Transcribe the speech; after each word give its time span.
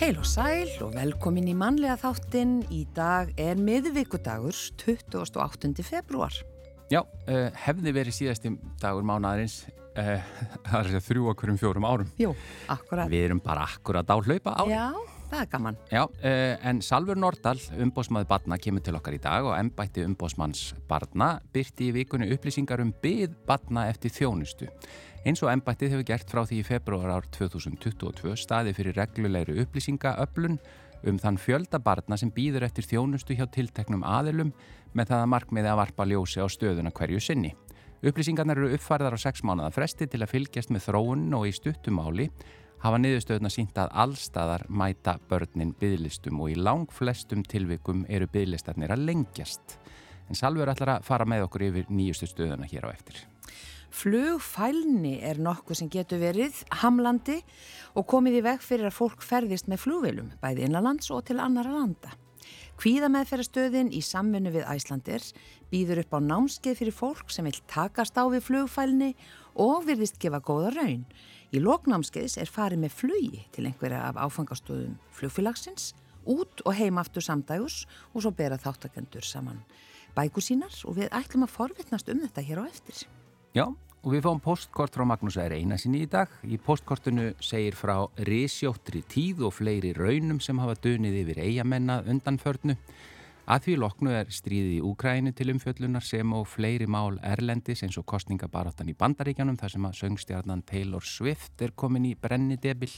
Heil 0.00 0.16
og 0.16 0.24
sæl 0.24 0.70
og 0.80 0.94
velkomin 0.94 1.50
í 1.50 1.52
mannlega 1.52 1.92
þáttinn. 2.00 2.62
Í 2.72 2.86
dag 2.96 3.34
er 3.36 3.58
miðvíkudagur 3.60 4.56
28. 4.80 5.74
februar. 5.84 6.32
Já, 6.88 7.02
uh, 7.04 7.50
hefði 7.66 7.92
verið 7.92 8.16
síðasti 8.16 8.54
dagur 8.80 9.04
mánadarins 9.04 9.58
uh, 9.68 10.24
það 10.70 10.88
er 10.94 11.04
þrjú 11.04 11.28
okkur 11.34 11.52
um 11.52 11.60
fjórum 11.60 11.84
árum. 11.84 12.08
Jú, 12.16 12.32
akkurat. 12.72 13.12
Við 13.12 13.26
erum 13.26 13.42
bara 13.44 13.66
akkurat 13.68 14.08
á 14.08 14.16
hlaupa 14.16 14.56
ári. 14.64 14.72
Já, 14.72 15.20
það 15.34 15.42
er 15.42 15.52
gaman. 15.52 15.78
Já, 15.92 16.02
uh, 16.08 16.54
en 16.72 16.80
Salfur 16.88 17.20
Nordal, 17.20 17.60
umbósmaður 17.84 18.32
barna, 18.32 18.60
kemur 18.64 18.86
til 18.88 18.96
okkar 18.96 19.18
í 19.18 19.20
dag 19.20 19.52
og 19.52 19.58
ennbætti 19.58 20.08
umbósmanns 20.08 20.70
barna 20.88 21.34
byrti 21.52 21.90
í 21.90 21.94
vikunni 22.00 22.32
upplýsingar 22.32 22.80
um 22.80 22.96
byð 23.04 23.36
barna 23.44 23.84
eftir 23.92 24.16
þjónustu. 24.16 24.72
Eins 25.20 25.42
og 25.44 25.50
ennbættið 25.52 25.90
hefur 25.92 26.06
gert 26.08 26.30
frá 26.32 26.40
því 26.48 26.58
í 26.62 26.64
februar 26.64 27.10
ár 27.12 27.26
2022 27.36 28.38
staði 28.40 28.72
fyrir 28.72 28.96
reglulegri 28.96 29.58
upplýsingaöflun 29.60 30.54
um 31.10 31.18
þann 31.20 31.38
fjöldabarna 31.40 32.16
sem 32.16 32.30
býður 32.32 32.64
eftir 32.64 32.86
þjónustu 32.88 33.36
hjá 33.36 33.44
tilteknum 33.52 34.00
aðilum 34.00 34.54
með 34.96 35.10
það 35.10 35.24
að 35.24 35.28
markmiði 35.34 35.68
að 35.68 35.80
varpa 35.82 36.06
ljósi 36.08 36.40
á 36.40 36.48
stöðuna 36.48 36.92
hverju 36.96 37.20
sinni. 37.20 37.50
Upplýsingarnar 38.00 38.62
eru 38.62 38.70
uppfærðar 38.78 39.16
á 39.16 39.20
sex 39.20 39.44
mánuða 39.44 39.74
fresti 39.76 40.08
til 40.08 40.22
að 40.24 40.32
fylgjast 40.32 40.72
með 40.72 40.86
þróun 40.86 41.26
og 41.36 41.44
í 41.50 41.52
stuttumáli 41.52 42.30
hafa 42.80 43.00
niðurstöðuna 43.02 43.50
sínt 43.52 43.76
að 43.76 43.92
allstaðar 44.06 44.64
mæta 44.72 45.18
börnin 45.28 45.74
bygglistum 45.76 46.40
og 46.40 46.54
í 46.54 46.56
lang 46.56 46.88
flestum 46.96 47.44
tilvikum 47.44 48.06
eru 48.08 48.24
bygglistarnir 48.32 48.96
að 48.96 49.04
lengjast. 49.10 49.76
En 50.32 50.38
Salver 50.38 50.72
ætlar 50.72 50.94
að 50.94 51.04
fara 51.04 51.28
með 51.28 51.44
okkur 51.50 51.66
yfir 51.68 51.92
nýjustu 51.92 52.30
stöðuna 52.30 52.70
hér 52.72 52.88
á 52.88 52.94
eftir. 52.94 53.20
Flugfælni 53.90 55.16
er 55.26 55.40
nokkuð 55.42 55.80
sem 55.80 55.88
getur 55.90 56.20
verið 56.22 56.60
hamlandi 56.80 57.40
og 57.98 58.06
komið 58.10 58.38
í 58.38 58.42
veg 58.46 58.62
fyrir 58.62 58.86
að 58.86 58.96
fólk 59.00 59.24
ferðist 59.26 59.66
með 59.70 59.82
flugvelum, 59.84 60.28
bæði 60.42 60.68
innanlands 60.68 61.10
og 61.10 61.24
til 61.26 61.40
annara 61.42 61.72
landa. 61.74 62.12
Kvíðameðferðastöðin 62.80 63.90
í 63.92 64.00
samfunnu 64.06 64.54
við 64.54 64.68
Æslandir 64.70 65.26
býður 65.72 66.04
upp 66.04 66.16
á 66.16 66.18
námskeið 66.22 66.78
fyrir 66.78 66.96
fólk 66.96 67.34
sem 67.34 67.44
vil 67.44 67.58
takast 67.68 68.16
á 68.16 68.24
við 68.30 68.46
flugfælni 68.46 69.10
og 69.58 69.84
virðist 69.90 70.22
gefa 70.22 70.40
góða 70.40 70.72
raun. 70.78 71.04
Í 71.50 71.58
loknámskeiðs 71.60 72.38
er 72.40 72.48
farið 72.48 72.86
með 72.86 72.96
flugi 73.02 73.44
til 73.52 73.66
einhverja 73.66 74.06
af 74.06 74.22
áfangastöðum 74.22 74.96
flugfélagsins, 75.18 75.92
út 76.30 76.62
og 76.62 76.76
heimaftur 76.78 77.26
samdægus 77.26 77.82
og 78.14 78.22
svo 78.22 78.32
bera 78.32 78.60
þáttakendur 78.60 79.26
saman 79.26 79.64
bæku 80.16 80.42
sínar 80.42 80.74
og 80.88 80.98
við 80.98 81.10
ætlum 81.14 81.46
að 81.46 81.54
forvittnast 81.54 82.10
um 82.12 82.22
þetta 82.24 82.44
hér 82.44 82.62
á 82.62 82.64
eftir. 82.66 83.06
Já, 83.50 83.64
og 83.66 84.12
við 84.14 84.20
fáum 84.22 84.38
postkort 84.38 84.94
frá 84.94 85.02
Magnús 85.10 85.34
Æri 85.42 85.56
Einarsinni 85.58 86.04
í 86.04 86.08
dag. 86.10 86.30
Í 86.46 86.54
postkortinu 86.62 87.32
segir 87.42 87.74
frá 87.74 87.96
risjóttri 88.28 89.00
tíð 89.10 89.42
og 89.48 89.56
fleiri 89.56 89.90
raunum 89.96 90.38
sem 90.38 90.58
hafa 90.62 90.76
dönið 90.78 91.16
yfir 91.24 91.40
eigamenna 91.42 91.96
undanförnu. 92.06 92.76
Að 93.50 93.64
því 93.64 93.74
loknu 93.82 94.12
er 94.14 94.30
stríðið 94.30 94.76
í 94.76 94.84
Úkrænu 94.86 95.32
til 95.34 95.48
umfjöllunar 95.50 96.06
sem 96.06 96.30
og 96.36 96.46
fleiri 96.46 96.86
mál 96.86 97.18
Erlendis 97.26 97.82
eins 97.82 97.98
og 97.98 98.06
kostningabaráttan 98.12 98.92
í 98.92 98.94
Bandaríkjanum 98.94 99.58
þar 99.58 99.74
sem 99.74 99.88
að 99.88 99.98
söngstjarnan 100.04 100.62
Taylor 100.70 101.02
Swift 101.02 101.66
er 101.66 101.74
komin 101.74 102.06
í 102.06 102.14
brenni 102.14 102.60
debil 102.62 102.92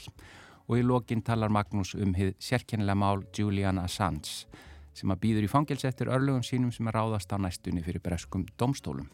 og 0.68 0.76
í 0.76 0.84
lokin 0.84 1.24
talar 1.24 1.48
Magnús 1.48 1.94
um 1.96 2.12
hið 2.12 2.34
sérkennilega 2.36 3.00
mál 3.00 3.24
Julian 3.32 3.80
Assange 3.80 4.44
sem 4.96 5.12
að 5.12 5.20
býður 5.24 5.46
í 5.46 5.50
fangils 5.50 5.84
eftir 5.88 6.10
örlugum 6.12 6.44
sínum 6.46 6.72
sem 6.74 6.88
að 6.88 6.96
ráðast 6.98 7.32
á 7.32 7.36
næstunni 7.40 7.84
fyrir 7.84 8.02
breskum 8.04 8.46
domstólum. 8.60 9.08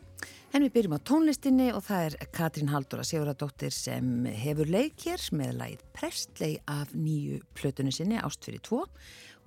En 0.56 0.64
við 0.64 0.72
byrjum 0.74 0.96
á 0.96 1.06
tónlistinni 1.06 1.68
og 1.76 1.84
það 1.86 2.06
er 2.06 2.30
Katrín 2.34 2.72
Haldóra 2.72 3.04
Siguradóttir 3.06 3.74
sem 3.74 4.26
hefur 4.32 4.70
leik 4.72 5.04
hér 5.04 5.22
með 5.36 5.54
lægið 5.60 5.84
Prestley 5.94 6.56
af 6.66 6.94
nýju 6.96 7.42
plötunni 7.58 7.92
sinni 7.94 8.18
Ástfyrir 8.18 8.64
2 8.64 8.80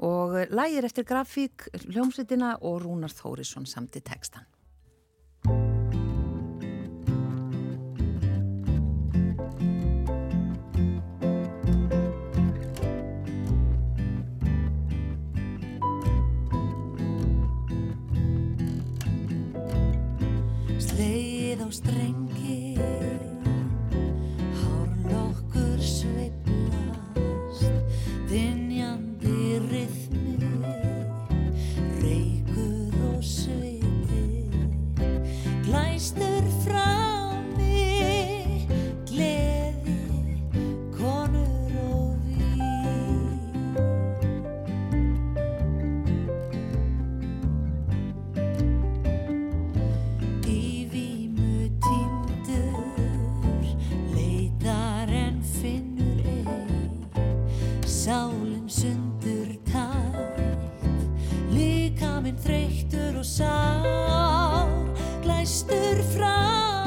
og 0.07 0.37
lægir 0.53 0.87
eftir 0.87 1.07
grafík 1.09 1.67
hljómsveitina 1.87 2.55
og 2.61 2.83
Rúnar 2.85 3.13
Þórisson 3.13 3.67
samt 3.69 3.97
í 3.97 4.05
tekstan. 4.05 4.45
Strengi 21.71 22.30
Sálinn 58.01 58.65
sundur 58.65 59.51
tætt 59.69 60.41
Líka 61.53 62.17
minn 62.23 62.39
þreyttur 62.41 63.19
og 63.21 63.27
sár 63.29 64.73
Glæstur 65.21 66.01
frami 66.15 66.80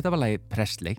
Þetta 0.00 0.14
var 0.14 0.20
lagið 0.22 0.44
Presley 0.48 0.94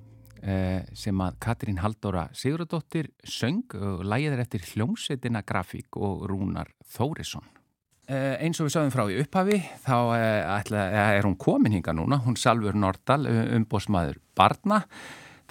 eh, 0.46 0.84
sem 0.94 1.22
að 1.26 1.38
Katrín 1.42 1.80
Haldóra 1.82 2.28
Sigurðardóttir 2.38 3.08
söng 3.26 3.74
og 3.74 4.04
lagið 4.06 4.36
er 4.36 4.42
eftir 4.44 4.68
hljómsveitina 4.68 5.42
Grafík 5.42 5.98
og 5.98 6.28
Rúnar 6.30 6.70
Þórisson. 6.86 7.48
Eh, 8.06 8.36
eins 8.46 8.62
og 8.62 8.68
við 8.68 8.76
sögum 8.76 8.94
frá 8.94 9.02
í 9.10 9.18
upphafi 9.24 9.58
þá 9.88 9.96
eh, 10.20 10.52
ætla, 10.54 10.84
er 11.16 11.26
hún 11.26 11.34
komin 11.42 11.74
hinga 11.80 11.96
núna, 11.98 12.22
hún 12.22 12.38
Salfur 12.38 12.78
Nordal, 12.78 13.26
umbósmaður 13.58 14.22
Barna. 14.38 14.84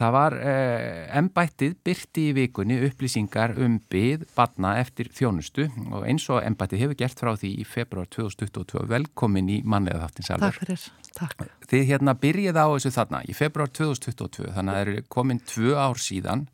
Það 0.01 0.13
var 0.15 0.35
eh, 0.41 1.19
embættið 1.19 1.75
byrti 1.85 2.23
í 2.31 2.37
vikunni 2.39 2.79
upplýsingar 2.87 3.53
um 3.61 3.75
byð 3.93 4.23
Barna 4.33 4.79
eftir 4.81 5.11
þjónustu 5.13 5.67
og 5.93 6.07
eins 6.09 6.25
og 6.33 6.41
embættið 6.41 6.87
hefur 6.87 6.99
gert 7.03 7.21
frá 7.21 7.35
því 7.37 7.51
í 7.61 7.67
februar 7.69 8.09
2022 8.09 8.87
velkomin 8.89 9.51
í 9.53 9.59
manlega 9.61 10.07
þáttin 10.07 10.29
Salfur. 10.31 10.57
Takk 10.57 10.63
fyrir, 10.63 10.87
takk. 11.19 11.45
Þið 11.69 11.85
hérna 11.91 12.15
byrjið 12.23 12.57
á 12.57 12.67
þessu 12.73 12.95
þarna 12.97 13.21
í 13.29 13.37
februar 13.37 13.69
2022, 13.77 14.49
þannig 14.57 14.73
að 14.73 14.79
það 14.79 14.87
eru 14.87 15.05
komin 15.13 15.43
tvö 15.53 15.77
ár 15.77 16.01
síðan. 16.01 16.47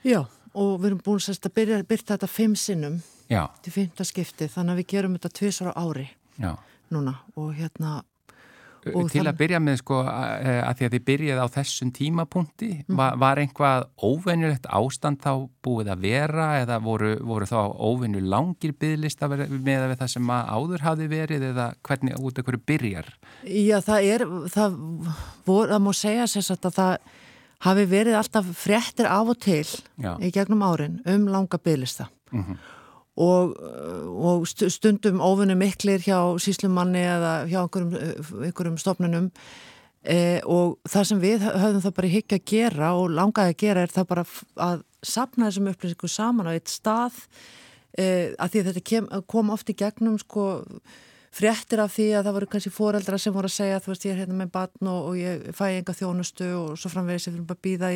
Já, 0.00 0.22
og 0.54 0.72
við 0.78 0.88
erum 0.94 1.04
búin 1.04 1.22
sérst 1.26 1.50
að 1.50 1.56
byrja, 1.60 1.82
byrja 1.90 2.08
þetta 2.14 2.30
fimm 2.30 2.56
sinnum 2.56 2.98
Já, 3.28 3.44
til 3.60 3.76
fymta 3.76 4.08
skipti, 4.08 4.48
þannig 4.48 4.78
að 4.78 4.80
við 4.80 4.90
gerum 4.94 5.18
þetta 5.18 5.34
tvisar 5.42 5.72
á 5.72 5.74
ári 5.76 6.08
já. 6.40 6.54
núna 6.92 7.18
og 7.36 7.52
hérna 7.56 7.98
Og 8.92 9.10
Til 9.10 9.22
að 9.24 9.38
byrja 9.38 9.60
með 9.64 9.78
sko 9.80 10.00
að, 10.04 10.48
að 10.68 10.76
því 10.78 10.86
að 10.86 10.94
þið 10.94 11.04
byrjið 11.08 11.40
á 11.40 11.46
þessum 11.54 11.92
tímapunkti, 11.96 12.68
var, 12.88 13.16
var 13.22 13.40
einhvað 13.40 13.86
óvenjulegt 14.04 14.68
ástand 14.68 15.22
þá 15.24 15.30
búið 15.64 15.90
að 15.94 16.04
vera 16.04 16.48
eða 16.60 16.78
voru, 16.84 17.14
voru 17.24 17.48
þá 17.48 17.58
óvenju 17.80 18.20
langir 18.28 18.74
byggðlista 18.76 19.28
með 19.32 19.96
það 19.96 20.12
sem 20.14 20.30
áður 20.34 20.84
hafi 20.84 21.08
verið 21.08 21.48
eða 21.52 21.70
hvernig 21.86 22.18
út 22.20 22.38
af 22.38 22.44
hverju 22.48 22.62
byrjar? 22.66 23.12
Já, 23.48 23.78
það 23.80 24.08
er, 24.12 24.26
það, 24.52 24.78
vor, 25.46 25.68
það 25.72 25.84
má 25.86 25.92
segja 25.96 26.28
sérst 26.34 26.68
að 26.68 26.78
það 26.80 26.96
hafi 27.64 27.84
verið 27.88 28.18
alltaf 28.18 28.48
fréttir 28.60 29.08
af 29.08 29.30
og 29.32 29.38
til 29.40 29.64
Já. 29.64 30.12
í 30.20 30.28
gegnum 30.34 30.64
árin 30.66 31.00
um 31.08 31.28
langa 31.32 31.56
bygglista 31.58 32.10
Mhm. 32.34 32.56
Og, 33.14 33.54
og 34.14 34.46
stu- 34.50 34.70
stundum 34.72 35.20
óvinni 35.22 35.54
miklir 35.58 36.02
hjá 36.02 36.18
síslumanni 36.42 37.04
eða 37.06 37.34
hjá 37.50 37.60
einhverjum, 37.62 37.94
einhverjum 38.48 38.80
stofnunum. 38.80 39.30
E, 40.04 40.40
og 40.44 40.76
það 40.90 41.06
sem 41.08 41.22
við 41.22 41.46
höfðum 41.46 41.84
það 41.84 41.96
bara 41.96 42.08
í 42.10 42.14
hyggja 42.16 42.40
að 42.40 42.48
gera 42.50 42.90
og 42.98 43.14
langaði 43.14 43.54
að 43.54 43.60
gera 43.62 43.84
er 43.86 43.94
það 43.94 44.08
bara 44.10 44.24
að 44.66 44.82
sapna 45.04 45.48
þessum 45.48 45.70
upplýsingu 45.70 46.10
saman 46.12 46.50
á 46.50 46.52
eitt 46.52 46.72
stað. 46.72 47.22
E, 47.96 48.34
að 48.36 48.50
því 48.50 48.60
að 48.60 48.68
þetta 48.70 48.84
kem, 48.90 49.08
kom 49.30 49.54
oft 49.54 49.70
í 49.70 49.78
gegnum 49.78 50.18
sko 50.20 50.48
fréttir 51.34 51.82
af 51.82 51.94
því 51.94 52.08
að 52.14 52.26
það 52.26 52.36
voru 52.36 52.48
kannski 52.50 52.74
foreldra 52.74 53.18
sem 53.18 53.34
voru 53.34 53.50
að 53.50 53.56
segja 53.56 53.80
þú 53.82 53.90
veist 53.90 54.04
ég 54.06 54.12
er 54.14 54.20
hérna 54.22 54.36
með 54.38 54.52
batn 54.54 54.90
og, 54.90 55.08
og 55.10 55.16
ég 55.18 55.48
fæ 55.56 55.64
enga 55.72 55.94
þjónustu 55.98 56.50
og 56.58 56.76
svo 56.78 56.92
framvegis 56.92 57.26
ég 57.26 57.34
fyrir 57.34 57.56
að 57.56 57.62
býða 57.64 57.90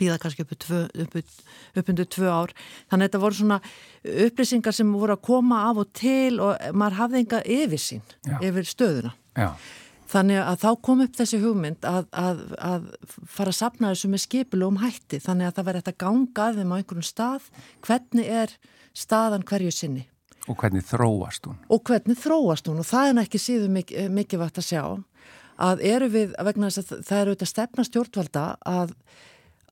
býða 0.00 0.18
kannski 0.22 0.44
upp, 0.46 0.54
tvö, 0.62 2.30
ár. 2.30 2.54
Þannig 2.90 3.04
að 3.04 3.08
þetta 3.08 3.22
voru 3.22 3.38
svona 3.38 3.60
upplýsingar 4.26 4.76
sem 4.76 4.92
voru 4.96 5.16
að 5.16 5.24
koma 5.28 5.62
af 5.70 5.82
og 5.84 5.92
til 5.96 6.40
og 6.42 6.66
maður 6.74 6.98
hafði 7.00 7.22
enga 7.22 7.42
yfirsýn 7.58 8.02
Já. 8.26 8.36
yfir 8.40 8.68
stöðuna. 8.68 9.14
Já, 9.38 9.50
Þannig 10.12 10.42
að 10.44 10.56
þá 10.60 10.70
kom 10.84 11.02
upp 11.06 11.14
þessi 11.16 11.38
hugmynd 11.40 11.86
að, 11.88 12.08
að, 12.12 12.40
að 12.60 12.88
fara 13.32 13.52
að 13.52 13.56
sapna 13.56 13.92
þessu 13.94 14.10
með 14.12 14.24
skipulum 14.26 14.80
hætti. 14.82 15.20
Þannig 15.24 15.48
að 15.48 15.54
það 15.56 15.68
verði 15.68 15.80
hægt 15.80 15.92
að 15.92 16.00
ganga 16.02 16.48
að 16.48 16.58
þeim 16.58 16.74
á 16.74 16.76
einhverjum 16.76 17.06
stað. 17.08 17.46
Hvernig 17.86 18.32
er 18.42 18.52
staðan 18.92 19.46
hverju 19.48 19.72
sinni? 19.72 20.04
Og 20.50 20.58
hvernig 20.58 20.84
þróast 20.84 21.46
hún? 21.46 21.56
og 21.70 21.84
hvernig 21.86 22.18
þróast 22.18 22.68
hún? 22.68 22.82
Og 22.82 22.88
það 22.88 23.12
er 23.12 23.20
ekki 23.22 23.40
síður 23.40 23.72
mik 23.72 23.92
mikilvægt 24.10 24.58
að 24.58 24.68
sjá 24.68 24.82
að 25.62 25.82
eru 25.86 26.08
við, 26.10 26.32
vegna 26.42 26.70
þess 26.70 26.82
að 26.82 27.04
það 27.06 27.20
eru 27.20 27.32
auðvitað 27.32 27.50
stefna 27.52 27.84
stjórnvalda 27.86 28.44
að, 28.68 28.94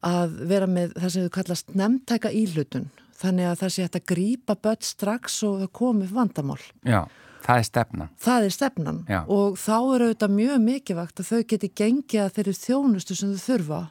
að 0.06 0.36
vera 0.50 0.68
með 0.70 0.94
það 0.96 1.14
sem 1.14 1.26
þau 1.26 1.34
kallast 1.36 1.74
nefntæka 1.76 2.32
íhlutun 2.32 2.88
þannig 3.20 3.50
að 3.50 3.58
það 3.60 3.72
sé 3.74 3.86
hægt 3.86 3.98
að 3.98 4.06
grípa 4.14 4.56
börn 4.64 4.86
strax 4.86 5.42
og 5.44 5.58
það 5.60 5.72
komi 5.76 6.08
vandamál. 6.08 6.60
Já, 6.88 7.02
það 7.44 7.60
er 7.60 7.68
stefna. 7.68 8.08
Það 8.24 8.46
er 8.46 8.54
stefnan 8.56 9.02
Já. 9.10 9.20
og 9.28 9.58
þá 9.60 9.76
er 9.76 10.06
auðvitað 10.06 10.36
mjög 10.38 10.64
mikilvægt 10.64 11.20
að 11.20 11.30
þau 11.30 11.42
geti 11.52 11.72
gengið 11.82 12.24
að 12.24 12.34
þeirri 12.38 12.56
þjónustu 12.60 13.18
sem 13.18 13.34
þau 13.34 13.44
þurfa 13.44 13.82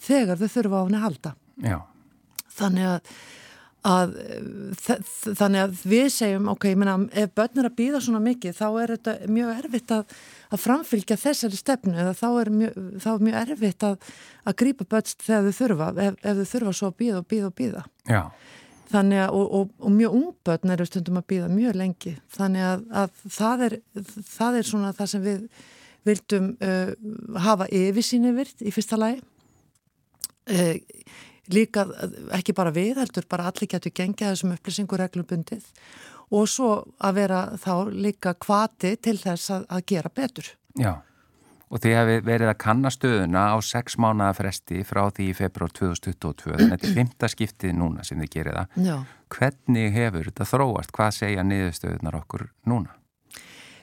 þegar 0.00 0.40
þau 0.40 0.50
þurfa 0.56 0.80
á 0.80 0.84
henni 0.84 1.00
að 1.00 1.06
halda. 1.08 1.34
Já, 1.60 1.78
Þannig 2.60 2.88
að, 2.90 3.14
að 3.90 4.14
þannig 5.38 5.62
að 5.62 5.84
við 5.92 6.06
segjum, 6.14 6.50
ok, 6.52 6.68
ég 6.72 6.80
meina, 6.80 6.96
ef 7.12 7.32
börn 7.36 7.62
er 7.62 7.70
að 7.70 7.78
býða 7.78 8.02
svona 8.04 8.22
mikið, 8.24 8.56
þá 8.58 8.66
er 8.70 8.94
þetta 8.96 9.16
mjög 9.36 9.52
erfitt 9.56 9.94
að, 9.96 10.16
að 10.50 10.62
framfylgja 10.64 11.18
þessari 11.20 11.58
stefnu 11.58 12.06
þá 12.18 12.28
er 12.28 12.50
mjög, 12.54 12.78
þá 13.02 13.10
er 13.12 13.26
mjög 13.26 13.38
erfitt 13.40 13.86
að, 13.86 14.08
að 14.44 14.56
grípa 14.62 14.86
börn 14.90 15.12
þegar 15.12 15.46
þau 15.46 15.58
þurfa, 15.60 15.90
ef, 16.06 16.18
ef 16.22 16.40
þau 16.40 16.50
þurfa 16.54 16.76
svo 16.78 16.90
að 16.90 16.96
býða 17.02 17.20
og 17.20 17.28
býða 17.30 17.50
og 17.50 17.56
býða. 17.60 17.84
já, 18.10 18.22
Þannig 18.90 19.20
að, 19.22 19.34
og, 19.38 19.50
og, 19.54 19.74
og 19.78 19.92
mjög 19.94 20.14
ungbörn 20.18 20.72
eru 20.74 20.86
stundum 20.88 21.20
að 21.20 21.26
býða 21.30 21.50
mjög 21.52 21.76
lengi. 21.78 22.16
Þannig 22.34 22.64
að, 22.66 22.80
að 23.02 23.20
það, 23.36 23.66
er, 23.66 23.76
það 24.26 24.58
er 24.58 24.66
svona 24.66 24.94
það 24.98 25.10
sem 25.12 25.26
við 25.26 25.44
vildum 26.08 26.48
uh, 26.66 26.90
hafa 27.44 27.68
yfir 27.70 28.50
í 28.66 28.72
fyrsta 28.74 28.98
lagi. 28.98 29.20
Uh, 30.50 30.74
líka 31.54 31.84
uh, 31.86 32.16
ekki 32.34 32.56
bara 32.56 32.74
við, 32.74 32.96
heldur 32.98 33.28
bara 33.30 33.46
allir 33.46 33.70
getur 33.70 33.94
gengið 33.94 34.32
þessum 34.32 34.56
upplýsingur 34.56 35.04
reglubundið 35.04 35.68
og 36.30 36.48
svo 36.50 36.72
að 36.98 37.20
vera 37.20 37.44
þá 37.60 37.74
líka 37.92 38.34
kvati 38.38 38.96
til 39.02 39.16
þess 39.20 39.54
að, 39.56 39.70
að 39.70 39.86
gera 39.94 40.12
betur. 40.14 40.52
já. 40.78 40.94
Og 41.70 41.78
þið 41.78 41.92
hefði 41.94 42.14
verið 42.26 42.48
að 42.50 42.56
kanna 42.58 42.90
stöðuna 42.90 43.42
á 43.54 43.56
sex 43.62 43.94
mánuða 43.94 44.32
fresti 44.34 44.80
frá 44.82 45.04
því 45.14 45.28
í 45.30 45.34
februar 45.38 45.70
2022, 45.70 46.56
þannig 46.56 46.64
að 46.66 46.72
þetta 46.72 46.88
er 46.88 46.96
fymta 46.96 47.28
skiptið 47.30 47.76
núna 47.78 48.02
sem 48.02 48.18
þið 48.18 48.32
gerir 48.32 48.56
það. 48.58 48.80
Já. 48.88 48.96
Hvernig 49.36 49.94
hefur 49.94 50.32
þetta 50.32 50.46
þróast? 50.50 50.94
Hvað 50.96 51.12
segja 51.14 51.44
niðurstöðunar 51.46 52.18
okkur 52.24 52.48
núna? 52.66 52.96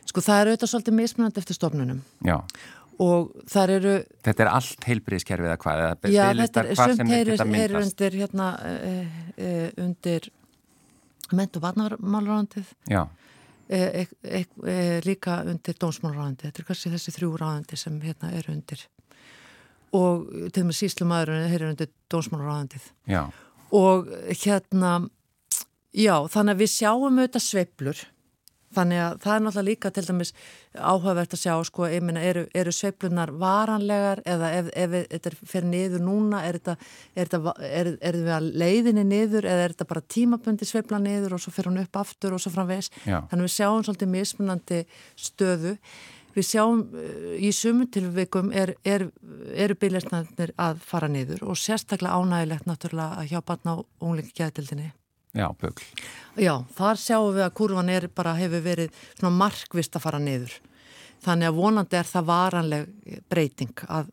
Sko 0.08 0.24
það 0.24 0.42
er 0.42 0.52
auðvitað 0.52 0.72
svolítið 0.72 0.98
mismunandi 0.98 1.42
eftir 1.42 1.58
stofnunum 1.58 2.00
Já, 2.26 2.38
og 3.04 3.32
það 3.52 3.74
eru 3.76 3.94
þetta 4.26 4.44
er 4.46 4.52
allt 4.52 4.88
heilbriðskerfið 4.90 5.50
eða 5.50 5.60
hvað? 5.64 5.84
Já, 6.14 6.24
þetta 6.42 6.64
er 6.64 6.80
sumt 6.80 7.04
myndast? 7.04 7.82
undir 7.82 8.20
hérna 8.22 8.50
uh, 8.58 9.18
uh, 9.36 9.68
undir 9.84 10.30
mentu 11.36 11.62
varnarmálaráðandið 11.64 12.70
Já, 12.92 13.02
uh, 13.08 14.06
uh, 14.28 15.00
líka 15.06 15.42
undir 15.48 15.80
dómsmálaráðandið, 15.82 16.50
þetta 16.50 16.64
er 16.64 16.70
kannski 16.70 16.94
þessi 16.94 17.16
þrjú 17.18 17.34
ráðandi 17.42 17.80
sem 17.80 18.00
hérna 18.04 18.32
eru 18.38 18.54
undir. 18.56 18.86
Og 19.98 20.28
til 20.52 20.64
og 20.64 20.68
með 20.68 20.80
síslumadurinn 20.82 21.52
heyrir 21.52 21.72
undir 21.72 21.92
dómsmálaráðandið 22.12 22.92
já, 23.08 23.24
og 23.76 24.12
hérna 24.44 24.94
já, 25.96 26.16
þannig 26.32 26.54
að 26.54 26.62
við 26.64 26.74
sjáum 26.76 27.20
auðvitað 27.20 27.46
sveiflur 27.48 28.04
þannig 28.76 29.02
að 29.04 29.14
það 29.24 29.34
er 29.34 29.44
náttúrulega 29.46 29.68
líka 29.70 29.92
til 29.96 30.04
dæmis 30.08 30.34
áhugavert 30.76 31.36
að 31.36 31.42
sjá 31.42 31.54
sko, 31.68 31.88
ég 31.92 32.04
meina, 32.06 32.24
eru, 32.26 32.44
eru 32.58 32.74
sveiflunar 32.76 33.32
varanlegar 33.40 34.22
eða 34.28 34.52
ef, 34.58 34.72
ef 34.76 34.98
þetta 35.14 35.34
fyrir 35.38 35.70
niður 35.72 36.04
núna 36.08 36.44
er 36.48 36.60
þetta, 36.60 36.76
er 37.16 37.32
þetta 37.32 37.56
er, 37.70 37.94
er 38.12 38.20
að 38.38 38.52
leiðinni 38.64 39.08
niður 39.08 39.48
eða 39.48 39.64
er 39.70 39.76
þetta 39.76 39.90
bara 39.94 40.06
tímabundi 40.18 40.68
sveifla 40.68 41.02
niður 41.04 41.38
og 41.38 41.44
svo 41.44 41.56
fyrir 41.56 41.72
hún 41.72 41.82
upp 41.86 42.04
aftur 42.04 42.36
og 42.36 42.44
svo 42.44 42.54
framvegs 42.54 42.92
Já. 43.06 43.24
þannig 43.32 43.42
að 43.42 43.48
við 43.48 43.56
sjáum 43.56 43.88
svolítið 43.88 44.14
mismunandi 44.14 44.84
stöðu 45.16 45.76
við 46.38 46.46
sjáum 46.46 46.84
uh, 46.86 47.34
í 47.40 47.52
sumum 47.56 47.90
tilvikum 47.92 48.52
er, 48.54 48.76
er, 48.86 49.08
eru 49.58 49.78
bílesnarnir 49.80 50.54
að 50.62 50.84
fara 50.86 51.10
niður 51.12 51.48
og 51.50 51.60
sérstaklega 51.60 52.20
ánægilegt 52.20 52.70
náttúrulega 52.70 53.26
hjá 53.32 53.42
barna 53.46 53.80
og 53.80 53.88
unglingi 54.04 54.36
gæðdildinni. 54.38 54.92
Já, 55.38 55.48
bögl. 55.62 55.84
Já, 56.38 56.54
þar 56.78 57.02
sjáum 57.02 57.36
við 57.36 57.46
að 57.48 57.54
kurvan 57.58 57.92
er 57.94 58.08
bara 58.14 58.38
hefur 58.38 58.64
verið 58.66 59.04
svona 59.18 59.36
markvist 59.38 59.98
að 59.98 60.06
fara 60.08 60.22
niður. 60.22 60.56
Þannig 61.26 61.50
að 61.50 61.60
vonandi 61.60 61.98
er 61.98 62.10
það 62.10 62.28
varanleg 62.28 63.22
breyting 63.30 63.86
að 63.90 64.12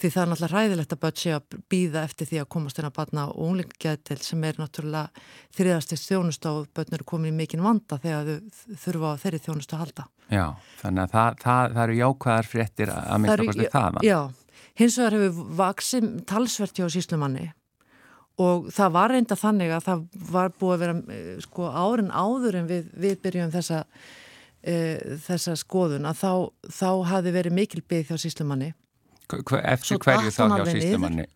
því 0.00 0.10
það 0.14 0.22
er 0.22 0.30
náttúrulega 0.30 0.54
ræðilegt 0.54 0.94
að 0.94 1.00
börn 1.02 1.18
sé 1.20 1.32
að 1.36 1.56
býða 1.72 2.04
eftir 2.08 2.28
því 2.30 2.38
að 2.40 2.48
komast 2.54 2.78
inn 2.80 2.88
að 2.88 2.94
batna 2.96 3.26
og 3.28 3.40
unglingjæðtil 3.50 4.18
sem 4.24 4.46
er 4.48 4.60
náttúrulega 4.60 5.24
þriðastist 5.58 6.08
þjónust 6.08 6.48
á 6.48 6.52
börn 6.78 6.96
eru 6.96 7.08
komin 7.10 7.34
í 7.34 7.36
mikinn 7.36 7.64
vanda 7.64 7.98
þegar 8.00 8.30
þau 8.30 8.78
þurfa 8.84 9.12
þeirri 9.24 9.42
þjónust 9.44 9.74
að 9.74 9.82
halda. 9.84 10.06
Já, 10.30 10.46
þannig 10.80 11.04
að 11.04 11.14
það, 11.16 11.40
það, 11.44 11.74
það 11.74 11.84
eru 11.84 11.98
jákvæðar 12.00 12.50
fréttir 12.54 12.94
að 12.94 13.22
mynda 13.24 13.38
kosti 13.50 13.70
það. 13.74 14.02
Já, 14.06 14.18
hins 14.80 15.00
vegar 15.02 15.18
hefur 15.18 15.54
vaksið 15.60 16.10
talsvert 16.30 16.80
hjá 16.80 16.86
síslumanni 16.96 17.48
og 18.40 18.70
það 18.74 18.96
var 18.96 19.14
reynda 19.14 19.38
þannig 19.38 19.74
að 19.76 19.86
það 19.88 20.04
var 20.32 20.52
búið 20.56 20.74
að 20.74 20.82
vera 20.84 20.96
eh, 21.16 21.30
sko 21.44 21.70
árin 21.70 22.12
áður 22.12 22.60
en 22.60 22.68
við, 22.70 22.90
við 23.04 23.16
byrjum 23.24 23.54
þessa, 23.54 23.80
e, 24.62 24.76
þessa 25.26 25.56
skoðun 25.60 26.08
að 26.08 26.22
þá, 26.22 26.32
þá 26.80 26.90
hafi 27.14 27.34
verið 27.36 27.58
mikil 27.60 27.82
byggð 27.84 28.12
hjá 28.12 28.24
síslumanni 28.26 28.72
Eftir 29.30 30.00
hverju 30.02 30.32
þá 30.34 30.42
hjá 30.56 30.64
sístumanni? 30.70 31.26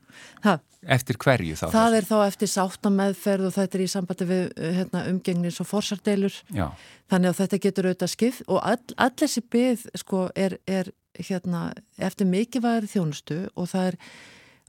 Eftir 0.94 1.16
hverju 1.20 1.56
þá? 1.56 1.64
Það 1.73 1.96
er 1.99 2.06
þá 2.08 2.16
eftir 2.26 2.50
sáttameðferð 2.52 3.49
og 3.49 3.54
þetta 3.54 3.78
er 3.78 3.84
í 3.84 3.88
sambandi 3.90 4.26
við 4.28 4.42
hérna, 4.78 5.04
umgengnis 5.12 5.61
og 5.62 5.68
forsardeilur 5.70 6.37
Já. 6.52 6.66
þannig 7.12 7.30
að 7.30 7.40
þetta 7.40 7.61
getur 7.66 7.88
auðvitað 7.88 8.12
skið 8.12 8.40
og 8.49 8.61
all, 8.61 8.96
all 9.00 9.14
þessi 9.23 9.44
byggð 9.54 9.87
sko, 10.02 10.26
er, 10.37 10.58
er 10.66 10.90
hérna, 11.16 11.66
eftir 11.96 12.28
mikilvægri 12.28 12.90
þjónustu 12.90 13.40
og 13.54 13.70
það 13.70 13.92
er 13.92 14.00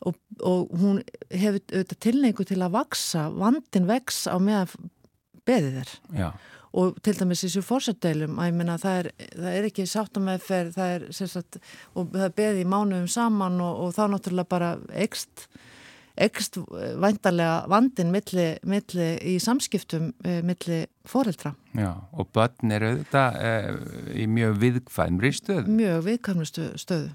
og, 0.03 0.17
og 0.41 0.73
hún 0.81 0.99
hefur 1.31 1.61
auðvitað 1.61 2.01
tilneingu 2.07 2.47
til 2.47 2.59
að 2.61 2.75
vaksa, 2.75 3.29
vandin 3.31 3.87
vex 3.87 4.25
á 4.27 4.35
meðan 4.41 4.91
beðið 5.45 5.81
er 5.83 5.95
Já 6.17 6.29
og 6.75 6.97
til 7.03 7.15
dæmis 7.15 7.43
í 7.43 7.47
þessu 7.47 7.63
fórsætteilum 7.65 8.39
að 8.39 8.49
ég 8.49 8.57
menna 8.57 8.75
það 8.81 8.97
er, 8.99 9.09
það 9.35 9.53
er 9.53 9.67
ekki 9.69 9.85
sáttameðferð 9.89 10.73
það 10.75 10.95
er 10.95 11.05
sérsagt 11.15 11.59
og 11.95 12.09
það 12.11 12.25
er 12.27 12.35
beðið 12.39 12.63
í 12.63 12.67
mánuðum 12.73 13.07
saman 13.11 13.61
og, 13.63 13.77
og 13.85 13.95
þá 13.95 14.03
náttúrulega 14.11 14.51
bara 14.51 14.73
ekst 15.05 15.47
ekst 16.15 16.57
væntarlega 17.03 17.65
vandin 17.71 18.11
milli, 18.11 18.47
milli 18.63 19.07
í 19.27 19.35
samskiptum 19.43 20.13
e, 20.23 20.37
milli 20.47 20.85
fóreldra. 21.07 21.51
Já 21.75 21.91
og 21.91 22.29
börn 22.35 22.71
eru 22.71 22.93
auðvitað 22.93 23.39
e, 23.43 23.51
í 24.23 24.27
mjög 24.31 24.55
viðkvæmri 24.61 25.31
stöðu. 25.35 25.75
Mjög 25.75 26.05
viðkvæmri 26.07 26.47
stöðu 26.79 27.11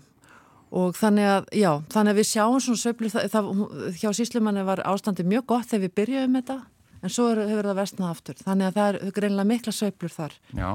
og 0.71 0.95
þannig 0.99 1.27
að, 1.27 1.49
já, 1.59 1.71
þannig 1.91 2.15
að 2.15 2.21
við 2.21 2.29
sjáum 2.31 2.61
svona 2.63 2.81
söfli, 2.85 3.11
það, 3.11 3.29
það, 3.33 3.51
hjá 3.99 4.11
síslumanni 4.17 4.65
var 4.69 4.83
ástandi 4.87 5.27
mjög 5.27 5.47
gott 5.51 5.71
þegar 5.71 5.85
við 5.87 5.95
byrjuðum 5.99 6.39
þetta 6.39 6.59
en 7.01 7.13
svo 7.13 7.29
er, 7.33 7.45
hefur 7.51 7.71
það 7.71 7.79
vestnað 7.81 8.11
aftur. 8.15 8.41
Þannig 8.45 8.69
að 8.69 8.77
það 8.79 8.91
er 8.91 9.15
greinlega 9.17 9.51
mikla 9.51 9.75
söiblur 9.75 10.15
þar. 10.15 10.35
Já. 10.57 10.71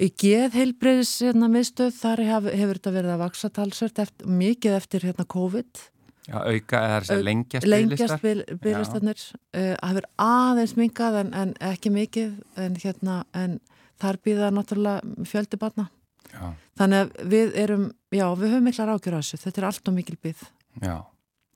í 0.00 0.08
geð 0.22 0.58
heilbreyðis 0.60 1.14
hérna, 1.26 1.48
miðstöð 1.50 1.94
þar 1.96 2.24
hef, 2.28 2.50
hefur 2.60 2.78
þetta 2.78 2.92
verið 2.98 3.14
að 3.14 3.24
vaksa 3.24 3.50
talsvört 3.56 4.04
eftir, 4.04 4.34
mikið 4.42 4.76
eftir 4.78 5.08
hérna, 5.08 5.26
COVID. 5.34 5.86
Já, 6.30 6.36
auka 6.46 6.80
eða 6.86 7.16
lengjast 7.24 7.66
lengjast 7.66 8.22
byrjastarnir 8.62 9.22
uh, 9.56 9.72
hefur 9.80 10.06
aðeins 10.20 10.76
mingað 10.78 11.16
en, 11.24 11.32
en 11.34 11.54
ekki 11.72 11.90
mikið 11.90 12.36
en, 12.60 12.76
hérna, 12.78 13.22
en 13.34 13.56
þar 13.98 14.20
býða 14.22 14.52
náttúrulega 14.54 15.26
fjöldi 15.26 15.58
barna 15.58 15.88
já. 16.32 16.50
þannig 16.80 17.04
að 17.04 17.30
við 17.34 17.56
erum 17.64 17.86
já, 18.10 18.26
við 18.34 18.54
höfum 18.54 18.68
mikla 18.70 18.88
rákjur 18.90 19.16
á 19.16 19.20
þessu, 19.20 19.40
þetta 19.44 19.62
er 19.62 19.70
allt 19.70 19.90
og 19.90 19.96
mikil 19.96 20.18
byggð 20.20 20.48
Já 20.80 20.96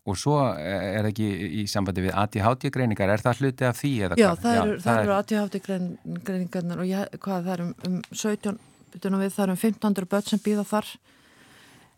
Og 0.04 0.18
svo 0.20 0.36
er 0.52 1.06
ekki 1.08 1.24
í 1.24 1.62
sambandi 1.70 2.02
við 2.04 2.16
ADHD-greiningar, 2.20 3.08
er 3.08 3.22
það 3.24 3.38
hluti 3.40 3.64
af 3.64 3.78
því? 3.78 3.92
Já, 4.20 4.26
það 4.36 4.58
eru, 4.60 4.74
Já, 4.76 4.96
eru 5.00 5.14
ADHD-greiningarnar 5.16 6.82
og 6.82 6.90
ég, 6.90 7.14
hvað, 7.24 7.46
það 7.46 7.54
eru 7.54 7.68
um, 7.70 7.72
um 7.88 7.94
17, 8.10 8.58
betur 8.92 9.16
við, 9.22 9.32
það 9.32 9.44
eru 9.46 9.54
um 9.54 9.62
1500 9.62 10.10
börn 10.12 10.26
sem 10.28 10.42
býða 10.44 10.66
þar 10.68 10.90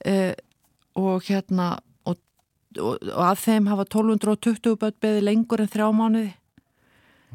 eh, 0.07 0.39
og 1.03 1.27
hérna, 1.27 1.67
og, 2.07 2.21
og, 2.79 2.95
og 3.11 3.25
af 3.27 3.43
þeim 3.43 3.67
hafa 3.73 3.89
1220 3.89 4.79
börn 4.85 4.99
beði 5.03 5.27
lengur 5.27 5.65
en 5.65 5.73
þrjá 5.75 5.91
mánuði. 5.91 6.31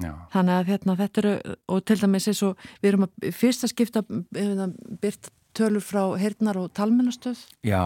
Já. 0.01 0.13
Þannig 0.34 0.58
að 0.58 0.72
hérna, 0.72 0.98
þetta 1.00 1.22
eru, 1.24 1.36
og 1.72 1.86
til 1.86 2.00
dæmis 2.01 2.27
eins 2.31 2.41
og 2.48 2.65
við 2.81 2.89
erum 2.91 3.08
að 3.08 3.29
fyrsta 3.38 3.70
skipta 3.72 4.03
byrt 4.08 5.31
tölur 5.58 5.84
frá 5.84 6.03
hernar 6.20 6.60
og 6.62 6.72
talmennastöð. 6.77 7.39
Já. 7.67 7.84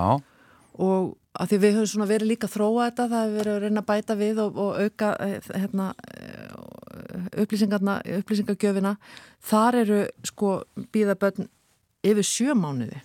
Og 0.76 1.16
að 1.36 1.52
því 1.52 1.60
við 1.64 1.80
höfum 1.80 2.06
verið 2.08 2.32
líka 2.32 2.48
að 2.50 2.56
þróa 2.56 2.90
þetta, 2.90 3.08
það 3.12 3.26
hefur 3.26 3.40
verið 3.40 3.56
að 3.56 3.64
reyna 3.66 3.82
að 3.82 3.90
bæta 3.90 4.18
við 4.20 4.42
og, 4.44 4.60
og 4.62 4.78
auka 4.86 5.10
eh, 5.26 5.50
hérna, 5.64 5.88
eh, 6.16 6.76
upplýsingagjöfina 7.44 8.96
þar 9.50 9.80
eru 9.82 10.00
sko 10.28 10.54
býðaböldn 10.96 11.50
yfir 12.06 12.28
sjö 12.28 12.56
mánuði 12.58 13.02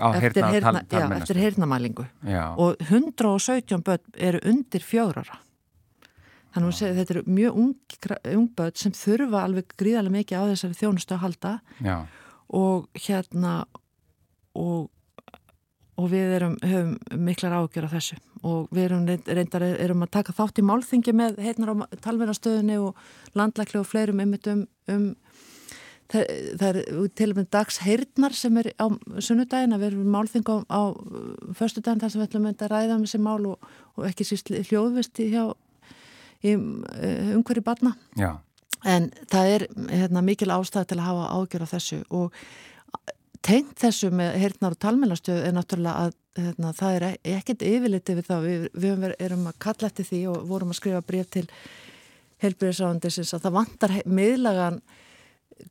Á, 0.00 0.08
eftir, 0.16 1.36
heyrnamælingu 1.36 2.06
og 2.56 2.80
117 2.80 3.82
börn 3.84 4.14
eru 4.16 4.40
undir 4.48 4.84
fjórara 4.86 5.42
þannig 6.54 6.80
að 6.86 6.98
þetta 7.00 7.14
eru 7.16 7.22
mjög 7.26 7.60
ung, 7.62 7.76
ung 8.36 8.48
börn 8.56 8.80
sem 8.80 8.96
þurfa 8.96 9.44
alveg 9.46 9.76
gríðarlega 9.80 10.16
mikið 10.18 10.42
á 10.42 10.50
þessari 10.52 10.80
þjónustu 10.80 11.16
að 11.16 11.24
halda. 11.26 11.54
Já. 11.80 11.96
og 12.52 12.88
hérna 13.06 13.52
og 14.52 14.90
og 16.00 16.08
við 16.10 16.36
erum, 16.38 16.54
höfum 16.64 17.24
miklar 17.24 17.56
ágjör 17.60 17.86
af 17.86 17.96
þessu. 17.96 18.18
Og 18.48 18.70
við 18.74 18.86
erum 18.88 19.04
reyndar 19.06 19.64
erum 19.70 20.04
að 20.06 20.14
taka 20.16 20.34
þátt 20.34 20.58
í 20.58 20.64
málþingi 20.66 21.14
með 21.14 21.40
heitnar 21.44 21.72
á 21.72 21.76
talverðarstöðunni 22.02 22.78
og 22.82 23.02
landlækli 23.38 23.80
og 23.80 23.86
fleirum 23.86 24.22
um, 24.24 24.64
um 24.90 25.04
það, 26.12 26.32
það 26.58 26.68
er 26.70 26.80
til 27.20 27.28
og 27.28 27.38
með 27.38 27.50
dags 27.54 27.78
heirnar 27.84 28.36
sem 28.36 28.58
er 28.60 28.70
á 28.80 28.86
sunnudagin 29.22 29.76
að 29.76 29.84
við 29.84 29.90
erum 29.92 30.16
málþing 30.16 30.48
á, 30.48 30.56
á 30.66 30.82
förstu 31.58 31.84
dagin 31.84 32.02
þar 32.02 32.14
sem 32.14 32.22
við 32.22 32.28
ætlum 32.30 32.50
að 32.50 32.66
ræða 32.72 32.96
um 32.96 33.06
þessi 33.06 33.22
mál 33.22 33.50
og, 33.52 33.68
og 33.96 34.08
ekki 34.08 34.26
síst 34.26 34.50
hljóðvisti 34.50 35.28
hjá 35.32 35.44
umhverju 36.50 37.62
barna 37.62 37.94
Já. 38.18 38.38
en 38.84 39.10
það 39.30 39.54
er 39.56 39.66
hérna, 39.90 40.22
mikil 40.26 40.50
ástæð 40.50 40.88
til 40.90 40.98
að 40.98 41.08
hafa 41.08 41.28
ágjör 41.38 41.66
af 41.66 41.74
þessu 41.76 42.00
og 42.10 42.34
tengt 43.42 43.78
þessu 43.82 44.10
með 44.14 44.36
heyrnar 44.42 44.76
og 44.76 44.82
talmjölastöðu 44.82 45.46
er 45.46 45.54
náttúrulega 45.56 46.06
að 46.06 46.18
hérna, 46.38 46.72
það 46.76 46.96
er 46.96 47.06
e- 47.08 47.36
ekkert 47.36 47.64
yfirlitið 47.66 48.18
við 48.18 48.28
það. 48.28 48.46
Við, 48.46 48.66
við 48.84 49.06
erum 49.18 49.48
að 49.50 49.58
kalla 49.66 49.90
eftir 49.90 50.08
því 50.08 50.20
og 50.32 50.44
vorum 50.48 50.72
að 50.72 50.78
skrifa 50.78 51.02
bref 51.06 51.30
til 51.34 51.44
helbriðsáðandisins 52.42 53.34
að 53.36 53.44
það 53.46 53.56
vantar 53.58 53.94
miðlagan 54.06 54.80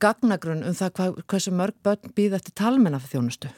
gagnagrunn 0.02 0.64
um 0.68 0.78
það 0.78 0.94
hvað, 1.00 1.18
hversu 1.32 1.56
mörg 1.56 1.80
börn 1.84 2.14
býð 2.16 2.38
eftir 2.38 2.56
talmennafþjónustu. 2.62 3.52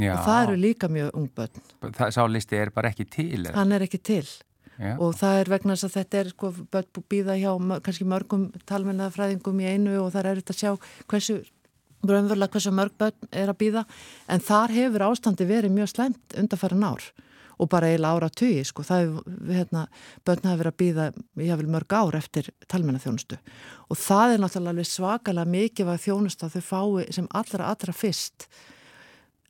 Já. 0.00 0.14
Og 0.14 0.22
það 0.24 0.42
eru 0.46 0.60
líka 0.60 0.88
mjög 0.88 1.10
ung 1.18 1.28
börn. 1.36 1.66
Það 1.98 2.14
sálisti 2.16 2.56
er 2.56 2.72
bara 2.72 2.92
ekki 2.92 3.08
til? 3.12 3.42
Hann 3.52 3.76
er 3.76 3.84
ekki 3.84 4.00
til. 4.00 4.24
Já. 4.78 4.94
Og 4.96 5.16
það 5.18 5.38
er 5.38 5.50
vegna 5.52 5.74
þess 5.76 5.88
að 5.88 5.96
þetta 5.98 6.20
er 6.20 6.30
sko 6.32 6.52
býða 7.12 7.34
hjá 7.38 7.50
kannski 7.84 8.06
mörgum 8.08 8.46
talmennafræðingum 8.66 9.60
í 9.60 9.66
einu 9.68 9.98
og 10.00 10.14
það 10.14 10.22
er 10.22 10.30
auðvitað 10.30 10.54
að 10.54 10.62
sjá 10.62 10.70
hversu 11.12 11.42
raunverulega 12.02 12.56
hversu 12.56 12.72
mörg 12.74 12.94
börn 12.98 13.28
er 13.30 13.50
að 13.52 13.60
býða 13.60 13.84
en 14.32 14.42
þar 14.42 14.74
hefur 14.74 15.04
ástandi 15.06 15.46
verið 15.46 15.76
mjög 15.76 15.92
slemt 15.92 16.36
undanfæran 16.38 16.86
ár 16.86 17.06
og 17.62 17.68
bara 17.70 17.92
eiginlega 17.92 18.18
ára 18.18 18.30
tugi 18.32 18.64
sko, 18.66 18.82
það 18.82 19.04
er 19.04 19.56
hérna, 19.58 19.84
börn 20.26 20.48
hafa 20.48 20.60
verið 20.62 20.72
að 20.72 20.80
býða 20.82 21.06
ég 21.46 21.60
vil 21.60 21.70
mörg 21.70 21.94
ár 21.94 22.18
eftir 22.18 22.50
talmennaþjónustu 22.72 23.38
og 23.88 24.00
það 24.00 24.34
er 24.34 24.42
náttúrulega 24.42 24.88
svakalega 24.88 25.54
mikið 25.54 25.92
að 25.92 26.04
þjónusta 26.08 26.50
þau 26.50 26.62
fái 26.70 27.18
sem 27.18 27.30
allra 27.30 27.70
allra 27.70 27.94
fyrst 27.94 28.48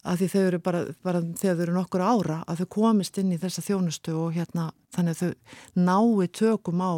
að 0.02 0.23
því 0.23 0.28
þau 0.32 0.42
eru 0.42 0.61
bara, 0.66 0.82
bara 1.04 1.23
þegar 1.38 1.56
þau 1.56 1.64
eru 1.66 1.76
nokkur 1.76 2.04
ára 2.04 2.38
að 2.47 2.62
þau 2.62 2.68
komist 2.76 3.18
inn 3.23 3.32
í 3.35 3.40
þessa 3.40 3.64
þjónustu 3.66 4.14
og 4.18 4.37
hérna 4.37 4.68
þannig 4.97 5.16
að 5.16 5.23
þau 5.23 5.82
nái 5.88 6.28
tökum 6.38 6.82
á 6.82 6.92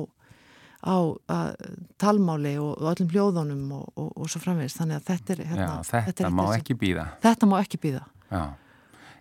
á 0.84 0.96
talmáli 2.00 2.58
og, 2.60 2.74
og 2.76 2.90
öllum 2.90 3.08
hljóðunum 3.08 3.70
og, 3.72 3.86
og, 3.96 4.10
og 4.20 4.28
svo 4.28 4.42
framvegist 4.42 4.80
þannig 4.80 5.00
að 5.00 5.06
þetta 5.08 5.32
er 5.32 5.40
hérna, 5.48 5.64
Já, 5.64 5.86
þetta, 5.88 6.04
þetta 6.10 6.26
er 6.26 6.36
má 6.36 6.44
ekki 6.58 6.76
býða 6.80 7.06
þetta 7.24 7.48
má 7.48 7.56
ekki 7.62 7.80
býða 7.80 8.02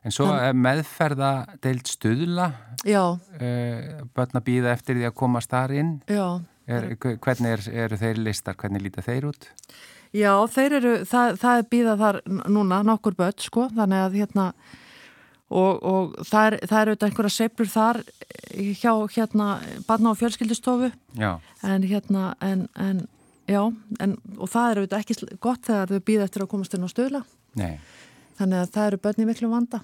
en 0.04 0.16
svo 0.16 0.28
Þann... 0.28 0.60
meðferða 0.64 1.32
deilt 1.64 1.92
stuðla 1.92 2.50
uh, 2.84 4.04
börn 4.16 4.40
að 4.40 4.48
býða 4.50 4.74
eftir 4.76 5.00
því 5.00 5.08
að 5.10 5.16
komast 5.24 5.54
þar 5.54 5.76
inn. 5.80 5.94
Er, 6.64 6.94
hvernig 6.96 7.58
er, 7.58 7.66
eru 7.86 8.00
þeir 8.00 8.22
listar, 8.24 8.56
hvernig 8.60 8.86
líta 8.86 9.04
þeir 9.04 9.28
út? 9.34 9.50
Já, 10.14 10.34
þeir 10.54 10.78
eru, 10.80 10.94
það, 11.10 11.36
það 11.42 11.60
er 11.60 11.70
býða 11.74 11.98
þar 11.98 12.20
núna 12.54 12.82
nokkur 12.86 13.18
börn 13.18 13.40
sko, 13.42 13.68
þannig 13.74 14.04
að 14.04 14.18
hérna 14.22 14.48
og, 15.50 15.80
og 15.82 16.14
það 16.30 16.48
er, 16.50 16.58
auðvitað 16.62 17.08
einhverja 17.10 17.36
seiflur 17.38 17.72
þar 17.74 18.02
hjá 18.54 18.94
hérna 19.16 19.48
barna 19.88 20.14
á 20.14 20.20
fjölskyldustofu 20.20 20.92
já. 21.18 21.32
en 21.66 21.88
hérna 21.90 22.34
en, 22.46 22.68
en 22.78 23.06
já, 23.50 23.64
en, 24.00 24.18
og 24.38 24.50
það 24.54 24.70
er 24.70 24.82
auðvitað 24.82 25.00
ekki 25.02 25.40
gott 25.42 25.66
þegar 25.66 25.94
þau 25.94 26.06
býða 26.12 26.28
eftir 26.30 26.46
að 26.46 26.54
komast 26.54 26.78
inn 26.78 26.86
á 26.86 26.94
stöðla 26.94 27.24
Nei. 27.60 27.78
Þannig 28.38 28.64
að 28.64 28.72
það 28.74 28.88
eru 28.90 29.02
börn 29.04 29.22
í 29.22 29.28
miklu 29.30 29.50
vanda. 29.52 29.80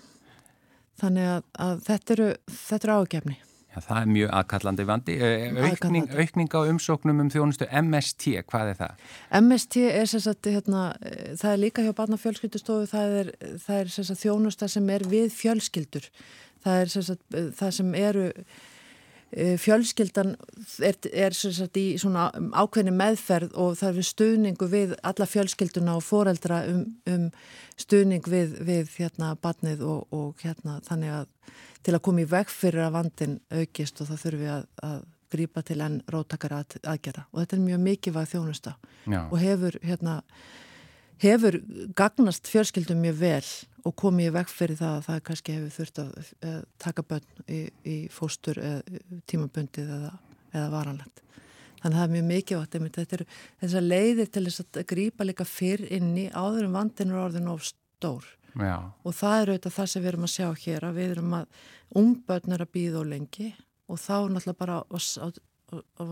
Þannig 1.00 1.29
að, 1.31 1.43
að 1.65 1.83
þetta 1.86 2.15
eru, 2.15 2.29
þetta 2.55 2.88
eru 2.88 2.98
ágefni. 2.98 3.38
Já, 3.79 3.86
það 3.88 4.01
er 4.01 4.09
mjög 4.13 4.31
aðkallandi 4.39 4.86
vandi. 4.88 5.15
Eh, 5.24 5.59
aukning, 5.69 6.09
aukning 6.12 6.51
á 6.51 6.59
umsóknum 6.67 7.21
um 7.24 7.29
þjónustu 7.31 7.67
MST, 7.71 8.43
hvað 8.50 8.74
er 8.74 8.79
það? 8.79 9.05
MST 9.39 9.86
er 9.88 10.09
sem 10.12 10.24
sagt, 10.25 10.50
hérna, 10.51 10.83
eh, 11.01 11.36
það 11.39 11.53
er 11.53 11.63
líka 11.63 11.86
hjá 11.86 11.93
barnafjölskyldustofu, 11.95 12.89
það 12.91 13.15
er, 13.21 13.31
það 13.65 13.79
er 13.79 13.93
sem 13.95 14.03
sagt, 14.09 14.24
þjónusta 14.25 14.69
sem 14.69 14.89
er 14.89 15.07
við 15.07 15.31
fjölskyldur. 15.31 16.09
Það 16.65 16.81
er 16.81 16.91
sem 16.91 17.07
sagt, 17.07 17.24
eh, 17.33 17.51
það 17.55 17.71
sem 17.79 17.95
eru 17.95 18.27
eh, 18.27 18.43
fjölskyldan 19.31 20.33
er, 20.81 20.95
er 21.13 21.36
sagt 21.38 21.77
í 21.77 21.86
svona 22.01 22.29
ákveðni 22.57 22.93
meðferð 22.98 23.53
og 23.62 23.75
það 23.77 24.01
er 24.01 24.07
stuðningu 24.09 24.69
við 24.71 24.95
alla 25.05 25.27
fjölskylduna 25.29 25.98
og 26.00 26.05
foreldra 26.05 26.63
um, 26.71 26.81
um 27.09 27.27
stuðning 27.79 28.25
við, 28.25 28.57
við 28.65 28.89
hérna 28.98 29.36
barnið 29.41 29.86
og, 29.86 30.07
og 30.15 30.41
hérna 30.43 30.79
þannig 30.88 31.13
að 31.21 31.27
til 31.86 31.95
að 31.95 32.03
koma 32.05 32.24
í 32.24 32.29
veg 32.29 32.51
fyrir 32.51 32.88
að 32.88 32.95
vandin 32.98 33.38
aukist 33.53 34.01
og 34.01 34.09
það 34.09 34.24
þurfi 34.25 34.50
að, 34.55 34.65
að 34.89 35.00
grípa 35.29 35.63
til 35.65 35.79
enn 35.86 36.00
róttakara 36.09 36.63
að, 36.63 36.79
aðgerða. 36.89 37.27
Og 37.31 37.43
þetta 37.43 37.55
er 37.55 37.65
mjög 37.67 37.83
mikilvæg 37.86 38.31
þjónusta 38.33 38.74
Já, 39.05 39.21
og 39.21 39.38
hefur 39.41 39.77
hérna 39.86 40.15
hefur 41.20 41.60
gagnast 41.98 42.48
fjölskyldum 42.50 43.02
mjög 43.04 43.20
vel 43.20 43.48
og 43.88 43.96
komið 44.00 44.30
í 44.30 44.34
veg 44.36 44.52
fyrir 44.52 44.80
það 44.80 44.98
að 44.98 45.06
það 45.08 45.22
kannski 45.30 45.56
hefur 45.56 45.76
þurft 45.78 46.02
að 46.04 46.60
taka 46.84 47.06
börn 47.10 47.46
í, 47.48 47.62
í 47.84 47.98
fóstur 48.14 48.60
eða 48.60 49.02
tímabundið 49.30 49.94
eða, 49.98 50.12
eða 50.54 50.70
varanlegt. 50.74 51.24
Þannig 51.80 51.96
að 51.96 52.00
það 52.00 52.06
er 52.06 52.14
mjög 52.16 52.28
mikilvægt. 52.30 52.78
Þetta 52.98 53.18
eru 53.18 53.28
þessar 53.62 53.86
leiðir 53.86 54.32
til 54.34 54.44
þess 54.48 54.64
að 54.66 54.82
grípa 54.90 55.28
líka 55.28 55.48
fyrr 55.48 55.86
inn 55.96 56.12
í 56.20 56.28
áður 56.34 56.68
en 56.68 56.76
vandin 56.76 57.14
er 57.14 57.22
orðin 57.24 57.52
of 57.54 57.64
stór. 57.68 58.26
já, 58.60 58.92
Og 59.04 59.16
það 59.16 59.42
er 59.42 59.52
auðvitað 59.54 59.78
það 59.78 59.92
sem 59.92 60.04
við 60.04 60.12
erum 60.12 60.28
að 60.28 60.34
sjá 60.36 60.48
hér 60.66 60.88
að 60.88 60.98
við 61.00 61.12
erum 61.16 61.38
að 61.40 61.46
ungbörn 62.02 62.56
er 62.56 62.66
að 62.66 62.74
býða 62.76 63.00
og 63.00 63.12
lengi 63.14 63.54
og 63.90 64.02
þá 64.02 64.16
náttúrulega 64.30 64.60
bara 64.60 64.82
á, 64.84 64.98
á, 65.00 65.28
á, 66.00 66.04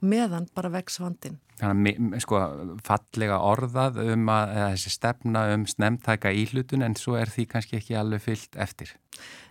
meðan 0.00 0.46
bara 0.54 0.70
vex 0.70 0.98
vandin. 1.00 1.38
þannig 1.58 1.96
að 2.14 2.20
sko 2.22 2.38
fallega 2.86 3.38
orðað 3.42 3.96
um 4.12 4.28
að 4.30 4.52
þessi 4.54 4.90
stefna 4.94 5.40
um 5.54 5.64
snemtæka 5.66 6.30
íhlutun 6.30 6.84
en 6.86 6.94
svo 6.94 7.16
er 7.18 7.26
því 7.34 7.46
kannski 7.50 7.76
ekki 7.80 7.96
alveg 7.98 8.22
fyllt 8.22 8.54
eftir. 8.56 8.92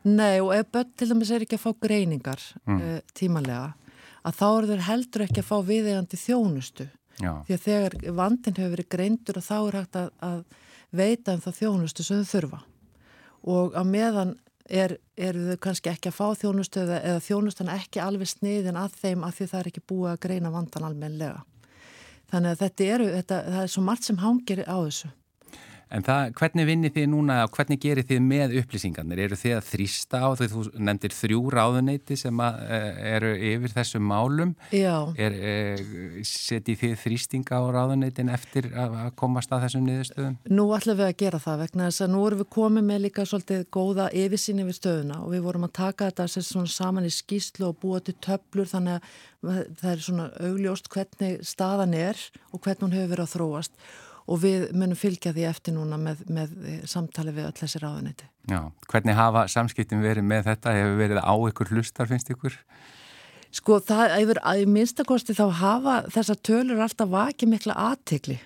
Nei 0.07 0.39
og 0.39 0.53
ef 0.55 0.69
börn 0.71 0.93
til 0.95 1.09
dæmis 1.11 1.31
er 1.35 1.43
ekki 1.43 1.57
að 1.59 1.65
fá 1.65 1.73
greiningar 1.83 2.39
Mm. 2.65 2.79
uh, 2.79 2.99
tímanlega 3.13 3.73
að 4.23 4.37
þá 4.39 4.47
eru 4.57 4.67
þeir 4.71 4.85
heldur 4.87 5.21
ekki 5.27 5.41
að 5.43 5.49
fá 5.49 5.57
viðeigandi 5.67 6.17
þjónustu 6.23 6.87
Já, 7.17 7.33
því 7.47 7.53
að 7.57 7.61
þegar 7.67 7.93
vandin 8.15 8.55
hefur 8.57 8.73
verið 8.77 8.89
greindur 8.93 9.37
og 9.39 9.43
þá 9.43 9.55
er 9.67 9.77
hægt 9.81 9.95
að, 9.95 10.09
að 10.21 10.43
veita 10.91 11.33
um 11.33 11.41
það 11.41 11.55
þjónustu 11.61 12.03
sem 12.07 12.23
þau 12.23 12.31
þurfa 12.33 12.59
og 13.47 13.75
á 13.75 13.83
meðan 13.83 14.35
er, 14.69 14.97
eru 15.17 15.45
þau 15.51 15.59
kannski 15.67 15.91
ekki 15.91 16.11
að 16.11 16.17
fá 16.17 16.25
þjónustu 16.41 16.81
eða, 16.83 16.97
eða 17.11 17.23
þjónustan 17.27 17.71
ekki 17.73 18.01
alveg 18.03 18.31
sniðin 18.31 18.79
að 18.79 18.97
þeim 19.01 19.23
að 19.27 19.37
því 19.37 19.47
það 19.51 19.59
er 19.59 19.69
ekki 19.71 19.85
búið 19.91 20.11
að 20.11 20.19
greina 20.27 20.51
vandan 20.53 20.87
almenlega. 20.87 21.43
Þannig 22.27 22.53
að 22.53 22.61
þetta 22.63 22.89
eru, 22.95 23.07
þetta, 23.13 23.39
er 23.61 23.71
svo 23.71 23.83
margt 23.87 24.07
sem 24.07 24.19
hangir 24.19 24.63
á 24.67 24.77
þessu. 24.83 25.11
En 25.93 26.03
það, 26.03 26.31
hvernig 26.39 26.67
vinnir 26.67 26.91
þið 26.95 27.05
núna 27.13 27.37
og 27.45 27.53
hvernig 27.55 27.79
gerir 27.79 28.05
þið 28.07 28.23
með 28.25 28.55
upplýsingarnir? 28.61 29.21
Eru 29.23 29.37
þið 29.39 29.53
að 29.55 29.67
þrýsta 29.69 30.19
á 30.19 30.29
því 30.35 30.47
þú 30.51 30.63
nefndir 30.87 31.15
þrjú 31.15 31.41
ráðuneyti 31.53 32.17
sem 32.19 32.41
að, 32.43 32.57
eh, 32.67 32.89
eru 33.15 33.31
yfir 33.51 33.75
þessum 33.75 34.03
málum? 34.03 34.55
Já. 34.71 35.13
Er, 35.17 35.31
eh, 35.31 35.77
setjið 36.27 36.81
þið 36.83 36.95
þrýstinga 37.03 37.55
á 37.55 37.63
ráðuneytin 37.71 38.33
eftir 38.33 38.71
að, 38.75 39.15
komast 39.15 39.49
að 39.49 39.63
þessum 39.67 39.87
niðurstöðum? 39.87 40.37
Nú 40.49 40.67
ætlum 40.75 40.97
við 40.97 41.07
að 41.07 41.17
gera 41.23 41.39
það 41.39 41.61
vegna 41.63 41.87
þess 41.87 42.01
að 42.01 42.11
nú 42.11 42.27
erum 42.27 42.39
við 42.43 42.49
komið 42.57 42.83
með 42.83 42.99
líka 43.07 43.23
svolítið 43.23 43.65
góða 43.71 44.09
yfirsýn 44.11 44.61
yfir 44.63 44.77
stöðuna 44.77 45.21
og 45.23 45.31
við 45.31 45.41
vorum 45.47 45.63
að 45.63 45.73
taka 45.73 46.11
þetta 46.11 46.67
saman 46.67 47.07
í 47.07 47.13
skýslu 47.13 47.69
og 47.69 47.79
búa 47.79 48.03
til 48.03 48.15
töflur 48.19 48.67
þannig 48.67 48.99
að 48.99 49.63
það 49.79 49.91
er 49.91 50.03
svona 50.03 50.27
augljóst 50.41 50.89
hvernig 50.89 51.45
staðan 51.45 51.93
er 51.93 52.17
og 52.51 52.61
hvernig 52.61 52.83
hún 52.83 52.95
hefur 52.97 53.11
verið 53.13 53.25
að 53.25 53.33
þróast 53.35 53.71
og 54.27 54.41
við 54.43 54.67
munum 54.75 54.99
fylgja 54.99 55.31
því 55.35 55.47
eftir 55.47 55.75
núna 55.77 55.97
með, 56.01 56.25
með 56.33 56.53
samtali 56.89 57.33
við 57.35 57.47
öll 57.47 57.55
þessi 57.55 57.81
ráðuneyti. 57.83 58.27
Já, 58.51 58.59
hvernig 58.91 59.17
hafa 59.17 59.47
samskiptin 59.51 60.03
verið 60.03 60.27
með 60.27 60.49
þetta? 60.51 60.75
Hefur 60.75 61.01
verið 61.01 61.21
á 61.23 61.33
ykkur 61.51 61.73
hlustar, 61.73 62.09
finnst 62.11 62.31
ykkur? 62.33 62.59
Sko 63.55 63.79
það 63.87 64.13
hefur 64.17 64.41
að 64.43 64.61
í 64.61 64.69
minnstakosti 64.69 65.35
þá 65.37 65.45
hafa 65.61 65.97
þessar 66.13 66.39
tölur 66.43 66.83
alltaf 66.83 67.11
vakið 67.11 67.53
mikla 67.53 67.77
aðtegli 67.87 68.37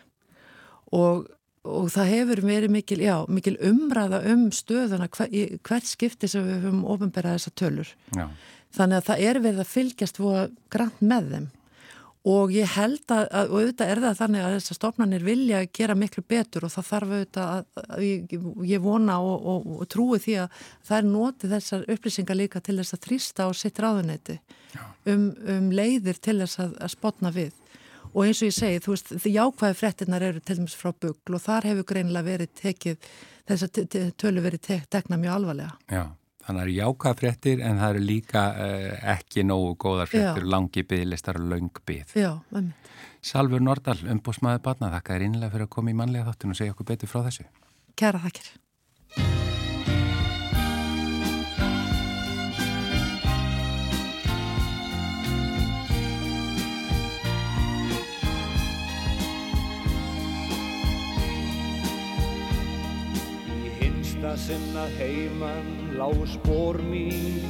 og, 0.93 1.25
og 1.65 1.89
það 1.93 2.11
hefur 2.13 2.43
verið 2.45 2.75
mikil, 2.77 2.99
já, 3.01 3.15
mikil 3.25 3.55
umræða 3.71 4.21
um 4.31 4.47
stöðuna 4.53 5.09
hver, 5.17 5.33
hvert 5.65 5.89
skipti 5.89 6.29
sem 6.29 6.45
við 6.45 6.67
höfum 6.67 6.85
ofinberað 6.93 7.39
þessar 7.39 7.57
tölur. 7.63 7.95
Já, 8.13 8.27
Þannig 8.71 9.01
að 9.01 9.07
það 9.09 9.23
er 9.27 9.39
verið 9.43 9.63
að 9.63 9.71
fylgjast 9.71 10.21
grann 10.71 10.93
með 11.03 11.33
þeim 11.33 11.47
og 12.27 12.51
ég 12.53 12.69
held 12.75 13.09
að, 13.09 13.23
að 13.33 13.51
og 13.51 13.55
auðvitað 13.57 13.91
er 13.91 14.01
það 14.03 14.19
þannig 14.19 14.43
að 14.45 14.55
þessar 14.55 14.77
stofnanir 14.77 15.23
vilja 15.25 15.61
gera 15.73 15.95
miklu 15.97 16.21
betur 16.29 16.67
og 16.67 16.73
það 16.75 16.89
þarf 16.91 17.13
auðvitað 17.15 17.53
að, 17.55 17.63
að 17.81 18.03
ég, 18.05 18.35
ég 18.69 18.83
vona 18.83 19.15
og, 19.25 19.47
og, 19.53 19.71
og 19.81 19.89
trúi 19.89 20.19
því 20.21 20.35
að 20.43 20.59
það 20.89 20.97
er 20.99 21.09
notið 21.09 21.55
þessar 21.55 21.87
upplýsingar 21.95 22.37
líka 22.37 22.61
til 22.61 22.77
þess 22.77 22.97
að 22.97 23.03
þrýsta 23.07 23.49
á 23.49 23.49
sitt 23.57 23.81
ráðuneyti 23.81 24.37
um, 25.09 25.25
um 25.55 25.73
leiðir 25.73 26.21
til 26.21 26.37
þess 26.43 26.61
að, 26.61 26.77
að 26.77 26.93
spotna 26.93 27.33
við 27.33 27.57
og 28.11 28.23
eins 28.27 28.41
og 28.43 28.49
ég 28.51 28.55
segi, 28.55 28.79
þú 28.83 28.95
veist, 28.95 29.11
jákvæði 29.31 29.77
frettinnar 29.79 30.29
eru 30.29 30.41
til 30.43 30.57
dæmis 30.59 30.77
frá 30.77 30.91
bugl 30.91 31.37
og 31.37 31.41
þar 31.41 31.69
hefur 31.71 31.87
greinilega 31.93 32.27
verið 32.27 32.55
tekið, 32.59 33.11
þess 33.49 33.67
að 33.67 34.09
tölu 34.19 34.43
verið 34.43 34.65
tek, 34.67 34.89
tekna 34.91 35.17
mjög 35.17 35.37
alvarlega. 35.37 35.77
já. 35.87 36.03
Þannig 36.51 36.65
að 36.65 36.67
það 36.67 36.69
eru 36.69 36.91
jákvæða 36.91 37.17
fréttir 37.19 37.61
en 37.63 37.77
það 37.79 37.93
eru 37.93 38.01
líka 38.03 38.41
uh, 38.51 38.87
ekki 39.13 39.43
nógu 39.47 39.69
góðar 39.79 40.09
fréttir, 40.11 40.47
langi 40.51 40.83
bygglistar 40.83 41.39
og 41.39 41.45
löng 41.47 41.69
byggð. 41.87 42.15
Já, 42.19 42.31
einmitt. 42.51 42.89
Salfur 43.21 43.63
Nordal, 43.63 43.99
umbúsmaður 44.11 44.63
barna, 44.65 44.89
þakka 44.97 45.15
þér 45.15 45.27
innlega 45.29 45.53
fyrir 45.53 45.69
að 45.69 45.75
koma 45.77 45.93
í 45.93 45.99
mannlega 46.01 46.27
þáttun 46.27 46.55
og 46.55 46.59
segja 46.59 46.75
okkur 46.75 46.89
betur 46.91 47.13
frá 47.13 47.21
þessu. 47.29 47.47
Kæra 47.95 48.23
þakkir. 48.25 48.51
Hinsta 64.31 64.37
sinna 64.37 64.85
heiman 64.97 65.97
lág 65.97 66.27
spór 66.27 66.79
mín. 66.81 67.43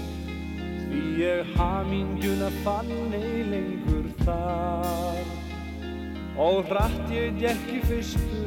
Því 0.89 1.19
ég 1.19 1.45
hamingjuna 1.55 2.49
fann 2.63 3.13
ei 3.13 3.43
lengur 3.45 4.07
þar. 4.25 5.25
Og 6.37 6.65
hratt 6.65 7.11
ég 7.11 7.37
gekk 7.37 7.69
í 7.69 7.81
fyrstu 7.85 8.41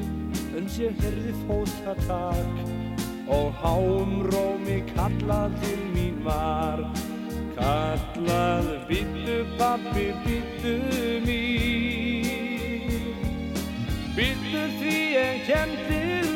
uns 0.59 0.79
ég 0.79 0.95
herði 1.01 1.35
fótatak. 1.47 2.53
Og 3.29 3.53
háum 3.63 4.27
rómi 4.29 4.83
kallað 4.95 5.55
til 5.63 5.81
mín 5.95 6.25
var 6.25 6.85
Kallað 7.55 8.67
bittu 8.89 9.45
pappi, 9.59 10.11
bittu 10.27 10.77
mín. 11.25 13.01
Bittu 14.17 14.69
því 14.79 14.99
ég 15.15 15.47
kem 15.47 15.71
til 15.87 16.25
þín 16.25 16.34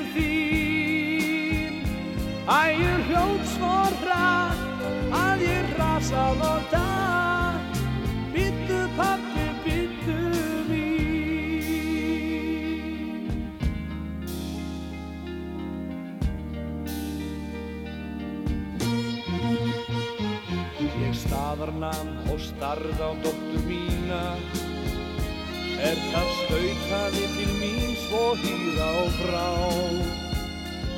Ægur 2.48 3.00
hljóð 3.04 3.42
svo 3.44 3.74
hratt 4.00 4.60
að 5.12 5.42
ég 5.44 5.66
rasað 5.76 6.38
og 6.48 6.62
datt. 6.72 7.80
Bittu 8.32 8.78
pappi, 8.96 9.44
bittu 9.66 10.16
mín. 10.70 10.88
Ég 21.04 21.12
staðarnam 21.20 22.08
og 22.32 22.40
starð 22.46 22.96
á 22.96 23.12
dóttur 23.26 23.60
mína. 23.68 24.22
Er 25.84 26.00
það 26.14 26.32
stautaði 26.40 27.28
til 27.36 27.52
mín 27.60 27.92
svo 28.06 28.24
hýra 28.40 28.88
og 29.04 29.12
frá 29.20 30.27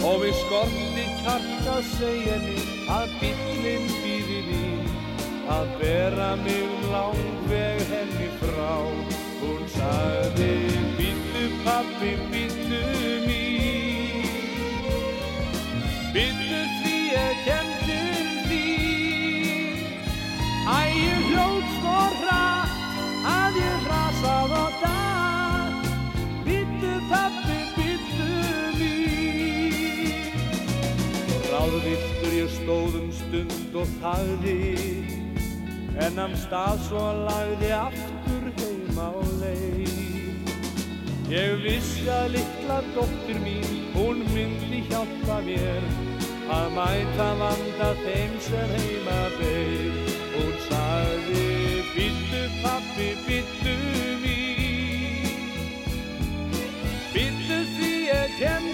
Og 0.01 0.23
við 0.23 0.37
skorti 0.41 1.05
kjarta 1.21 1.75
segjeni 1.91 2.57
að 2.89 3.17
bílinn 3.21 3.91
býði 4.01 4.41
mín. 4.49 4.87
Að 5.51 5.75
bera 5.83 6.31
mig 6.41 6.87
langveg 6.93 7.83
henni 7.91 8.31
frá. 8.41 8.73
Hún 9.43 9.67
sagði 9.75 10.55
bíllu 11.01 11.45
pappi, 11.67 12.15
bíllu 12.33 12.85
mín 13.27 13.80
góðum 32.71 33.09
stund 33.11 33.77
og 33.81 33.89
þagði 33.99 34.59
en 36.05 36.19
hann 36.21 36.37
stað 36.39 36.83
svo 36.87 37.03
lagði 37.27 37.71
aftur 37.75 38.45
heim 38.61 39.01
á 39.01 39.11
leið. 39.41 39.97
Ég 41.31 41.57
vissi 41.65 42.07
að 42.11 42.37
litla 42.37 42.79
dóttir 42.95 43.41
mín, 43.43 43.67
hún 43.95 44.23
myndi 44.35 44.85
hjálpa 44.91 45.41
mér 45.47 45.89
að 46.51 46.71
mæta 46.77 47.29
vanda 47.43 47.91
þeim 48.05 48.39
sem 48.47 48.75
heima 48.77 49.19
beir. 49.39 50.15
Hún 50.37 50.55
sagði, 50.69 51.49
byttu 51.97 52.45
pappi, 52.63 53.11
byttu 53.27 53.77
mín, 54.23 55.35
byttu 57.15 57.63
því 57.75 57.93
ég 58.13 58.39
kem 58.39 58.71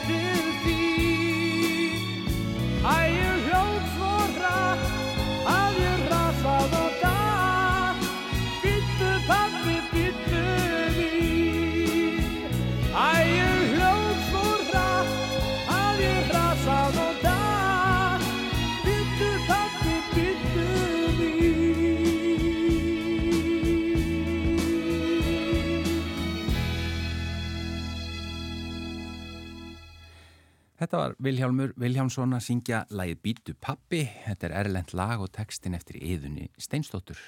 Þetta 30.87 30.99
var 31.01 31.15
Vilhjálmur 31.27 31.73
Vilhjálmsson 31.83 32.35
að 32.37 32.45
syngja 32.45 32.85
lagið 32.95 33.17
Bítu 33.25 33.55
pappi. 33.59 34.05
Þetta 34.23 34.47
er 34.47 34.53
erlend 34.61 34.93
lag 34.95 35.19
og 35.25 35.33
textin 35.35 35.75
eftir 35.75 35.97
yðunni 35.99 36.45
Steinstóttur. 36.63 37.19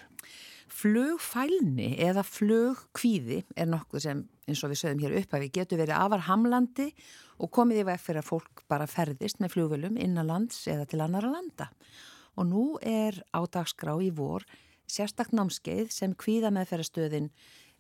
Flugfælni 0.71 1.88
eða 2.07 2.23
flugkvíði 2.23 3.40
er 3.59 3.66
nokkuð 3.66 4.05
sem, 4.05 4.23
eins 4.47 4.62
og 4.62 4.71
við 4.71 4.81
sögum 4.85 5.03
hér 5.03 5.18
upphæfi, 5.18 5.51
getur 5.59 5.83
verið 5.83 5.97
afar 5.97 6.23
hamlandi 6.29 6.87
og 7.42 7.51
komið 7.59 7.83
í 7.83 7.88
veg 7.90 7.99
fyrir 8.05 8.23
að 8.23 8.31
fólk 8.31 8.62
bara 8.71 8.87
ferðist 8.87 9.42
með 9.42 9.57
flugvölum 9.57 9.99
innan 9.99 10.31
lands 10.31 10.62
eða 10.71 10.87
til 10.87 11.03
annara 11.03 11.35
landa. 11.35 11.73
Og 12.38 12.47
nú 12.47 12.66
er 12.79 13.18
á 13.35 13.42
dagskrá 13.42 13.97
í 13.99 14.12
vor 14.14 14.47
sérstakt 14.87 15.35
námskeið 15.35 15.90
sem 15.90 16.14
kvíða 16.14 16.55
meðferðastöðin 16.55 17.33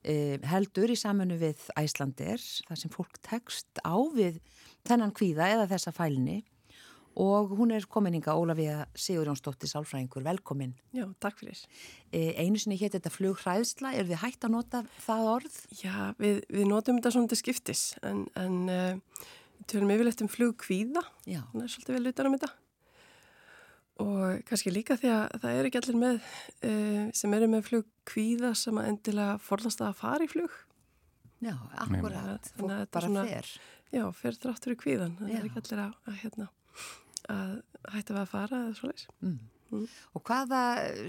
eh, 0.02 0.42
heldur 0.42 0.90
í 0.90 0.98
saminu 0.98 1.38
við 1.38 1.68
Æslandir, 1.78 2.42
þar 2.66 2.82
sem 2.82 2.90
fólk 2.98 3.22
tekst 3.22 3.78
á 3.86 3.94
við 4.10 4.42
þennan 4.88 5.14
kvíða 5.16 5.50
eða 5.54 5.68
þessa 5.72 5.94
fælni 5.96 6.42
og 7.18 7.54
hún 7.58 7.72
er 7.74 7.86
kominninga 7.90 8.34
Ólafíða 8.38 8.84
Sigurjónsdóttir 8.94 9.70
Sálfræðingur, 9.70 10.22
velkomin. 10.22 10.76
Já, 10.94 11.04
takk 11.22 11.40
fyrir. 11.40 11.64
E, 12.14 12.30
einu 12.38 12.60
sinni 12.60 12.78
hétt 12.78 12.94
þetta 12.94 13.10
flughræðsla, 13.10 13.92
er 13.98 14.06
þið 14.06 14.22
hægt 14.22 14.46
að 14.46 14.54
nota 14.54 14.84
það 15.02 15.30
orð? 15.32 15.58
Já, 15.80 15.96
við, 16.20 16.38
við 16.46 16.70
notum 16.70 17.00
þetta 17.00 17.12
svona 17.16 17.32
til 17.32 17.40
skiptis 17.40 17.82
en, 18.06 18.22
en 18.38 18.60
uh, 18.70 19.26
við 19.58 19.66
tölum 19.72 19.92
yfirleitt 19.96 20.22
um 20.22 20.30
flugkvíða, 20.30 21.02
þannig 21.26 21.66
er 21.66 21.74
svolítið 21.74 21.98
vel 21.98 22.12
utan 22.12 22.30
um 22.30 22.38
þetta. 22.38 22.52
Og 23.98 24.44
kannski 24.46 24.70
líka 24.70 24.94
því 24.94 25.10
að 25.10 25.40
það 25.42 25.56
er 25.56 25.68
ekki 25.68 25.82
allir 25.82 25.98
með 26.04 26.20
uh, 26.22 27.04
sem 27.18 27.34
eru 27.34 27.50
með 27.50 27.66
flugkvíða 27.72 28.54
sem 28.62 28.78
að 28.78 28.92
endilega 28.92 29.40
forðast 29.42 29.82
að 29.82 29.98
fara 29.98 30.22
í 30.22 30.30
flug. 30.30 30.54
Já, 31.42 31.54
akkurat, 31.78 32.14
að 32.18 32.46
fólk 32.58 32.94
bara 32.94 33.26
fer. 33.26 33.50
Já, 33.94 34.04
fer 34.12 34.36
þráttur 34.36 34.74
í 34.74 34.80
kvíðan, 34.80 35.16
það 35.20 35.34
er 35.34 35.46
ekki 35.48 35.62
allir 35.62 35.84
að, 35.84 35.94
að, 36.04 36.18
hérna, 36.22 36.48
að 37.32 37.54
hætta 37.94 38.14
við 38.14 38.20
að 38.22 38.32
fara 38.34 38.62
eða 38.66 38.76
svoleiðis. 38.78 39.06
Og 40.16 40.24
hvaða, 40.24 40.62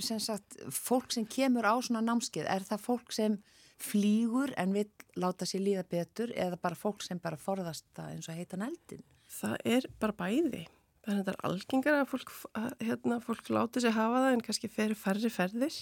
sem 0.03 0.19
sagt, 0.23 0.57
fólk 0.75 1.13
sem 1.15 1.27
kemur 1.27 1.67
á 1.67 1.75
svona 1.83 2.03
námskeið, 2.03 2.47
er 2.51 2.65
það 2.67 2.83
fólk 2.83 3.13
sem 3.15 3.37
flýgur 3.79 4.51
en 4.59 4.73
vil 4.75 4.87
láta 5.19 5.47
sér 5.47 5.63
líða 5.63 5.85
betur 5.87 6.33
eða 6.35 6.59
bara 6.59 6.75
fólk 6.75 7.03
sem 7.05 7.19
bara 7.23 7.39
forðast 7.39 7.87
það 7.95 8.11
eins 8.15 8.27
og 8.27 8.39
heitan 8.39 8.65
eldin? 8.67 9.05
Það 9.29 9.55
er 9.77 9.87
bara 10.01 10.17
bæði. 10.19 10.65
Það 11.07 11.31
er 11.31 11.39
algengar 11.47 12.01
að 12.01 12.09
fólk, 12.11 12.33
að, 12.59 12.73
hérna, 12.83 13.21
fólk 13.23 13.49
láti 13.55 13.83
sig 13.83 13.95
hafa 13.95 14.25
það 14.25 14.35
en 14.35 14.43
kannski 14.45 14.69
fer 14.71 14.95
færri 14.99 15.31
ferðir. 15.31 15.79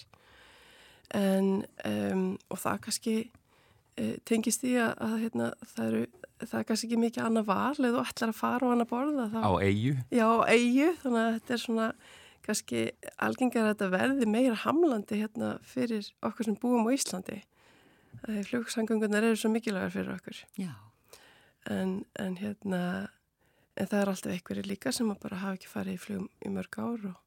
En, 1.18 1.50
um, 1.88 2.24
og 2.52 2.62
það 2.62 2.82
kannski 2.86 3.16
uh, 3.26 4.16
tengist 4.28 4.62
því 4.62 4.76
að, 4.84 4.94
að 5.08 5.18
hérna, 5.24 5.50
það, 5.74 5.88
eru, 5.88 6.27
það 6.44 6.60
er 6.60 6.68
kannski 6.70 6.88
ekki 6.90 7.02
mikið 7.02 7.26
annað 7.28 7.48
val 7.50 7.76
eða 7.80 7.92
þú 7.98 8.06
ætlar 8.06 8.32
að 8.34 8.40
fara 8.40 8.68
á 8.68 8.74
annað 8.76 8.90
borða. 8.94 9.28
Þá, 9.34 9.40
Á 9.42 9.52
eigu. 9.66 9.94
Já, 10.14 10.26
á 10.28 10.38
eigu, 10.54 10.88
þannig 11.04 11.22
að 11.26 11.36
þetta 11.38 11.54
er 11.58 11.64
svona 11.66 11.88
kannski 12.48 12.82
algengar 13.28 13.66
að 13.66 13.72
þetta 13.74 13.92
verði 13.98 14.28
meira 14.32 14.58
hamlandi 14.64 15.22
hérna 15.24 15.50
fyrir 15.68 16.08
okkur 16.24 16.48
sem 16.48 16.58
búum 16.62 16.88
á 16.88 16.92
Íslandi. 16.96 17.42
Flugsangungunar 18.48 19.24
eru 19.28 19.38
svo 19.38 19.50
mikilvægar 19.54 19.92
fyrir 19.94 20.14
okkur 20.16 20.40
Já. 20.58 20.72
en, 21.70 22.04
en 22.18 22.38
hérna 22.40 22.80
en 23.78 23.86
það 23.88 24.00
er 24.02 24.10
alltaf 24.10 24.34
einhverju 24.34 24.64
líka 24.66 24.92
sem 24.96 25.12
að 25.14 25.20
bara 25.22 25.38
hafa 25.44 25.58
ekki 25.60 25.70
farið 25.70 25.94
í 25.94 26.02
flugum 26.02 26.30
í 26.42 26.50
mörg 26.50 26.80
ár 26.82 27.06
og, 27.12 27.20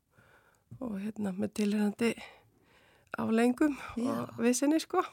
og 0.82 0.96
hérna 0.98 1.30
með 1.36 1.52
tilhengandi 1.60 2.10
aflengum 3.22 3.76
Já. 4.00 4.10
og 4.26 4.42
viðsynni 4.42 4.80
sko 4.82 5.04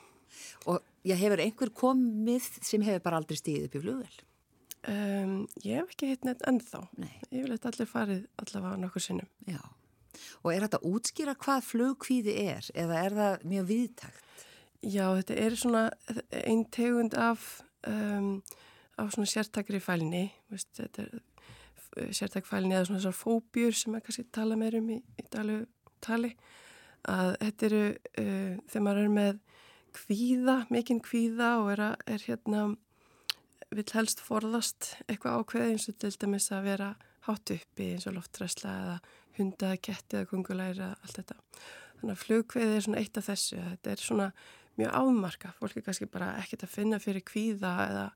Og 0.68 0.82
ég 1.08 1.20
hefur 1.20 1.44
einhver 1.44 1.74
komið 1.74 2.50
sem 2.66 2.84
hefur 2.86 3.04
bara 3.06 3.22
aldrei 3.22 3.40
stíðið 3.40 3.70
upp 3.70 3.78
í 3.80 3.84
flugvel? 3.86 4.18
um, 4.88 5.34
ég 5.64 5.82
hef 5.82 5.92
ekki 5.94 6.12
hitt 6.12 6.28
neitt 6.28 6.44
ennþá 6.48 6.84
Nei. 7.00 7.12
ég 7.32 7.44
vil 7.44 7.54
eitthvað 7.54 7.74
allir 7.74 7.92
farið 7.92 8.24
allavega 8.44 8.82
nokkur 8.84 9.04
sinnum 9.04 9.30
Já. 9.50 9.62
Og 10.42 10.52
er 10.54 10.66
þetta 10.66 10.82
útskýra 10.88 11.36
hvað 11.38 11.66
flugkvíði 11.68 12.36
er 12.48 12.70
eða 12.74 13.02
er 13.06 13.18
það 13.18 13.48
mjög 13.52 13.68
viðtækt? 13.72 14.46
Já, 14.88 15.06
þetta 15.18 15.38
er 15.44 15.58
svona 15.58 15.84
einn 16.40 16.64
tegund 16.74 17.18
af, 17.18 17.48
um, 17.90 18.30
af 19.02 19.12
svona 19.14 19.30
sértakri 19.30 19.82
fælni, 19.82 20.28
veist, 20.54 20.70
þetta 20.78 21.04
er 21.04 21.12
uh, 21.18 22.12
sértakfælni 22.14 22.74
eða 22.76 22.88
svona 22.88 23.02
þessar 23.02 23.18
fóbjur 23.18 23.78
sem 23.78 23.98
að 23.98 24.06
kannski 24.08 24.26
tala 24.34 24.58
meir 24.58 24.78
um 24.80 24.90
í, 24.94 25.00
í 25.02 25.28
dalu 25.34 25.60
tali, 26.06 26.34
að 27.10 27.34
þetta 27.44 27.70
eru 27.70 27.84
uh, 27.92 28.54
þegar 28.70 28.86
maður 28.88 29.04
er 29.04 29.16
með 29.18 29.42
kvíða, 29.98 30.62
mikinn 30.74 31.02
kvíða 31.04 31.58
og 31.64 31.72
er, 31.74 31.84
að, 31.90 32.06
er 32.14 32.26
hérna, 32.30 32.64
vill 33.74 33.90
helst 33.98 34.24
forðast 34.24 34.94
eitthvað 35.08 35.42
ákveði 35.42 35.74
eins 35.74 35.90
og 35.92 35.98
til 36.02 36.14
dæmis 36.22 36.52
að 36.56 36.70
vera 36.70 36.94
hátt 37.28 37.52
uppi 37.58 37.92
eins 37.96 38.08
og 38.08 38.16
loftræsla 38.16 38.78
eða 38.84 38.96
hunda, 39.38 39.74
ketti 39.76 40.20
eða 40.20 40.30
kungulæri 40.32 40.80
eða 40.80 40.94
allt 41.04 41.20
þetta. 41.20 41.38
Þannig 41.98 42.14
að 42.14 42.24
flugkveði 42.24 42.78
er 42.78 42.86
svona 42.86 43.02
eitt 43.02 43.20
af 43.20 43.28
þessu. 43.28 43.60
Þetta 43.60 43.92
er 43.92 44.04
svona 44.04 44.32
mjög 44.78 44.96
afmarka. 45.00 45.54
Fólk 45.58 45.78
er 45.80 45.86
kannski 45.88 46.10
bara 46.14 46.34
ekkert 46.42 46.68
að 46.68 46.74
finna 46.74 47.00
fyrir 47.02 47.26
kvíða 47.26 47.74
eða, 47.88 48.08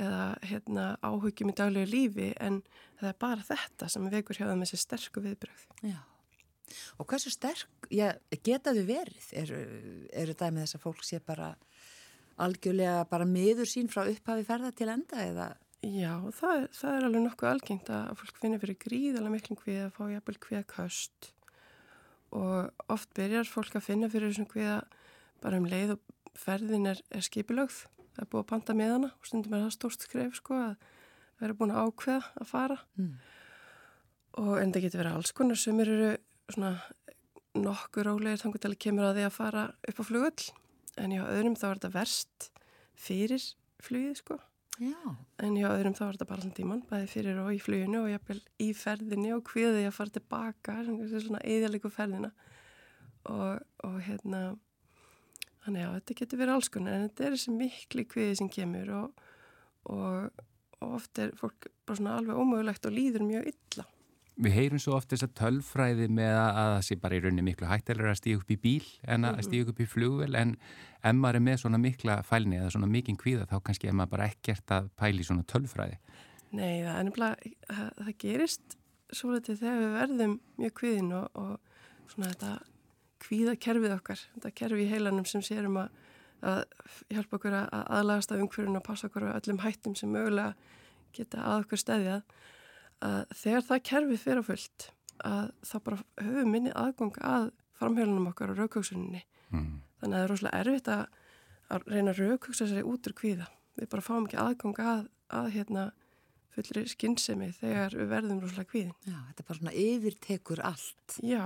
eða 0.00 0.22
hérna, 0.50 0.86
áhugjum 1.04 1.52
í 1.52 1.56
daglegu 1.60 1.90
lífi 1.90 2.30
en 2.40 2.62
það 3.00 3.12
er 3.12 3.18
bara 3.26 3.48
þetta 3.50 3.90
sem 3.92 4.08
vekur 4.12 4.40
hjá 4.40 4.46
það 4.46 4.56
með 4.56 4.72
þessi 4.72 4.86
sterku 4.86 5.24
viðbröð. 5.26 5.66
Já. 5.84 6.00
Og 6.98 7.06
hversu 7.10 7.30
sterk, 7.34 7.68
já, 7.90 8.12
geta 8.46 8.74
þau 8.76 8.84
verið? 8.88 9.26
Eru, 9.42 9.58
eru 10.12 10.34
það 10.38 10.52
með 10.56 10.66
þess 10.66 10.78
að 10.78 10.84
fólk 10.86 11.02
sé 11.08 11.20
bara 11.26 11.48
algjörlega 12.40 13.04
bara 13.10 13.26
miður 13.28 13.68
sín 13.68 13.88
frá 13.92 14.04
upphafi 14.08 14.46
ferða 14.48 14.70
til 14.76 14.88
enda 14.92 15.24
eða? 15.26 15.48
Já, 15.82 16.12
það, 16.36 16.54
er- 16.62 16.72
það 16.76 16.94
er 16.98 17.04
alveg 17.08 17.22
nokkuð 17.24 17.48
algengt 17.50 17.90
að 17.96 18.08
fólk 18.20 18.40
finna 18.42 18.58
fyrir 18.60 18.78
gríðalega 18.84 19.32
miklum 19.34 19.58
kvíða 19.60 19.86
að 19.88 19.94
fá 19.96 20.02
jafnvel 20.12 20.38
kvíða 20.44 20.64
köst 20.74 21.30
og 22.36 22.84
oft 22.92 23.10
byrjar 23.16 23.48
fólk 23.50 23.74
að 23.80 23.86
finna 23.88 24.10
fyrir 24.12 24.30
þessum 24.30 24.48
kvíða 24.52 24.76
bara 25.42 25.56
um 25.58 25.64
leið 25.66 25.94
og 25.96 26.00
ferðin 26.38 26.86
er, 26.92 27.00
er 27.10 27.24
skipilögð. 27.26 27.80
Það 28.14 28.22
er 28.22 28.28
búið 28.30 28.42
að 28.44 28.48
panta 28.52 28.76
með 28.76 28.92
hana 28.94 29.10
og 29.16 29.26
stundum 29.26 29.56
er 29.56 29.64
það 29.64 29.74
stórt 29.78 30.04
skref 30.04 30.36
sko 30.38 30.58
að 30.60 30.74
vera 31.40 31.56
búin 31.56 31.72
að 31.74 31.88
ákveða 31.88 32.22
að 32.44 32.50
fara 32.52 32.78
Mm. 33.00 33.14
og 34.44 34.52
en 34.60 34.72
það 34.72 34.84
getur 34.84 35.00
verið 35.02 35.16
alls 35.16 35.32
konar 35.32 35.58
sem 35.58 35.80
eru 35.80 36.10
svona 36.56 36.74
nokkur 37.58 38.06
rólegir 38.06 38.42
til 38.42 38.70
að 38.70 38.78
kemur 38.82 39.08
að 39.08 39.18
því 39.18 39.26
að 39.26 39.36
fara 39.36 39.64
upp 39.90 40.02
á 40.02 40.04
flugull 40.06 40.50
en 41.00 41.16
hjá 41.16 41.24
öðrum 41.24 41.58
þá 41.58 41.66
er 41.70 41.80
þetta 41.80 41.96
verst 41.96 42.50
fyrir 43.00 43.42
flugið 43.82 44.20
sko 44.20 44.38
Já. 44.80 44.96
En 45.44 45.58
hjá 45.58 45.66
öðrum 45.68 45.92
þá 45.92 46.06
var 46.06 46.16
þetta 46.16 46.26
bara 46.30 46.40
allan 46.40 46.56
tíman, 46.56 46.82
bæði 46.88 47.08
fyrir 47.12 47.40
og 47.42 47.50
í 47.52 47.58
fluginu 47.60 47.98
og 48.00 48.08
jafnvel 48.08 48.38
í 48.64 48.70
ferðinni 48.72 49.34
og 49.34 49.50
hviði 49.52 49.82
að 49.84 49.92
fara 49.92 50.14
tilbaka, 50.14 50.76
svona 50.86 51.42
eðalíku 51.44 51.90
ferðina. 51.92 52.30
Og, 53.28 53.60
og 53.84 53.98
hérna, 54.06 54.40
þannig 55.66 55.84
að 55.84 55.96
þetta 55.98 56.16
getur 56.22 56.40
verið 56.40 56.54
alls 56.54 56.72
konar, 56.72 56.96
en 56.96 57.04
þetta 57.10 57.26
er 57.26 57.36
þessi 57.36 57.56
mikli 57.58 58.06
hviði 58.14 58.38
sem 58.40 58.48
kemur 58.54 58.94
og, 59.02 59.26
og, 59.92 60.46
og 60.80 60.96
oft 60.96 61.20
er 61.20 61.36
fólk 61.36 61.68
bara 61.84 62.00
svona 62.00 62.16
alveg 62.16 62.40
ómögulegt 62.40 62.88
og 62.88 62.96
líður 62.96 63.26
mjög 63.28 63.52
illa. 63.52 63.84
Við 64.40 64.54
heyrum 64.56 64.80
svo 64.80 64.94
oft 64.96 65.10
þess 65.12 65.26
að 65.26 65.34
tölfræði 65.36 66.06
með 66.16 66.36
að 66.38 66.58
að 66.60 66.70
það 66.74 66.84
sé 66.86 66.96
bara 67.02 67.16
í 67.16 67.20
rauninni 67.20 67.44
miklu 67.44 67.68
hættilegur 67.68 68.12
að 68.12 68.20
stíða 68.22 68.40
upp 68.40 68.52
í 68.54 68.56
bíl 68.62 68.86
en 69.14 69.28
að 69.28 69.42
stíða 69.44 69.74
upp 69.74 69.82
í 69.84 69.88
flugvel 69.90 70.30
en 70.40 70.54
ef 71.00 71.16
maður 71.16 71.38
er 71.40 71.44
með 71.44 71.58
svona 71.62 71.80
mikla 71.80 72.16
fælni 72.24 72.60
eða 72.60 72.72
svona 72.72 72.88
mikinn 72.90 73.18
kvíða 73.20 73.48
þá 73.50 73.56
kannski 73.66 73.90
er 73.90 73.96
maður 73.98 74.14
bara 74.14 74.28
ekkert 74.32 74.74
að 74.76 74.90
pæli 75.00 75.26
svona 75.26 75.44
tölfræði. 75.48 75.98
Nei, 76.50 76.82
það 76.82 76.94
er 76.94 77.06
nefnilega, 77.08 77.52
það, 77.68 77.90
það 78.00 78.16
gerist 78.24 78.76
svo 79.14 79.32
litið 79.34 79.60
þegar 79.60 79.80
við 79.80 79.96
verðum 79.98 80.36
mjög 80.60 80.74
kvíðin 80.80 81.12
og, 81.18 81.40
og 81.40 82.12
svona 82.14 82.32
þetta 82.32 82.52
kvíða 83.20 83.56
kerfið 83.60 83.96
okkar, 83.96 84.22
þetta 84.34 84.52
kerfi 84.62 84.86
í 84.86 84.90
heilanum 84.90 85.26
sem 85.28 85.44
sérum 85.44 85.78
að, 85.82 85.90
að 86.40 86.62
hjálpa 87.12 87.38
okkur 87.38 87.56
að 87.60 87.68
aðlagast 87.80 88.34
af 88.34 88.44
umhverjum 88.44 88.78
og 88.80 88.86
passa 88.86 89.10
okkur 89.10 89.28
á 89.28 89.36
öllum 89.36 89.60
hættum 89.64 89.96
sem 89.98 90.12
mögulega 90.12 90.54
geta 91.16 91.44
að 91.44 91.66
okkur 91.66 91.82
stæðjað 91.82 92.24
að 93.04 93.20
þegar 93.42 93.66
það 93.68 93.84
kerfið 93.90 94.24
fyrir 94.24 94.42
á 94.42 94.48
fullt 94.50 94.90
að 95.30 95.46
þá 95.68 95.76
bara 95.86 96.02
höfum 96.24 96.52
minni 96.54 96.74
aðgang 96.76 97.16
að 97.24 97.48
framhjálunum 97.80 98.28
okkar 98.32 98.52
og 98.52 98.60
raukvöksuninni 98.60 99.22
mm. 99.52 99.72
þannig 100.00 100.14
að 100.14 100.18
það 100.18 100.24
er 100.24 100.30
rosalega 100.32 100.60
erfitt 100.64 100.92
að, 100.92 101.02
að 101.70 101.88
reyna 101.94 102.12
að 102.14 102.22
raukvöksa 102.24 102.68
sér 102.68 102.88
út 102.88 103.08
úr 103.08 103.16
kvíða 103.16 103.48
við 103.80 103.90
bara 103.92 104.04
fáum 104.04 104.28
ekki 104.28 104.40
aðgang 104.40 104.80
að, 104.84 105.02
að 105.32 105.50
hérna 105.56 105.88
fullri 106.54 106.84
skinnsemi 106.90 107.50
þegar 107.56 107.94
við 107.96 108.08
verðum 108.10 108.40
rosalega 108.42 108.70
kvíðin. 108.72 108.94
Já, 109.06 109.18
þetta 109.28 109.42
er 109.42 109.48
bara 109.48 109.58
svona 109.60 109.74
yfirtekur 109.84 110.62
allt. 110.66 111.16
Já, 111.22 111.44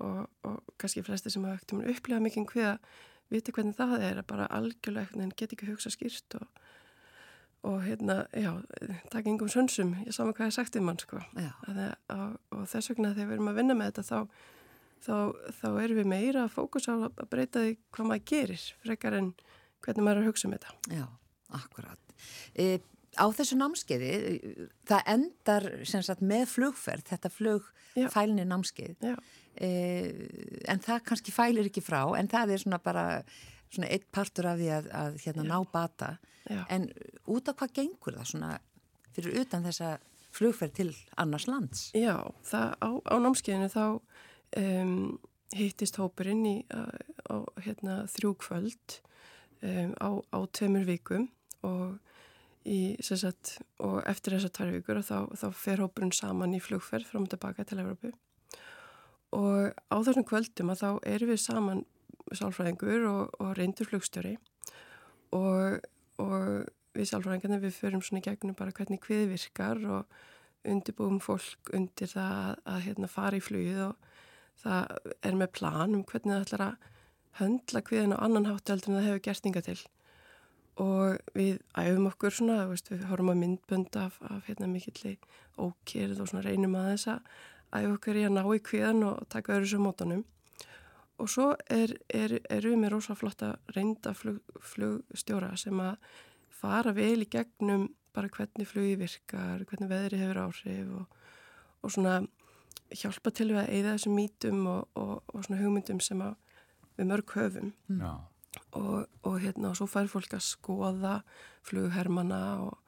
og, 0.00 0.20
og 0.46 0.74
kannski 0.80 1.04
flesti 1.06 1.32
sem 1.32 1.46
hafa 1.46 1.58
ekkert 1.58 1.74
um 1.74 1.82
að 1.82 1.92
upplega 1.94 2.24
mikið 2.26 2.46
kvíða 2.52 2.74
viti 3.30 3.54
hvernig 3.54 3.78
það 3.78 3.96
er 4.06 4.20
að 4.22 4.28
bara 4.30 4.48
algjörlega 4.54 5.22
en 5.22 5.34
get 5.36 5.54
ekki 5.54 5.70
hugsa 5.70 5.92
skýrt 5.92 6.38
og, 6.38 6.46
og 7.66 7.82
hérna, 7.84 8.22
já, 8.32 8.52
takk 9.12 9.28
yngum 9.28 9.50
sönsum, 9.52 9.92
ég 10.06 10.16
mig 10.24 10.36
hvað 10.38 10.48
ég 10.48 10.56
sagt 10.56 10.78
um 10.80 10.88
hann 10.88 11.00
sko. 11.00 11.20
Að, 11.36 11.80
og, 12.14 12.38
og 12.56 12.68
þess 12.70 12.92
vegna 12.92 13.12
þegar 13.16 13.28
við 13.28 13.36
erum 13.36 13.50
að 13.52 13.58
vinna 13.60 13.76
með 13.76 13.90
þetta 13.90 14.06
þá, 14.08 14.44
þá, 15.06 15.16
þá 15.58 15.66
erum 15.70 16.00
við 16.00 16.12
meira 16.14 16.44
að 16.46 16.54
fókusa 16.56 16.96
á 16.96 16.98
að 17.10 17.26
breyta 17.32 17.64
því 17.66 17.74
hvað 17.90 18.10
maður 18.12 18.28
gerir 18.32 18.68
frekar 18.84 19.18
en 19.18 19.34
hvernig 19.84 20.06
maður 20.06 20.22
er 20.22 20.24
að 20.24 20.30
hugsa 20.30 20.48
um 20.48 20.56
þetta. 20.56 20.78
Já, 20.96 21.04
akkurat. 21.60 22.16
E 22.54 22.70
á 23.18 23.26
þessu 23.34 23.58
námskeiði, 23.58 24.10
það 24.88 25.08
endar 25.14 25.66
sagt, 25.88 26.22
með 26.22 26.44
flugferð, 26.52 27.06
þetta 27.10 27.30
flugfælni 27.34 28.44
námskeið 28.46 29.06
e, 29.58 29.70
en 30.70 30.82
það 30.84 31.02
kannski 31.08 31.34
fælir 31.34 31.70
ekki 31.70 31.82
frá 31.84 32.04
en 32.18 32.30
það 32.30 32.54
er 32.54 32.62
svona 32.62 32.80
bara 32.82 33.06
svona 33.70 33.90
eitt 33.90 34.06
partur 34.12 34.50
af 34.50 34.58
því 34.60 34.68
að, 34.76 34.90
að 35.00 35.18
hérna, 35.24 35.46
ná 35.46 35.58
bata 35.72 36.10
Já. 36.50 36.64
en 36.72 36.88
út 37.30 37.48
af 37.50 37.58
hvað 37.60 37.74
gengur 37.78 38.16
það 38.18 38.30
svona 38.32 38.52
fyrir 39.14 39.42
utan 39.42 39.66
þessa 39.66 39.96
flugferð 40.34 40.76
til 40.78 40.90
annars 41.20 41.46
lands? 41.50 41.88
Já, 41.96 42.16
það, 42.46 42.74
á, 42.78 42.90
á 43.10 43.14
námskeiðinu 43.22 43.70
þá 43.72 43.84
um, 44.60 44.94
hittist 45.56 45.98
hópurinn 45.98 46.44
í 46.46 46.56
á, 46.70 47.42
hérna, 47.64 48.04
þrjú 48.10 48.36
kvöld 48.44 49.00
um, 49.66 49.92
á, 49.98 50.10
á 50.30 50.38
tveimur 50.54 50.86
vikum 50.86 51.28
og 51.66 51.98
í, 52.68 52.96
sagt, 53.02 53.58
og 53.82 54.00
eftir 54.08 54.36
þessar 54.36 54.54
tvær 54.56 54.74
vikur 54.76 55.02
þá, 55.04 55.18
þá 55.34 55.46
fer 55.56 55.82
hópurinn 55.82 56.14
saman 56.14 56.54
í 56.56 56.62
flugferð 56.62 57.08
fram 57.10 57.26
og 57.26 57.32
tilbaka 57.34 57.66
til 57.66 57.80
Európu 57.82 58.12
og 59.36 59.70
á 59.70 59.96
þessum 60.02 60.26
kvöldum 60.26 60.72
að 60.72 60.82
þá 60.82 60.90
erum 61.12 61.30
við 61.30 61.42
saman 61.42 61.82
sálfræðingur 62.38 63.06
og, 63.10 63.40
og 63.42 63.54
reyndur 63.58 63.88
flugstjóri. 63.90 64.36
Og, 65.36 65.80
og 66.22 66.68
við 66.96 67.08
sálfræðingarnir 67.10 67.62
við 67.62 67.78
förum 67.78 68.04
svona 68.04 68.22
í 68.22 68.26
gegnum 68.26 68.58
bara 68.58 68.74
hvernig 68.74 69.02
hvið 69.04 69.26
virkar 69.34 69.82
og 69.86 70.20
undirbúum 70.68 71.20
fólk 71.22 71.72
undir 71.76 72.10
það 72.10 72.34
að, 72.36 72.54
að 72.74 72.82
hérna, 72.86 73.10
fara 73.10 73.38
í 73.38 73.44
flugið 73.44 73.84
og 73.86 74.08
það 74.60 75.14
er 75.24 75.38
með 75.40 75.52
plan 75.56 75.96
um 75.96 76.04
hvernig 76.04 76.34
það 76.34 76.44
ætlar 76.46 76.66
að 76.66 76.88
höndla 77.40 77.82
hviðin 77.86 78.16
á 78.16 78.18
annan 78.26 78.50
hátt 78.50 78.72
heldur 78.72 78.92
en 78.92 78.98
það 78.98 79.08
hefur 79.08 79.24
gert 79.28 79.48
yngar 79.48 79.66
til. 79.66 79.78
Og 80.80 81.36
við 81.36 81.60
æfum 81.76 82.08
okkur 82.10 82.34
svona, 82.34 82.58
veist, 82.70 82.90
við 82.92 83.06
horfum 83.10 83.32
að 83.32 83.40
myndbönd 83.44 83.96
af, 84.00 84.18
af 84.24 84.44
hérna, 84.48 84.68
mikilli 84.70 85.16
ókýrð 85.60 86.22
og 86.24 86.34
reynum 86.44 86.76
að 86.78 86.92
þess 86.94 87.10
að 87.14 87.32
æfa 87.70 87.94
okkur 87.94 88.20
í 88.20 88.26
að 88.26 88.36
ná 88.36 88.42
í 88.44 88.60
kviðan 88.66 89.02
og 89.06 89.26
taka 89.32 89.56
öðru 89.56 89.72
sem 89.72 89.84
mótanum 89.84 90.24
og 91.20 91.30
svo 91.30 91.50
er, 91.70 91.94
er, 92.08 92.38
við 92.64 92.76
með 92.80 92.94
rosa 92.96 93.16
flotta 93.18 93.54
reynda 93.76 94.14
flug, 94.16 94.40
flugstjóra 94.72 95.52
sem 95.60 95.80
að 95.84 95.96
fara 96.60 96.94
vel 96.96 97.22
í 97.24 97.30
gegnum 97.30 97.88
bara 98.14 98.30
hvernig 98.32 98.66
flugi 98.66 98.96
virkar, 98.98 99.62
hvernig 99.68 99.90
veðri 99.90 100.18
hefur 100.20 100.42
áhrif 100.46 100.94
og, 100.98 101.20
og 101.84 101.94
svona 101.94 102.18
hjálpa 102.90 103.30
til 103.30 103.52
við 103.52 103.62
að 103.62 103.70
eigða 103.76 103.94
þessum 103.94 104.16
mítum 104.18 104.66
og, 104.66 104.88
og, 104.98 105.14
og 105.30 105.46
svona 105.46 105.60
hugmyndum 105.62 106.02
sem 106.02 106.24
við 106.98 107.10
mörg 107.12 107.36
höfum. 107.36 107.72
Já 108.00 108.16
og, 108.72 109.06
og 109.22 109.40
hérna 109.40 109.70
og 109.70 109.78
svo 109.78 109.86
fær 109.90 110.10
fólk 110.10 110.34
að 110.34 110.46
skoða 110.46 111.14
flughermana 111.66 112.40
og, 112.64 112.78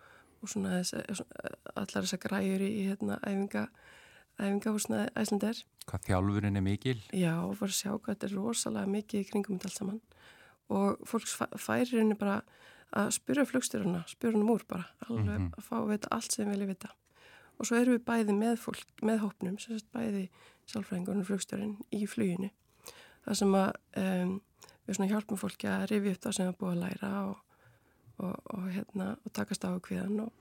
og 0.43 0.51
svona 0.51 0.81
þess, 0.81 1.23
allar 1.75 2.07
þessar 2.07 2.23
græur 2.23 2.65
í 2.67 2.73
hérna 2.89 3.19
æfinga 3.23 3.67
æfingahúsna 4.39 5.05
æslandar 5.19 5.61
Hvað 5.89 6.07
þjálfurinn 6.07 6.57
er 6.57 6.65
mikil? 6.65 6.99
Já, 7.11 7.35
og 7.43 7.57
fyrir 7.59 7.75
að 7.75 7.79
sjá 7.81 7.91
hvað 7.93 8.15
þetta 8.15 8.29
er 8.29 8.35
rosalega 8.39 8.93
mikið 8.95 9.21
í 9.21 9.29
kringum 9.31 9.59
þetta 9.59 9.69
allt 9.69 9.81
saman 9.81 10.01
og 10.73 11.03
fólk 11.09 11.29
færir 11.61 11.99
henni 11.99 12.17
bara 12.19 12.41
að 12.93 13.11
spyrja 13.17 13.45
flugstyruna, 13.49 14.05
spyrja 14.09 14.37
henni 14.37 14.49
múr 14.49 14.65
bara 14.69 14.87
alveg 15.09 15.27
mm 15.27 15.37
-hmm. 15.37 15.55
að 15.59 15.65
fá 15.69 15.77
að 15.81 15.91
vita 15.93 16.09
allt 16.11 16.33
sem 16.33 16.51
vilja 16.51 16.67
vita 16.67 16.89
og 17.59 17.67
svo 17.67 17.77
erum 17.77 17.95
við 17.97 18.05
bæði 18.05 18.33
með 18.33 18.57
fólk 18.59 19.03
með 19.03 19.19
hópnum, 19.25 19.59
sem 19.59 19.79
sagt 19.79 19.93
bæði 19.93 20.29
sálfræðingunum 20.67 21.21
og 21.21 21.27
flugstyrun 21.27 21.77
í 21.91 22.07
fluginu 22.07 22.51
það 23.25 23.39
sem 23.39 23.55
að 23.55 23.73
um, 24.03 24.41
við 24.87 24.97
svona 24.97 25.11
hjálpum 25.13 25.41
fólki 25.41 25.71
að 25.71 25.87
rifi 25.93 26.15
upp 26.15 26.23
það 26.23 26.37
sem 26.37 26.49
það 26.49 26.59
búið 26.61 26.73
að 26.73 26.83
læra 26.83 27.11
og, 27.25 27.37
og, 28.19 28.37
og, 28.55 28.65
hérna, 28.77 29.09
og 29.25 29.33
takast 29.33 29.65
á 29.65 29.71
kviðan 29.79 30.25
og 30.27 30.33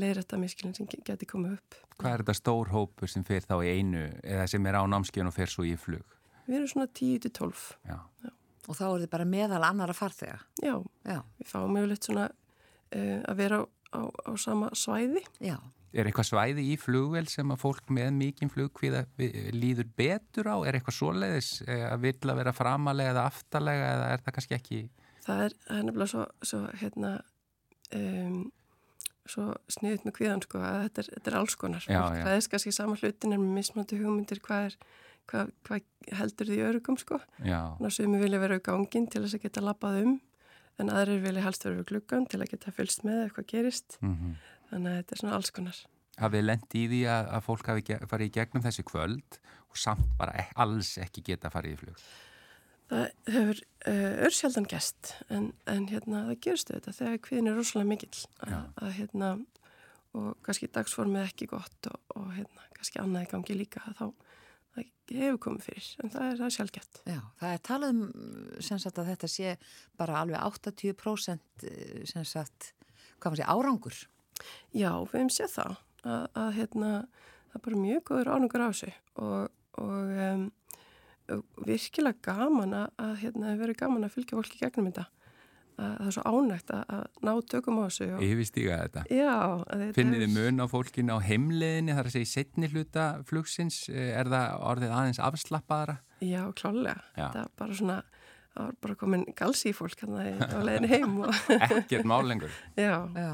leira 0.00 0.22
þetta 0.22 0.40
miskilin 0.42 0.76
sem 0.76 0.88
geti 0.90 1.28
komið 1.28 1.56
upp. 1.58 1.78
Hvað 1.98 2.10
er 2.12 2.24
þetta 2.24 2.36
stór 2.38 2.72
hópur 2.74 3.10
sem 3.10 3.26
fer 3.26 3.44
þá 3.46 3.56
í 3.62 3.74
einu 3.78 4.06
eða 4.22 4.46
sem 4.50 4.66
er 4.70 4.78
á 4.78 4.82
námskeiðun 4.90 5.30
og 5.30 5.36
fer 5.36 5.52
svo 5.52 5.66
í 5.68 5.74
flug? 5.80 6.16
Við 6.44 6.58
erum 6.58 6.70
svona 6.70 6.90
10-12. 6.92 7.68
Já. 7.88 7.98
Já. 8.24 8.32
Og 8.64 8.78
þá 8.78 8.84
er 8.88 9.04
þið 9.04 9.12
bara 9.12 9.28
meðal 9.28 9.62
annara 9.66 9.96
farþega? 9.96 10.40
Já, 10.64 10.74
Já. 11.04 11.20
við 11.40 11.48
fáum 11.50 11.72
mjög 11.76 11.90
litt 11.90 12.08
svona 12.08 12.26
uh, 12.32 13.20
að 13.28 13.40
vera 13.40 13.60
á, 13.60 13.66
á, 13.92 14.00
á 14.08 14.32
sama 14.40 14.70
svæði. 14.76 15.24
Já. 15.44 15.58
Er 15.94 16.08
eitthvað 16.08 16.26
svæði 16.26 16.64
í 16.72 16.74
flugvel 16.80 17.26
sem 17.30 17.52
að 17.54 17.60
fólk 17.62 17.92
með 17.94 18.08
mikinn 18.16 18.50
flugkvíða 18.50 19.04
líður 19.54 19.86
betur 19.94 20.48
á? 20.50 20.56
Er 20.66 20.80
eitthvað 20.80 20.96
svoleiðis 20.96 21.50
eh, 21.68 21.84
að 21.86 22.08
vilja 22.08 22.34
vera 22.34 22.54
framalega 22.56 23.12
eða 23.12 23.26
aftalega 23.30 23.92
eða 23.92 24.08
er 24.10 24.24
það 24.24 24.36
kannski 24.38 24.56
ekki? 24.56 24.80
Það 25.24 25.42
er, 25.44 25.54
er 25.70 25.86
nefnilega 25.86 26.10
svo, 26.10 26.24
svo, 26.50 26.62
hérna, 26.80 27.12
um, 27.94 28.40
svo 29.30 29.54
sniðut 29.72 30.04
með 30.04 30.16
kvíðan 30.18 30.44
sko 30.44 30.60
að 30.60 30.80
þetta 30.86 31.02
er, 31.02 31.10
þetta 31.16 31.30
er 31.30 31.38
alls 31.40 31.56
konar. 31.60 31.86
Já, 31.88 32.00
já. 32.00 32.22
Það 32.26 32.36
er 32.36 32.48
kannski 32.52 32.74
sama 32.76 32.98
hlutin 33.00 33.36
en 33.36 33.42
með 33.42 33.56
mismöndu 33.58 33.98
hugmyndir 34.02 34.42
hvað, 34.44 34.68
er, 34.68 34.76
hvað, 35.30 35.52
hvað 35.68 36.18
heldur 36.20 36.50
því 36.52 36.60
örugum 36.68 37.00
sko. 37.00 37.20
Þannig 37.40 37.88
að 37.88 37.96
sumi 37.96 38.20
vilja 38.20 38.42
vera 38.44 38.60
á 38.60 38.66
gangin 38.68 39.08
til 39.08 39.24
þess 39.24 39.38
að 39.38 39.46
geta 39.46 39.64
lappað 39.64 40.02
um 40.02 40.16
en 40.82 40.90
aðrir 40.90 41.22
vilja 41.22 41.44
helst 41.44 41.64
vera 41.64 41.78
við 41.78 41.88
gluggan 41.92 42.24
til 42.26 42.40
að 42.42 42.50
geta 42.50 42.72
fylst 42.74 43.04
með 43.06 43.28
eitthvað 43.28 43.50
gerist. 43.52 43.96
Mm 44.02 44.16
-hmm 44.18 44.34
þannig 44.74 44.90
að 44.90 45.00
þetta 45.00 45.14
er 45.14 45.22
svona 45.22 45.38
alls 45.38 45.54
konar 45.54 45.82
Hafið 46.14 46.44
lendi 46.46 46.84
í 46.84 46.90
því 46.92 47.00
að, 47.10 47.30
að 47.34 47.46
fólk 47.48 47.70
hafi 47.72 47.96
farið 48.10 48.28
í 48.28 48.34
gegnum 48.36 48.64
þessi 48.64 48.84
kvöld 48.86 49.38
og 49.66 49.80
samt 49.80 50.12
bara 50.18 50.36
ek, 50.44 50.52
alls 50.62 50.92
ekki 51.02 51.24
geta 51.26 51.50
farið 51.50 51.74
í 51.74 51.80
flug 51.82 52.04
Það 52.90 53.04
hefur 53.32 53.60
uh, 53.88 54.14
örsjaldan 54.28 54.68
gæst 54.68 55.14
en, 55.32 55.52
en 55.70 55.88
hérna 55.88 56.26
það 56.28 56.40
gerstu 56.46 56.76
þetta 56.76 56.96
þegar 56.98 57.22
kviðin 57.24 57.50
er 57.50 57.58
rosalega 57.58 57.90
mikill 57.94 58.24
að, 58.44 58.56
að 58.76 58.94
hérna 58.98 59.30
og 60.14 60.30
kannski 60.46 60.70
dagsformið 60.70 61.24
ekki 61.30 61.48
gott 61.50 61.90
og, 61.90 61.98
og 62.14 62.28
hérna 62.36 62.68
kannski 62.76 63.00
annað 63.02 63.26
í 63.26 63.30
gangi 63.32 63.56
líka 63.58 63.82
þá 63.98 64.06
það 64.74 65.14
hefur 65.14 65.40
komið 65.46 65.66
fyrir 65.68 65.88
en 66.02 66.12
það 66.14 66.26
er, 66.28 66.42
er 66.46 66.54
sjálfgett 66.54 67.00
Já, 67.08 67.20
það 67.40 67.54
er 67.56 67.62
talað 67.68 67.94
um 67.94 68.04
sagt, 68.64 68.98
að 68.98 69.10
þetta 69.12 69.30
sé 69.30 69.54
bara 70.00 70.20
alveg 70.22 70.40
80% 70.40 71.66
eh, 71.70 72.24
sagt, 72.24 72.72
hvað 73.18 73.34
maður 73.34 73.40
sé 73.42 73.48
árangur. 73.54 74.00
Já, 74.74 74.90
við 75.04 75.16
hefum 75.18 75.32
séð 75.32 75.52
það 75.54 75.76
að, 76.04 76.24
að 76.42 76.50
hérna, 76.58 76.92
það 77.50 77.58
er 77.58 77.64
bara 77.66 77.82
mjög 77.84 78.04
góður 78.10 78.32
ánungur 78.34 78.66
á 78.66 78.70
sig 78.74 78.96
og, 79.14 79.52
og 79.80 80.14
um, 80.28 80.48
virkilega 81.64 82.20
gaman 82.24 82.74
að, 82.84 82.88
að 83.00 83.12
hérna, 83.22 83.58
verið 83.60 83.78
gaman 83.80 84.06
að 84.06 84.16
fylgja 84.16 84.38
fólki 84.38 84.60
gegnum 84.60 84.90
þetta 84.90 85.06
að 85.74 85.94
það 85.98 86.06
er 86.06 86.14
svo 86.14 86.22
ánægt 86.30 86.68
að, 86.70 86.82
að 86.94 87.22
ná 87.26 87.30
tökum 87.50 87.78
á 87.82 87.84
þessu 87.88 88.08
Yfirstíga 88.22 88.76
þetta 88.84 89.02
Já 89.10 89.32
Finnir 89.96 90.22
þið 90.22 90.34
mun 90.36 90.62
á 90.62 90.66
fólkinu 90.70 91.16
á 91.16 91.26
heimleðinni 91.26 91.96
þar 91.96 92.10
að 92.10 92.14
segja 92.14 92.28
í 92.28 92.30
setni 92.30 92.70
hluta 92.70 93.06
flugsins 93.26 93.80
er 93.90 94.30
það 94.30 94.60
orðið 94.70 94.94
aðeins 94.94 95.22
afslappaðara? 95.24 95.96
Já, 96.22 96.42
klálega 96.54 97.00
Já. 97.16 97.26
það 97.26 97.40
er 97.42 97.50
bara 97.58 97.78
svona 97.80 97.98
það 98.54 98.66
var 98.68 98.74
bara 98.86 98.96
komin 98.98 99.24
galsi 99.34 99.70
í 99.72 99.74
fólk 99.74 100.04
hérna 100.04 100.26
á 100.38 100.58
leðinu 100.62 100.90
heim 100.92 101.16
ekkert 101.66 102.06
málengur 102.06 102.52
já. 102.78 103.02
já, 103.02 103.30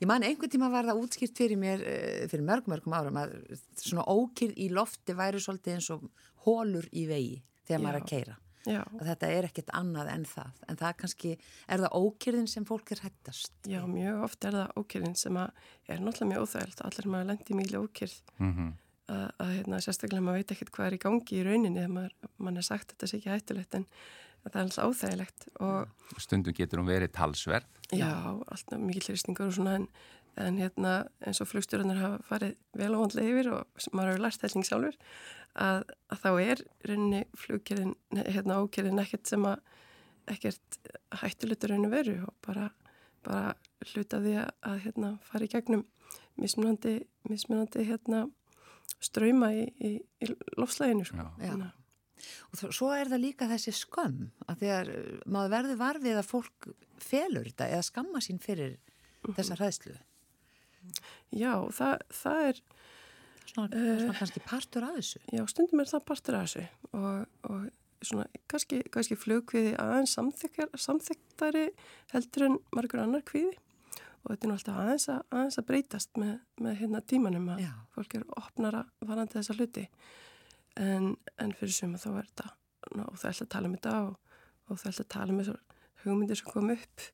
ég 0.00 0.08
man 0.08 0.24
einhvern 0.24 0.52
tíma 0.54 0.70
var 0.72 0.88
það 0.88 1.02
útskýrt 1.02 1.36
fyrir 1.36 1.60
mér 1.60 1.84
eh, 1.84 2.22
fyrir 2.32 2.46
mörg 2.48 2.70
mörgum 2.72 2.96
árum 2.96 3.18
að 3.20 3.34
svona 3.76 4.06
ókýrð 4.08 4.56
í 4.56 4.70
lofti 4.72 5.16
væri 5.18 5.42
svolítið 5.44 5.76
eins 5.76 5.90
og 5.92 6.06
hólur 6.46 6.88
í 6.92 7.06
vegi 7.10 7.36
þegar 7.64 7.80
já. 7.80 7.84
maður 7.84 7.94
er 7.94 8.02
að 8.02 8.10
keira 8.12 8.38
já. 8.68 8.80
að 8.84 9.10
þetta 9.10 9.30
er 9.36 9.48
ekkert 9.48 9.72
annað 9.76 10.10
en 10.14 10.24
það 10.28 10.62
en 10.68 10.80
það 10.80 10.96
kannski, 11.02 11.34
er 11.68 11.84
það 11.84 11.98
ókýrðin 12.00 12.48
sem 12.50 12.66
fólk 12.68 12.94
er 12.94 13.02
hættast? 13.04 13.52
Já, 13.68 13.80
mjög 13.90 14.24
oft 14.28 14.48
er 14.48 14.58
það 14.58 14.80
ókýrðin 14.80 15.18
sem 15.20 15.38
er 15.40 16.00
náttúrulega 16.00 16.30
mjög 16.32 16.48
óþægilt 16.48 16.82
allir 16.88 17.10
maður 17.12 17.30
lendir 17.32 17.60
mjög 17.60 17.86
ókýrð 17.88 18.16
mm 18.38 18.52
-hmm. 18.56 18.72
að, 19.14 19.26
að 19.44 19.54
hérna, 19.54 19.80
sérstaklega 19.86 20.26
maður 20.26 20.42
veit 20.42 20.54
ekkert 20.56 20.74
hvað 20.76 20.86
er 20.86 20.98
í 20.98 21.02
gangi 21.06 21.40
í 21.40 21.44
rauninni 21.44 21.80
þegar 21.80 21.94
maður, 21.98 22.14
mann 22.38 22.56
er 22.56 22.68
sagt 22.68 22.92
þetta 22.92 23.10
sé 23.10 23.20
ekki 23.20 23.34
hættulegt 23.34 23.74
en 23.74 23.86
það 24.44 24.58
er 24.60 24.66
alltaf 24.66 24.84
áþægilegt 24.84 25.48
og 25.60 26.20
Stundum 26.20 26.54
getur 26.54 26.80
hún 26.80 26.90
verið 26.90 27.12
talsverð. 27.12 27.66
já, 27.92 28.12
alltaf 28.48 28.78
mikið 28.78 29.08
hristingur 29.08 29.48
og 29.48 29.56
svona 29.56 29.76
en, 29.76 29.88
en 30.36 30.58
hérna 30.58 31.06
eins 31.24 31.40
og 31.40 31.48
flugstjórnar 31.48 32.00
hafa 32.00 32.18
farið 32.28 32.56
vel 32.74 32.94
og 32.94 33.00
vondlega 33.04 33.30
yfir 33.30 33.52
og 33.52 33.88
maður 33.92 34.10
hefur 34.10 34.24
lært 34.24 34.42
helling 34.42 34.66
sjálfur 34.66 34.96
að, 35.54 35.84
að 36.10 36.20
þá 36.24 36.30
er 36.42 36.62
rauninni 36.88 37.22
flugkerðin, 37.38 37.94
hérna 38.16 38.60
ákerðin 38.62 39.02
ekkert 39.04 39.30
sem 39.30 39.44
að 39.48 39.60
ekkert 40.34 40.78
hættulegt 41.20 41.66
rauninu 41.68 41.90
veru 41.92 42.14
og 42.24 42.34
bara, 42.46 42.70
bara 43.26 43.54
hluta 43.92 44.22
því 44.24 44.36
að, 44.40 44.50
að 44.70 44.78
hérna 44.86 45.10
fara 45.28 45.44
í 45.44 45.52
gegnum 45.52 45.84
mismunandi, 46.40 46.94
mismunandi 47.28 47.84
hérna 47.86 48.24
ströyma 49.04 49.50
í, 49.54 49.66
í, 49.84 49.90
í 50.24 50.30
lofslæginu 50.56 51.04
sko. 51.06 51.26
Já. 51.44 51.52
Og 52.48 52.56
þó- 52.56 52.72
svo 52.72 52.88
er 52.96 53.10
það 53.12 53.20
líka 53.26 53.48
þessi 53.50 53.74
skömm 53.76 54.30
að 54.48 54.62
því 54.62 54.70
að 54.78 54.90
uh, 54.94 55.20
maður 55.28 55.52
verður 55.58 55.80
varfið 55.82 56.18
að 56.22 56.28
fólk 56.30 56.68
felur 57.04 57.50
þetta 57.50 57.68
eða 57.74 57.84
skamma 57.90 58.22
sín 58.24 58.40
fyrir 58.40 58.78
þessa 59.36 59.58
hræðslu. 59.60 59.94
Já, 61.34 61.52
það, 61.74 61.94
það 62.12 62.40
er 62.48 62.60
Svona, 63.44 63.68
svona 63.70 64.16
kannski 64.18 64.40
partur 64.44 64.86
af 64.86 64.98
þessu. 64.98 65.20
Já, 65.34 65.42
stundum 65.50 65.82
er 65.82 65.90
það 65.90 66.06
partur 66.08 66.38
af 66.38 66.46
þessu 66.48 66.64
og, 66.96 67.26
og 67.50 67.66
svona 68.04 68.24
kannski, 68.50 68.80
kannski 68.92 69.18
flugkviði 69.18 69.74
aðeins 69.80 70.16
samþyktari 70.16 71.68
heldur 72.12 72.48
en 72.48 72.58
margur 72.74 73.02
annar 73.04 73.24
kviði 73.26 73.54
og 74.24 74.32
þetta 74.32 74.48
er 74.48 74.54
alltaf 74.54 74.80
aðeins 74.80 75.06
að, 75.12 75.22
aðeins 75.36 75.60
að 75.60 75.68
breytast 75.70 76.20
með, 76.20 76.34
með 76.64 76.76
hérna 76.80 77.02
tímanum 77.12 77.50
að 77.54 77.64
Já. 77.66 77.72
fólk 77.94 78.18
er 78.18 78.26
opnara 78.40 78.84
varandi 79.04 79.36
þessa 79.36 79.56
hluti 79.58 79.86
en, 80.80 81.10
en 81.40 81.56
fyrir 81.58 81.76
suma 81.76 82.00
þá 82.00 82.10
er 82.14 82.30
þetta 82.30 82.50
ná, 82.94 83.04
og 83.06 83.18
það 83.20 83.30
ætla 83.30 83.46
að 83.46 83.52
tala 83.56 83.70
um 83.70 83.76
þetta 83.76 83.96
og, 84.06 84.38
og 84.68 84.80
það 84.80 84.92
ætla 84.92 85.06
að 85.06 85.12
tala 85.16 85.34
um 85.34 85.42
þessar 85.42 85.60
hugmyndir 86.04 86.40
sem 86.40 86.52
kom 86.52 86.72
upp 86.74 87.08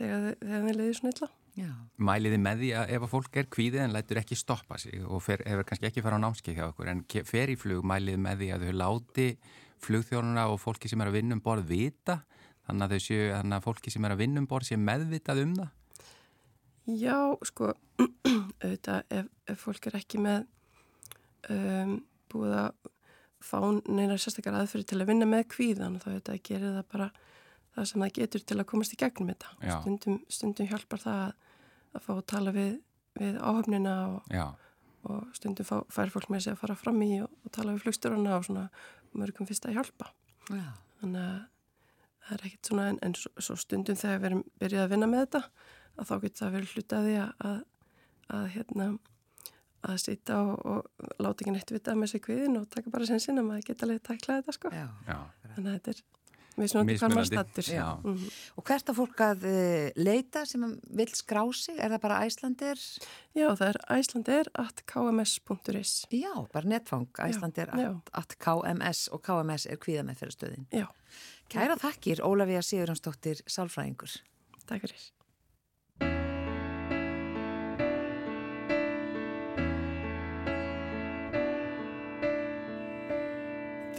þegar, 0.00 0.26
þegar 0.42 0.66
þeir 0.66 0.80
leiði 0.80 0.96
svona 0.98 1.14
illa. 1.14 1.30
Já. 1.58 1.70
Mæliði 1.98 2.38
með 2.40 2.60
því 2.62 2.68
að 2.78 2.92
ef 2.94 3.04
að 3.06 3.10
fólk 3.14 3.36
er 3.40 3.48
kvíðið 3.50 3.82
en 3.84 3.94
lætur 3.96 4.20
ekki 4.20 4.36
stoppa 4.38 4.78
sig 4.78 5.02
og 5.02 5.22
fer, 5.24 5.42
hefur 5.46 5.66
kannski 5.66 5.88
ekki 5.90 6.04
fara 6.04 6.20
á 6.20 6.22
námskeið 6.22 6.60
hjá 6.60 6.66
okkur 6.68 6.90
en 6.92 7.02
ke- 7.10 7.24
fer 7.26 7.50
í 7.50 7.56
flug 7.58 7.82
mæliði 7.84 8.20
með 8.22 8.42
því 8.44 8.50
að 8.54 8.66
þau 8.68 8.76
láti 8.80 9.26
flugþjónuna 9.80 10.44
og 10.52 10.60
fólki 10.62 10.88
sem 10.92 11.00
er 11.02 11.10
að 11.10 11.16
vinna 11.18 11.36
um 11.38 11.42
borð 11.44 11.66
vita 11.72 12.20
þannig 12.68 12.86
að 12.86 13.02
séu, 13.02 13.26
þannig 13.34 13.56
að 13.58 13.66
fólki 13.66 13.90
sem 13.90 14.04
er 14.06 14.14
að 14.14 14.22
vinna 14.22 14.42
um 14.44 14.46
borð 14.50 14.68
sé 14.70 14.78
meðvitað 14.78 15.42
um 15.42 15.54
það. 15.58 15.70
Já, 17.00 17.18
sko, 17.50 17.72
auðvitað 18.62 19.16
ef, 19.18 19.26
ef 19.50 19.64
fólk 19.66 19.86
er 19.90 19.98
ekki 20.00 20.20
með 20.22 20.46
um, 21.50 21.96
búið 22.30 22.54
að 22.60 22.90
fá 23.40 23.58
neina 23.88 24.18
sérstakar 24.20 24.58
aðferði 24.60 24.86
til 24.90 25.00
að 25.00 25.10
vinna 25.10 25.26
með 25.28 25.46
kvíðan 25.54 25.98
þá 26.02 26.08
auðvitað 26.12 26.40
gerir 26.46 26.74
það 26.76 26.88
bara 26.92 27.10
það 27.80 27.90
sem 27.90 28.04
það 28.04 28.14
getur 28.20 28.44
til 28.46 28.58
að 28.60 28.68
komast 28.72 28.94
í 28.94 28.98
gegnum 29.00 29.30
þetta. 29.32 29.52
Stundum, 29.80 30.18
stundum 30.32 30.70
hjálpar 30.70 31.02
það 31.02 31.20
að, 31.26 31.54
að 31.96 32.06
fá 32.06 32.10
að 32.16 32.24
tala 32.34 32.54
við, 32.56 32.72
við 33.20 33.38
áhöfnina 33.40 33.94
og, 34.10 34.34
og 35.10 35.30
stundum 35.36 35.68
fá, 35.68 35.76
fær 35.92 36.12
fólk 36.14 36.30
með 36.32 36.46
sig 36.46 36.54
að 36.54 36.60
fara 36.62 36.78
fram 36.78 37.00
í 37.06 37.12
og, 37.24 37.32
og 37.44 37.54
tala 37.56 37.74
við 37.76 37.86
flugstjórana 37.86 38.36
og 38.38 38.46
svona 38.48 38.66
mörgum 39.16 39.48
fyrst 39.48 39.66
að 39.66 39.78
hjálpa. 39.78 40.12
Já. 40.50 40.68
Þannig 41.00 41.24
að 41.24 41.40
það 42.30 42.36
er 42.36 42.46
ekkert 42.46 42.70
svona 42.70 42.88
en, 42.92 42.98
en 43.06 43.14
svo, 43.18 43.32
svo 43.42 43.56
stundum 43.58 43.98
þegar 43.98 44.20
við 44.20 44.30
erum 44.30 44.42
byrjað 44.60 44.84
að 44.86 44.92
vinna 44.94 45.08
með 45.10 45.24
þetta 45.24 45.42
að 46.00 46.10
þá 46.10 46.14
getur 46.24 46.42
það 46.44 46.52
verið 46.56 46.74
hluti 46.76 46.98
að 46.98 47.08
því 47.08 47.14
að, 47.20 47.32
að, 47.48 47.62
að 48.36 48.44
hérna 48.54 48.90
að 49.80 49.98
sýta 50.02 50.38
og, 50.44 50.54
og 50.68 51.20
láta 51.22 51.44
ekki 51.44 51.54
neitt 51.54 51.72
vita 51.72 51.94
með 51.96 52.12
sig 52.12 52.22
kviðin 52.26 52.58
og 52.60 52.66
taka 52.72 52.92
bara 52.92 53.08
sen 53.08 53.22
sinna 53.22 53.44
maður 53.46 53.70
geta 53.70 53.86
alveg 53.86 54.02
tæklað 54.04 54.42
þetta 54.42 54.56
sko 54.56 54.72
Já. 54.74 54.86
já. 55.08 55.16
þannig 55.54 55.70
að 55.70 55.76
þetta 55.78 55.94
er 55.94 56.02
mismunandi 56.60 56.96
hvað 57.00 57.14
maður 57.16 57.30
stattur 57.30 57.68
já. 57.72 57.86
Mhm. 58.04 58.28
Og 58.60 58.66
hvert 58.70 58.92
að 58.92 58.98
fólk 59.00 59.22
að 59.26 59.46
uh, 59.50 59.88
leita 60.00 60.44
sem 60.48 60.66
vil 61.00 61.08
skrá 61.18 61.42
sig? 61.56 61.78
Er 61.80 61.94
það 61.94 62.02
bara 62.06 62.20
Æslandir? 62.26 62.84
Já, 63.36 63.48
það 63.54 63.66
er 63.68 63.80
æslandir 63.98 64.50
at 64.64 64.82
kms.is 64.90 65.94
Já, 66.14 66.32
bara 66.52 66.72
netfang. 66.76 67.08
Æslandir 67.18 67.70
já. 67.72 67.90
at, 67.90 68.10
at 68.22 68.38
KMS 68.42 69.06
og 69.14 69.22
KMS 69.26 69.66
er 69.70 69.80
kvíða 69.82 70.06
með 70.08 70.24
fyrir 70.24 70.36
stöðin. 70.36 70.66
Já, 70.74 70.86
Kæra 71.50 71.74
þakkir, 71.80 72.20
Ólafía 72.22 72.62
Sigurjónsdóttir, 72.62 73.42
Sálfræðingur. 73.50 74.20
takk 74.70 74.84
fyrir 74.86 75.10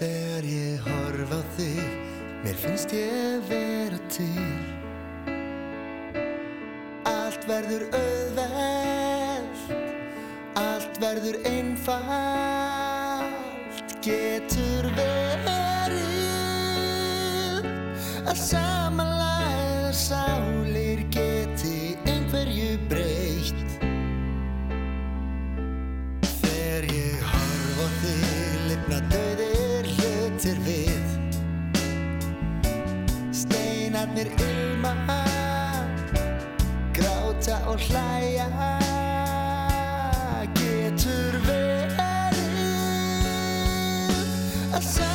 Þegar 0.02 0.45
ég 0.50 0.80
horf 0.88 1.30
á 1.36 1.41
þig, 1.58 2.11
mér 2.43 2.56
finnst 2.56 2.91
ég 2.91 3.41
vera 3.47 3.97
til. 4.10 4.60
Allt 7.04 7.45
verður 7.49 7.84
auðvelt, 7.93 9.71
allt 10.58 10.97
verður 11.01 11.38
einfalt. 11.45 12.88
Getur 14.01 14.89
verið 14.97 16.01
að 18.25 18.38
samanlæða 18.47 19.93
sálir 19.93 20.61
Steinarnir 34.12 34.32
ilma 34.39 34.93
Gráta 36.93 37.58
og 37.67 37.80
hlæja. 37.80 38.47
Getur 40.56 41.38
verið 41.48 42.52
Að 44.75 44.83
samanlæða 44.83 45.10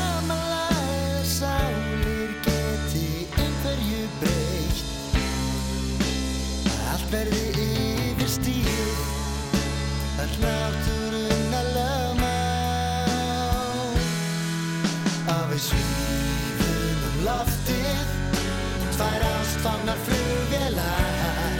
tvær 19.56 19.72
ástfangnar 19.72 19.96
flugvélar 20.04 21.52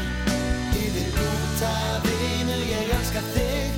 yfir 0.75 1.15
út 1.17 1.63
af 1.63 2.03
vinu 2.05 2.57
ég 2.69 2.91
elska 2.93 3.23
þig. 3.35 3.73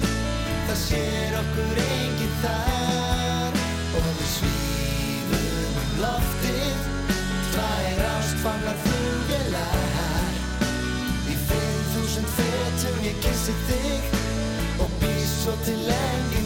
Það 0.67 0.79
sér 0.87 1.37
okkur 1.39 1.79
enginn 1.79 2.35
þar. 2.43 3.53
Og 3.95 4.09
við 4.09 4.31
svífum 4.35 5.79
um 5.83 5.93
loftið. 6.03 6.81
Tvær 7.53 8.03
ástfangnar 8.17 8.79
flugvélar 8.87 10.35
Í 11.29 11.39
5000 11.53 12.27
fetum 12.39 12.99
ég 13.07 13.23
kissi 13.23 13.55
þig. 13.69 14.03
Og 14.83 14.91
býð 15.01 15.31
svo 15.37 15.55
til 15.65 15.79
lengingar 15.87 16.38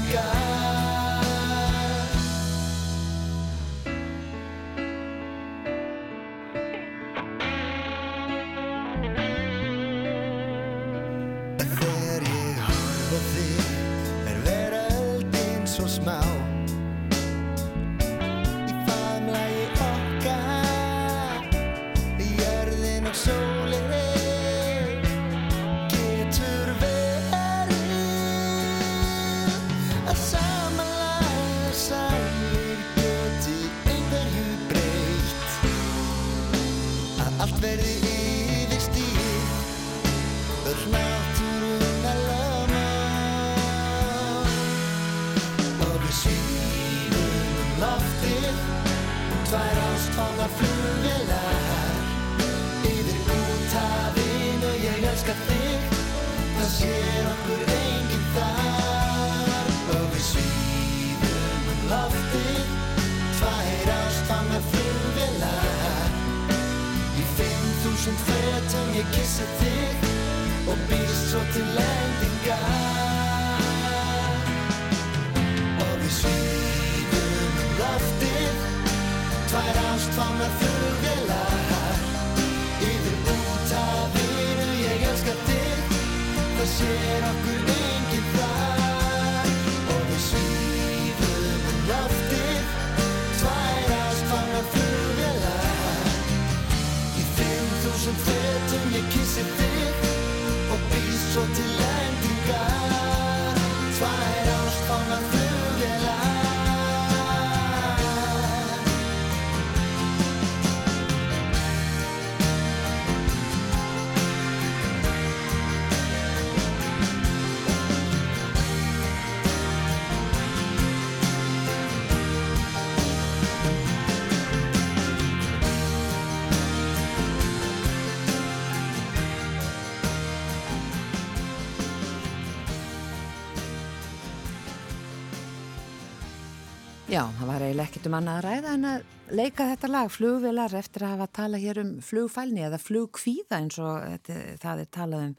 eiginlega 137.83 137.91
ekkert 137.91 138.07
um 138.07 138.17
annað 138.17 138.39
að 138.39 138.45
ræða 138.47 138.73
en 138.77 138.85
að 138.87 139.05
leika 139.33 139.67
þetta 139.73 139.89
lag, 139.91 140.11
flugvilar, 140.13 140.75
eftir 140.79 141.05
að 141.05 141.13
hafa 141.17 141.27
talað 141.39 141.63
hér 141.63 141.81
um 141.83 141.93
flugfælni 142.05 142.63
eða 142.67 142.79
flugkvíða 142.79 143.59
eins 143.59 143.79
og 143.83 144.05
þetta, 144.07 144.37
það 144.63 144.83
er 144.83 144.91
talað 144.93 145.25
um, 145.27 145.35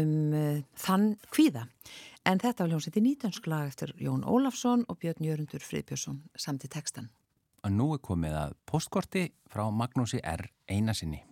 um 0.00 0.34
uh, 0.34 0.58
þann 0.76 1.06
kvíða. 1.32 1.66
En 2.24 2.40
þetta 2.40 2.64
var 2.64 2.72
hljómsett 2.72 2.98
í 2.98 3.04
nýtönsk 3.04 3.48
lag 3.48 3.68
eftir 3.68 3.94
Jón 4.00 4.24
Ólafsson 4.24 4.84
og 4.88 4.98
Björn 5.00 5.24
Jörundur 5.24 5.64
Friðbjörnsson 5.64 6.22
samt 6.36 6.64
í 6.64 6.72
textan. 6.72 7.10
Og 7.64 7.72
nú 7.72 7.92
er 7.96 8.02
komið 8.04 8.36
að 8.36 8.56
postkorti 8.68 9.26
frá 9.48 9.64
Magnúsi 9.72 10.20
R. 10.20 10.48
Einasinni. 10.68 11.22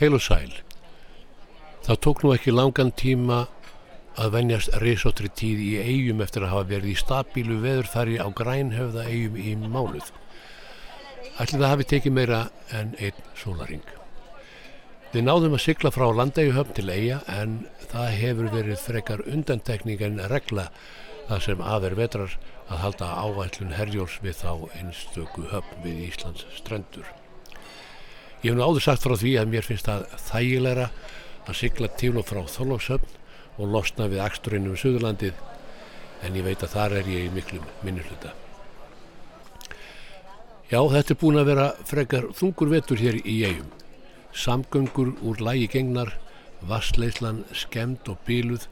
Heil 0.00 0.14
og 0.16 0.22
sæl. 0.24 0.52
Það 1.84 2.02
tók 2.04 2.24
nú 2.24 2.32
ekki 2.36 2.52
langan 2.52 2.92
tíma 2.92 3.46
að 4.18 4.32
venjast 4.34 4.72
risóttri 4.82 5.30
tíð 5.30 5.60
í 5.62 5.72
eigum 5.78 6.22
eftir 6.24 6.44
að 6.44 6.54
hafa 6.54 6.70
verið 6.72 6.92
í 6.92 6.98
stabílu 6.98 7.58
veðurfæri 7.62 8.18
á 8.18 8.26
grænhöfða 8.34 9.06
eigum 9.06 9.38
í 9.38 9.54
mánuð. 9.62 10.10
Ætli 11.38 11.60
það 11.60 11.70
hafi 11.70 11.86
tekið 11.92 12.16
meira 12.16 12.40
en 12.74 12.96
einn 12.98 13.20
sólaring. 13.38 13.84
Við 15.12 15.24
náðum 15.24 15.54
að 15.56 15.62
sigla 15.64 15.92
frá 15.94 16.08
landegjuhöfn 16.12 16.74
til 16.76 16.88
eiga 16.90 17.20
en 17.32 17.60
það 17.88 18.08
hefur 18.18 18.50
verið 18.52 18.82
frekar 18.82 19.22
undantekning 19.24 20.02
en 20.04 20.18
regla 20.32 20.66
það 21.28 21.44
sem 21.46 21.62
aðver 21.64 21.96
vetrar 21.96 22.34
að 22.68 22.82
halda 22.82 23.12
áætlun 23.22 23.76
herjórs 23.76 24.18
við 24.24 24.42
þá 24.42 24.52
einstöku 24.80 25.46
höfn 25.52 25.86
við 25.86 26.02
Íslands 26.10 26.44
strendur. 26.58 27.06
Ég 28.42 28.50
hef 28.50 28.58
nú 28.58 28.66
áður 28.66 28.84
sagt 28.84 29.06
frá 29.06 29.14
því 29.16 29.38
að 29.40 29.54
mér 29.54 29.66
finnst 29.66 29.88
það 29.88 30.04
þægilegra 30.26 30.90
að 31.48 31.58
sigla 31.62 31.88
til 32.00 32.12
og 32.20 32.28
frá 32.28 32.42
Þorlókshöfn 32.44 33.17
og 33.58 33.72
losna 33.74 34.06
við 34.10 34.22
aksturinn 34.24 34.68
um 34.70 34.76
Suðurlandið 34.78 35.34
en 36.24 36.36
ég 36.38 36.46
veit 36.46 36.62
að 36.62 36.74
þar 36.74 36.94
er 37.00 37.10
ég 37.10 37.26
í 37.28 37.34
miklum 37.34 37.66
minnuluta. 37.86 38.32
Já, 40.68 40.80
þetta 40.84 41.14
er 41.14 41.20
búin 41.20 41.40
að 41.40 41.50
vera 41.52 41.68
frekar 41.88 42.30
þungur 42.36 42.72
vetur 42.74 43.00
hér 43.00 43.20
í 43.22 43.36
eigum. 43.48 43.70
Samgöngur 44.36 45.14
úr 45.24 45.40
lægi 45.40 45.68
gengnar, 45.72 46.12
vassleislan 46.68 47.44
skemmt 47.56 48.10
og 48.12 48.18
bíluð, 48.26 48.66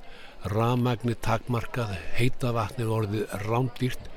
ramagni 0.53 1.17
takmarkað, 1.25 1.95
heita 2.19 2.53
vatnið 2.55 2.93
orðið 2.99 3.39
rándýrt 3.47 4.11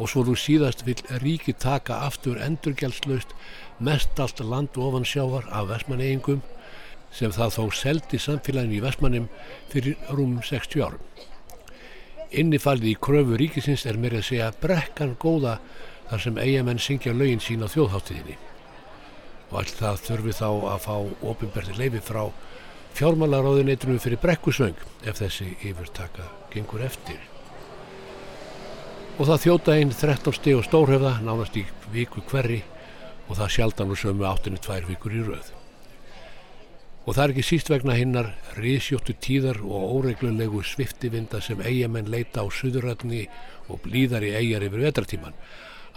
og 0.00 0.10
svo 0.10 0.24
þú 0.26 0.34
síðast 0.40 0.82
vil 0.86 0.98
ríki 1.22 1.54
taka 1.54 2.00
aftur 2.08 2.40
endurgjaldslaust 2.42 3.36
mest 3.78 4.18
allt 4.20 4.40
land 4.42 4.76
ofan 4.76 5.06
sjávar 5.06 5.46
af 5.52 5.68
vestmanneigingum 5.70 6.42
sem 7.12 7.32
það 7.32 7.56
þó 7.56 7.64
seldi 7.76 8.20
samfélaginu 8.20 8.78
í 8.78 8.82
Vestmannum 8.82 9.28
fyrir 9.72 9.98
rúm 10.10 10.38
60 10.44 10.84
árum. 10.84 11.02
Innifaldið 12.32 12.94
í 12.94 13.00
kröfu 13.04 13.36
ríkisins 13.36 13.84
er 13.88 13.98
mér 14.00 14.16
að 14.20 14.28
segja 14.30 14.52
brekkan 14.62 15.16
góða 15.20 15.58
þar 16.08 16.24
sem 16.24 16.40
eigamenn 16.40 16.80
syngja 16.80 17.12
lögin 17.12 17.44
sín 17.44 17.64
á 17.64 17.68
þjóðháttiðinni. 17.72 18.38
Og 19.52 19.58
allt 19.60 19.76
það 19.76 20.00
þurfi 20.06 20.34
þá 20.38 20.48
að 20.48 20.80
fá 20.86 20.94
ofinberði 21.28 21.76
leifi 21.76 22.00
frá 22.04 22.22
fjármálaráðuneytunum 22.96 24.00
fyrir 24.00 24.20
brekkusöng 24.20 24.80
ef 25.04 25.20
þessi 25.20 25.52
yfirtaka 25.60 26.28
gengur 26.52 26.84
eftir. 26.84 27.20
Og 29.20 29.28
það 29.28 29.42
þjóta 29.46 29.76
einn 29.76 29.92
13 29.92 30.38
steg 30.38 30.56
og 30.56 30.64
stórhefða 30.68 31.18
nánast 31.24 31.56
í 31.60 31.66
viku 31.92 32.24
hverri 32.28 32.62
og 33.28 33.36
það 33.36 33.58
sjaldan 33.58 33.92
og 33.92 34.00
sömu 34.00 34.28
áttinu 34.28 34.60
tvær 34.60 34.88
vikur 34.88 35.16
í 35.16 35.26
röð. 35.26 35.52
Og 37.02 37.16
það 37.16 37.22
er 37.24 37.32
ekki 37.32 37.44
síst 37.46 37.70
vegna 37.72 37.96
hinnar 37.98 38.28
risjóttu 38.54 39.16
tíðar 39.18 39.58
og 39.66 39.96
óreglulegu 39.98 40.62
sviftivinda 40.62 41.40
sem 41.42 41.58
eigamenn 41.58 42.10
leita 42.10 42.44
á 42.44 42.46
suðurrætni 42.46 43.24
og 43.66 43.80
blíðar 43.82 44.22
í 44.22 44.30
eigjar 44.38 44.62
yfir 44.68 44.84
vetratíman, 44.86 45.34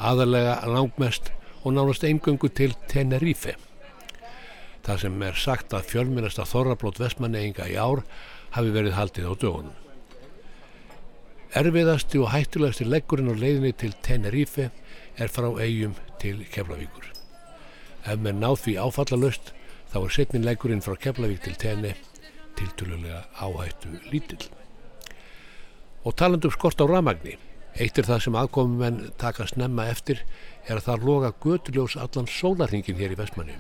aðalega 0.01 0.57
langmest 0.65 1.29
og 1.61 1.75
nánast 1.75 2.05
eingöngu 2.09 2.49
til 2.49 2.73
Tenerife. 2.89 3.53
Það 4.85 5.01
sem 5.01 5.25
er 5.25 5.37
sagt 5.37 5.73
að 5.73 5.89
fjölminnasta 5.91 6.45
þorrablót 6.49 7.01
vestmanneinga 7.01 7.69
í 7.69 7.77
ár 7.77 8.01
hafi 8.57 8.73
verið 8.73 8.97
haldið 8.97 9.29
á 9.29 9.33
dögunum. 9.41 9.75
Erfiðasti 11.55 12.19
og 12.19 12.33
hættulegasti 12.33 12.85
leggurinn 12.89 13.29
á 13.31 13.35
leiðinni 13.37 13.71
til 13.77 13.93
Tenerife 14.05 14.71
er 15.17 15.29
frá 15.31 15.47
eigum 15.61 15.93
til 16.21 16.41
Keflavíkur. 16.51 17.11
Ef 18.05 18.17
með 18.21 18.41
náð 18.41 18.57
því 18.65 18.75
áfallalöst 18.83 19.53
þá 19.95 20.01
er 20.03 20.11
setnin 20.11 20.43
leggurinn 20.43 20.81
frá 20.83 20.97
Keflavík 20.99 21.45
til 21.45 21.53
Tene 21.55 21.93
tiltölulega 22.59 23.21
áhættu 23.39 23.93
lítill. 24.11 24.49
Og 26.03 26.17
talandum 26.19 26.51
skort 26.51 26.83
á 26.83 26.85
ramagni, 26.89 27.37
eitt 27.79 27.95
er 27.95 28.09
það 28.09 28.25
sem 28.25 28.35
aðkomumenn 28.35 29.13
taka 29.15 29.47
snemma 29.47 29.87
eftir 29.87 30.25
er 30.67 30.81
að 30.81 30.89
það 30.89 31.07
loga 31.07 31.31
götuljós 31.45 31.95
allan 31.95 32.27
sólarhingin 32.27 32.99
hér 32.99 33.15
í 33.15 33.19
Vestmanni. 33.21 33.55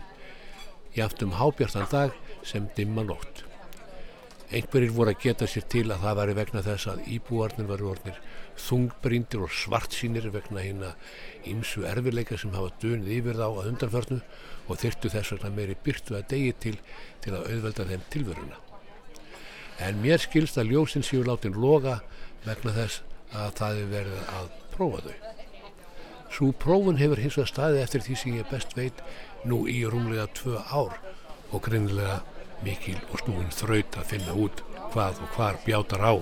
Jáft 0.99 1.23
um 1.23 1.31
hábjartan 1.39 1.87
dag 1.91 2.11
sem 2.43 2.67
dimma 2.75 3.07
nótt. 3.07 3.45
Einhverjir 4.53 4.91
voru 4.93 5.09
að 5.09 5.23
geta 5.23 5.47
sér 5.49 5.63
til 5.73 5.87
að 5.89 6.03
það 6.03 6.17
væri 6.19 6.33
vegna 6.37 6.61
þess 6.65 6.89
að 6.91 7.05
íbúarnir 7.15 7.69
varu 7.69 7.87
orðnir 7.95 8.19
þungbríndir 8.61 9.41
og 9.41 9.53
svartsýnir 9.57 10.27
vegna 10.33 10.61
hérna 10.61 10.91
ímsu 11.49 11.85
erfileika 11.89 12.37
sem 12.37 12.53
hafa 12.53 12.69
dunið 12.83 13.09
yfir 13.15 13.39
þá 13.39 13.45
að 13.47 13.71
undanförnu 13.71 14.19
og 14.69 14.79
þyrtu 14.83 15.11
þess 15.15 15.33
vegna 15.33 15.51
meiri 15.55 15.77
byrtu 15.87 16.17
að 16.19 16.27
degi 16.35 16.53
til 16.61 16.75
til 17.25 17.33
að 17.33 17.49
auðvelda 17.55 17.87
þeim 17.89 18.05
tilvöruna. 18.13 18.61
En 19.81 19.97
mér 20.03 20.21
skilst 20.21 20.61
að 20.61 20.75
ljósin 20.75 21.03
séu 21.03 21.25
látin 21.25 21.57
loga 21.57 21.99
vegna 22.45 22.75
þess 22.77 23.01
að 23.33 23.57
það 23.57 23.81
er 23.81 23.89
verið 23.95 24.29
að 24.37 24.53
prófa 24.75 25.01
þau. 25.07 25.15
Svo 26.35 26.51
prófun 26.59 27.01
hefur 27.01 27.23
hins 27.23 27.39
vegar 27.39 27.49
staðið 27.49 27.81
eftir 27.81 28.05
því 28.05 28.21
sem 28.21 28.37
ég 28.37 28.53
best 28.53 28.77
veit 28.77 29.03
nú 29.47 29.63
í 29.71 29.81
rúmlega 29.89 30.29
tvö 30.37 30.61
ár 30.69 30.97
og 31.49 31.61
greinilega 31.65 32.21
mikil 32.63 32.97
og 33.11 33.19
snúin 33.23 33.51
þraut 33.51 33.97
að 33.99 34.09
finna 34.13 34.37
út 34.45 34.63
hvað 34.93 35.19
og 35.25 35.35
hvar 35.35 35.59
bjátar 35.65 36.05
á 36.05 36.13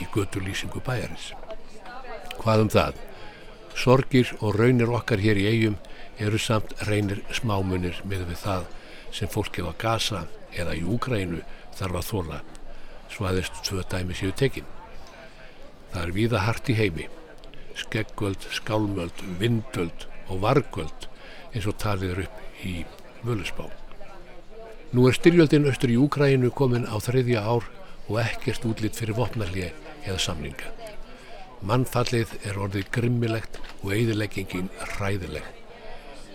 í 0.00 0.08
götu 0.14 0.42
lýsingu 0.42 0.82
bæjarins. 0.82 1.30
Hvað 2.40 2.64
um 2.64 2.72
það? 2.74 2.98
Sorgir 3.76 4.32
og 4.40 4.56
raunir 4.58 4.90
okkar 4.90 5.22
hér 5.22 5.38
í 5.38 5.46
eigum 5.50 5.76
eru 6.18 6.38
samt 6.38 6.74
reynir 6.88 7.22
smámunir 7.32 8.00
með 8.04 8.26
við 8.30 8.42
það 8.44 8.66
sem 9.14 9.30
fólkið 9.30 9.70
á 9.70 9.72
Gaza 9.84 10.22
eða 10.56 10.76
í 10.76 10.82
Úgrænu 10.84 11.42
þarf 11.78 12.00
að 12.00 12.08
þóla 12.10 12.40
svaðist 13.10 13.62
tvö 13.66 13.84
dæmi 13.90 14.16
séu 14.18 14.34
tekin. 14.36 14.68
Það 15.90 16.02
er 16.02 16.14
víða 16.14 16.44
hart 16.46 16.70
í 16.70 16.76
heimi, 16.78 17.08
skeggöld, 17.78 18.46
skálmöld, 18.54 19.24
vindöld 19.40 20.06
og 20.28 20.42
vargöld 20.44 21.08
eins 21.50 21.66
og 21.66 21.78
talið 21.82 22.14
er 22.14 22.24
upp 22.26 22.66
í 22.66 22.74
völusbá. 23.26 23.79
Nú 24.90 25.04
er 25.06 25.14
styrjöldin 25.14 25.68
austur 25.70 25.92
í 25.94 25.96
Úgrænu 26.02 26.48
komin 26.50 26.82
á 26.82 26.98
þriðja 26.98 27.44
ár 27.46 27.66
og 28.10 28.16
ekkert 28.24 28.64
útlitt 28.66 28.96
fyrir 28.98 29.14
vopnarlið 29.14 29.68
eða 30.02 30.16
samlinga. 30.18 30.72
Mannfallið 31.62 32.32
er 32.42 32.58
orðið 32.58 32.88
grimmilegt 32.96 33.60
og 33.84 33.92
eigðileggingin 33.94 34.66
ræðileg. 34.96 35.46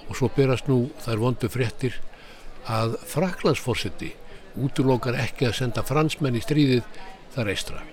Og 0.08 0.16
svo 0.16 0.30
berast 0.32 0.70
nú 0.72 0.86
þær 1.04 1.20
vondu 1.26 1.50
fréttir 1.52 2.00
að 2.72 2.96
Fraklandsforsiti 3.12 4.14
útlokar 4.56 5.20
ekki 5.20 5.50
að 5.50 5.58
senda 5.60 5.84
fransmenn 5.84 6.40
í 6.40 6.46
stríðið 6.46 6.88
þar 7.36 7.52
eistra. 7.52 7.84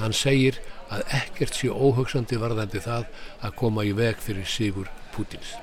Hann 0.00 0.16
segir 0.16 0.58
að 0.90 1.06
ekkert 1.20 1.54
sé 1.54 1.70
óhugsandi 1.70 2.40
varðandi 2.42 2.82
það 2.82 3.06
að 3.38 3.58
koma 3.62 3.86
í 3.86 3.94
veg 3.94 4.18
fyrir 4.18 4.50
Sigur 4.58 4.90
Pútins. 5.14 5.54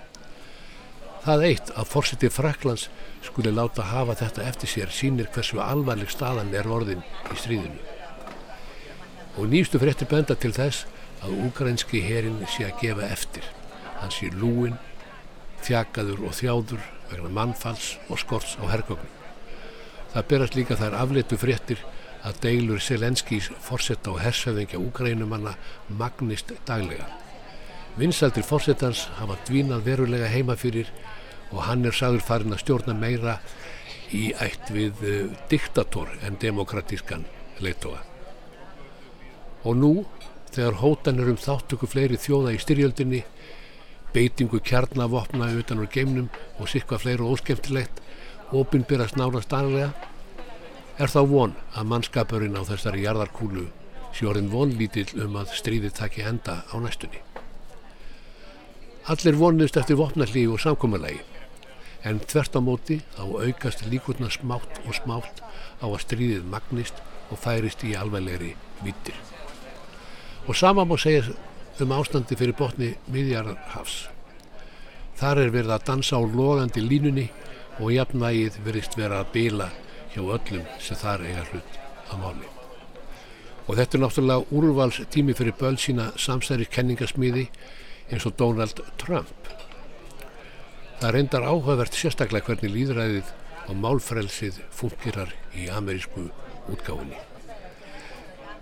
Það 1.27 1.47
eitt 1.51 1.75
að 1.75 1.91
fórseti 1.91 2.31
Fraklands 2.31 2.87
skuli 3.25 3.51
láta 3.51 3.85
hafa 3.91 4.15
þetta 4.19 4.45
eftir 4.47 4.71
sér 4.73 4.93
sínir 4.93 5.29
hversu 5.33 5.59
alvarleg 5.63 6.11
staðan 6.11 6.53
er 6.55 6.69
orðin 6.69 7.03
í 7.03 7.37
stríðinu. 7.39 7.79
Og 9.39 9.47
nýstu 9.51 9.79
fréttir 9.81 10.09
benda 10.11 10.35
til 10.35 10.51
þess 10.55 10.85
að 11.23 11.37
ukrainski 11.47 12.01
herin 12.03 12.41
sé 12.47 12.67
að 12.69 12.79
gefa 12.81 13.11
eftir. 13.11 13.45
Hann 13.99 14.13
sé 14.15 14.31
lúin, 14.31 14.77
þjakaður 15.65 16.25
og 16.27 16.35
þjáður 16.39 16.83
vegna 17.11 17.31
mannfalls 17.35 17.93
og 18.07 18.19
skorts 18.21 18.55
á 18.59 18.63
hergögnum. 18.71 19.15
Það 20.13 20.27
berast 20.31 20.55
líka 20.57 20.77
þær 20.79 20.97
afleitu 21.03 21.37
fréttir 21.37 21.81
að 22.25 22.39
deilur 22.43 22.81
Selenskís 22.83 23.49
fórsetta 23.63 24.11
og 24.13 24.21
hersöðingja 24.23 24.79
úgrænumanna 24.81 25.55
magnist 25.87 26.51
daglega. 26.67 27.07
Vinsaldir 27.99 28.45
fórsetans 28.47 29.07
hafa 29.19 29.37
dvínað 29.47 29.85
verulega 29.87 30.29
heima 30.31 30.55
fyrir 30.59 30.89
og 31.51 31.63
hann 31.65 31.85
er 31.85 31.95
sagður 31.95 32.25
farin 32.25 32.55
að 32.55 32.63
stjórna 32.63 32.95
meira 32.97 33.39
í 34.15 34.29
ætt 34.41 34.71
við 34.73 35.03
uh, 35.05 35.31
diktator 35.51 36.11
en 36.25 36.37
demokratískan 36.41 37.25
leittóa. 37.63 38.01
Og 39.67 39.75
nú, 39.77 39.93
þegar 40.53 40.79
hótan 40.81 41.19
er 41.19 41.31
um 41.33 41.39
þáttöku 41.39 41.89
fleiri 41.89 42.17
þjóða 42.17 42.53
í 42.55 42.61
styrjöldinni, 42.63 43.23
beitingu 44.13 44.61
kjarnavopna 44.65 45.51
utan 45.59 45.83
úr 45.83 45.89
geimnum 45.93 46.29
og 46.57 46.69
sikva 46.71 46.97
fleiri 47.01 47.25
óskemtilegt, 47.25 47.99
opinbyrast 48.55 49.19
nárast 49.19 49.51
daglega, 49.51 49.91
er 50.99 51.11
þá 51.11 51.21
von 51.29 51.53
að 51.77 51.91
mannskapurinn 51.91 52.57
á 52.57 52.65
þessari 52.67 53.05
jarðarkúlu 53.05 53.67
sjórinn 54.15 54.49
vonlítill 54.51 55.09
um 55.23 55.37
að 55.39 55.53
stríði 55.59 55.91
taki 55.95 56.25
enda 56.25 56.63
á 56.65 56.75
næstunni. 56.81 57.21
Allir 59.09 59.37
vonist 59.37 59.77
eftir 59.79 59.97
vopnallíu 59.99 60.53
og 60.53 60.61
samkómalagi 60.61 61.21
en 62.07 62.19
þvert 62.23 62.55
á 62.55 62.61
móti 62.63 62.99
þá 63.15 63.23
aukast 63.45 63.83
líkurna 63.91 64.29
smátt 64.31 64.79
og 64.85 64.95
smátt 64.95 65.41
á 65.83 65.85
að 65.87 66.01
stríðið 66.05 66.47
magnist 66.51 67.01
og 67.29 67.41
færist 67.41 67.83
í 67.83 67.95
alveglegri 67.97 68.53
vittir. 68.83 69.17
Og 70.47 70.55
sama 70.55 70.85
má 70.87 70.95
segja 70.97 71.35
um 71.79 71.93
ástandi 71.95 72.35
fyrir 72.39 72.57
botni 72.57 72.93
miðjararhafs. 73.11 74.07
Þar 75.19 75.43
er 75.43 75.53
verið 75.53 75.75
að 75.75 75.85
dansa 75.87 76.19
á 76.19 76.21
logandi 76.23 76.83
línunni 76.83 77.27
og 77.79 77.91
jafnvægið 77.95 78.59
verist 78.65 78.95
vera 78.99 79.21
að 79.23 79.33
bila 79.35 79.69
hjá 80.13 80.23
öllum 80.23 80.65
sem 80.79 80.99
þar 80.99 81.25
eiga 81.27 81.45
hlut 81.51 81.77
að 82.09 82.23
máli. 82.23 82.49
Og 83.67 83.77
þetta 83.77 83.97
er 83.97 84.03
náttúrulega 84.03 84.57
úrvals 84.57 84.99
tími 85.13 85.35
fyrir 85.37 85.55
böl 85.59 85.77
sína 85.77 86.09
samstæri 86.17 86.65
kenningasmíði 86.65 87.49
eins 88.09 88.25
og 88.25 88.35
Donald 88.39 88.81
Trump 88.97 89.58
Það 90.99 91.13
reyndar 91.15 91.45
áhugavert 91.47 91.95
sérstaklega 91.95 92.49
hvernig 92.49 92.73
líðræðið 92.73 93.27
og 93.71 93.77
málfrelsið 93.79 94.57
funkirar 94.75 95.29
í 95.55 95.69
amerísku 95.71 96.25
útgáfinni. 96.67 97.15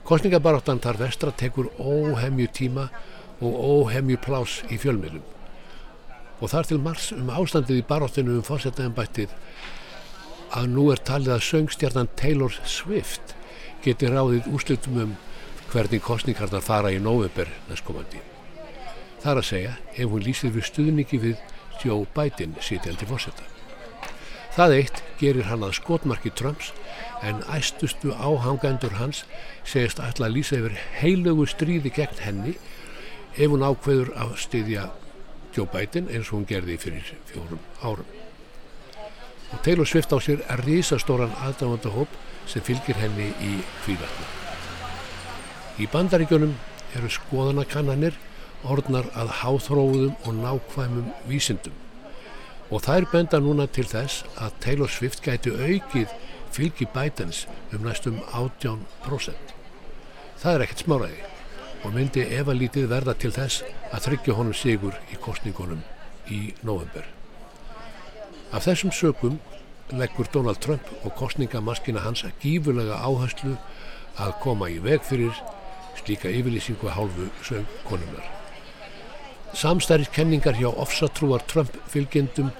Kostningabaráttan 0.06 0.84
þar 0.84 1.00
vestra 1.02 1.34
tekur 1.34 1.72
óhemju 1.82 2.46
tíma 2.54 2.86
og 3.42 3.58
óhemju 3.58 4.20
plás 4.22 4.60
í 4.70 4.78
fjölmiðlum. 4.78 5.26
Og 6.38 6.54
þar 6.54 6.70
til 6.70 6.78
mars 6.78 7.10
um 7.16 7.34
ástandið 7.34 7.82
í 7.82 7.88
baráttinu 7.90 8.38
um 8.38 8.46
fórsetnaðanbættið 8.46 9.34
að 10.62 10.70
nú 10.78 10.88
er 10.94 11.02
talið 11.10 11.34
að 11.40 11.46
söngstjarnan 11.50 12.14
Taylor 12.22 12.54
Swift 12.70 13.34
geti 13.82 14.14
ráðið 14.14 14.54
úslutum 14.54 15.02
um 15.08 15.18
hvernig 15.72 16.06
kostningarnar 16.06 16.62
fara 16.64 16.94
í 16.94 17.02
november 17.02 17.50
næstkomandi. 17.68 18.22
Það 19.24 19.32
er 19.34 19.42
að 19.42 19.50
segja 19.50 19.78
ef 19.98 20.12
hún 20.12 20.24
lýsir 20.24 20.54
við 20.54 20.70
stuðningi 20.70 21.26
við 21.26 21.42
Joe 21.84 22.07
Biden 22.15 22.55
sitjandi 22.61 23.07
fórsetta. 23.09 23.45
Það 24.57 24.73
eitt 24.73 25.01
gerir 25.19 25.45
hann 25.51 25.65
að 25.65 25.75
skotmarki 25.78 26.32
Trumps 26.34 26.71
en 27.25 27.43
æstustu 27.53 28.13
áhangandur 28.13 28.95
hans 28.97 29.23
segist 29.61 30.01
ætla 30.01 30.30
að 30.30 30.38
lýsa 30.38 30.57
yfir 30.57 30.78
heilögu 30.97 31.45
stríði 31.49 31.91
gegn 31.93 32.23
henni 32.23 32.55
ef 33.38 33.51
hún 33.51 33.65
ákveður 33.65 34.15
að 34.17 34.34
styðja 34.41 34.88
Joe 35.53 35.69
Biden 35.73 36.09
eins 36.09 36.32
og 36.32 36.39
hún 36.39 36.47
gerði 36.49 36.78
fyrir 36.82 37.11
fjórum 37.30 37.61
árum. 37.82 38.09
Og 39.53 39.61
Taylor 39.63 39.88
Swift 39.88 40.13
á 40.13 40.17
sér 40.19 40.41
er 40.49 40.65
risastóran 40.65 41.38
aðdáðandahóp 41.45 42.17
sem 42.49 42.65
fylgir 42.65 42.97
henni 42.99 43.30
í 43.43 43.53
kvíðarna. 43.86 44.25
Í 45.78 45.86
bandaríkjunum 45.93 46.55
eru 46.97 47.09
skoðanakannanir 47.13 48.17
orðnar 48.66 49.10
að 49.18 49.34
háþróðum 49.41 50.16
og 50.26 50.39
nákvæmum 50.39 51.12
vísindum. 51.30 51.76
Og 52.72 52.84
þær 52.84 53.08
benda 53.12 53.39
núna 53.39 53.68
til 53.72 53.86
þess 53.88 54.26
að 54.36 54.58
Taylor 54.64 54.91
Swift 54.91 55.22
gæti 55.24 55.53
aukið 55.53 56.14
fylgi 56.51 56.88
Bidens 56.93 57.45
um 57.74 57.86
næstum 57.86 58.20
18%. 58.34 59.53
Það 60.38 60.53
er 60.53 60.64
ekkert 60.66 60.84
smáraði 60.86 61.22
og 61.86 61.93
myndi 61.93 62.24
ef 62.26 62.49
að 62.49 62.60
lítið 62.64 62.89
verða 62.91 63.14
til 63.18 63.32
þess 63.36 63.64
að 63.91 64.08
tryggja 64.08 64.36
honum 64.38 64.58
sigur 64.58 64.97
í 65.14 65.20
kostningunum 65.22 65.84
í 66.34 66.53
november. 66.68 67.05
Af 68.51 68.68
þessum 68.68 68.93
sökum 68.95 69.39
leggur 69.91 70.28
Donald 70.34 70.60
Trump 70.64 70.89
og 71.03 71.16
kostningamaskina 71.20 72.03
hans 72.03 72.26
að 72.28 72.36
gífurlega 72.43 72.99
áherslu 72.99 73.55
að 74.18 74.34
koma 74.43 74.72
í 74.72 74.80
veg 74.84 75.03
fyrir 75.08 75.36
slíka 75.99 76.32
yfirlýsingu 76.32 76.91
hálfu 76.91 77.30
sögkonumar. 77.43 78.37
Samstæriskenningar 79.56 80.58
hjá 80.60 80.68
ofsatrúar 80.74 81.43
Trump-fylgjendum 81.48 82.52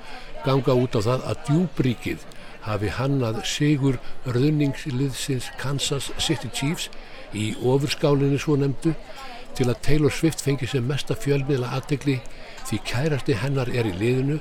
ganga 0.46 0.74
út 0.74 0.96
á 0.96 1.02
það 1.04 1.26
að 1.30 1.42
djúbríkið 1.50 2.26
hafi 2.68 2.92
hannað 2.98 3.42
sigur 3.48 3.98
röðningsliðsins 4.26 5.50
Kansas 5.60 6.12
City 6.20 6.50
Chiefs 6.54 6.90
í 7.36 7.52
ofurskálinni 7.60 8.40
svo 8.40 8.56
nefndu 8.60 8.94
til 9.58 9.68
að 9.68 9.82
Taylor 9.88 10.14
Swift 10.14 10.44
fengi 10.44 10.70
sem 10.70 10.86
mesta 10.88 11.18
fjölmiðla 11.18 11.72
aðtegli 11.78 12.20
því 12.70 12.82
kærasti 12.88 13.38
hennar 13.42 13.72
er 13.72 13.90
í 13.90 13.96
liðinu 13.98 14.40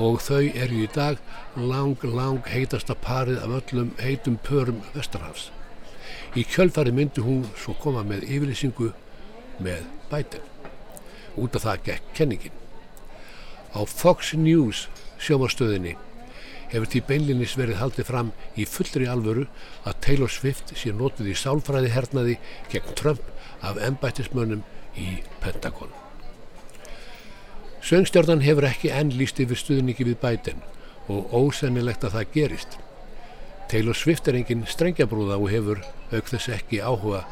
og 0.00 0.22
þau 0.24 0.44
eru 0.48 0.84
í 0.84 0.88
dag 0.94 1.18
lang, 1.56 1.98
lang 2.04 2.46
heitasta 2.48 2.96
parið 2.96 3.42
af 3.42 3.58
öllum 3.60 3.92
heitum 4.00 4.38
pörum 4.46 4.80
Vestarhafs. 4.94 5.50
Í 6.32 6.46
kjölfari 6.48 6.94
myndi 6.96 7.24
hún 7.24 7.44
svo 7.56 7.76
koma 7.82 8.06
með 8.06 8.24
yfirlýsingu 8.30 8.92
með 9.60 9.84
Biden 10.08 10.51
út 11.36 11.56
af 11.56 11.66
það 11.66 11.84
gekk 11.88 12.14
kenningin. 12.16 12.56
Á 13.72 13.80
Fox 13.88 14.34
News 14.36 14.86
sjómarstöðinni 15.22 15.96
hefur 16.72 16.88
því 16.88 17.02
beinlinis 17.08 17.56
verið 17.60 17.80
haldið 17.80 18.08
fram 18.08 18.30
í 18.56 18.66
fullri 18.68 19.08
alvöru 19.08 19.46
að 19.88 19.98
Taylor 20.04 20.32
Swift 20.32 20.72
sé 20.76 20.92
nótið 20.96 21.32
í 21.32 21.38
sálfræði 21.38 21.92
hernaði 21.92 22.38
gegn 22.72 22.94
Trump 22.98 23.24
af 23.62 23.80
ennbættismönnum 23.80 24.64
í 24.98 25.20
Pentagon. 25.42 25.92
Söngstjórnan 27.82 28.44
hefur 28.44 28.68
ekki 28.68 28.92
enn 28.94 29.12
líst 29.18 29.40
yfir 29.42 29.58
stuðningi 29.58 30.06
við 30.06 30.20
Biden 30.22 30.62
og 31.10 31.32
ósennilegt 31.34 32.04
að 32.06 32.16
það 32.16 32.34
gerist. 32.36 32.78
Taylor 33.72 33.96
Swift 33.96 34.28
er 34.28 34.38
engin 34.38 34.66
strengjabrúða 34.68 35.38
og 35.40 35.50
hefur 35.50 35.82
auk 36.12 36.28
þess 36.30 36.52
ekki 36.56 36.82
áhuga 36.84 37.24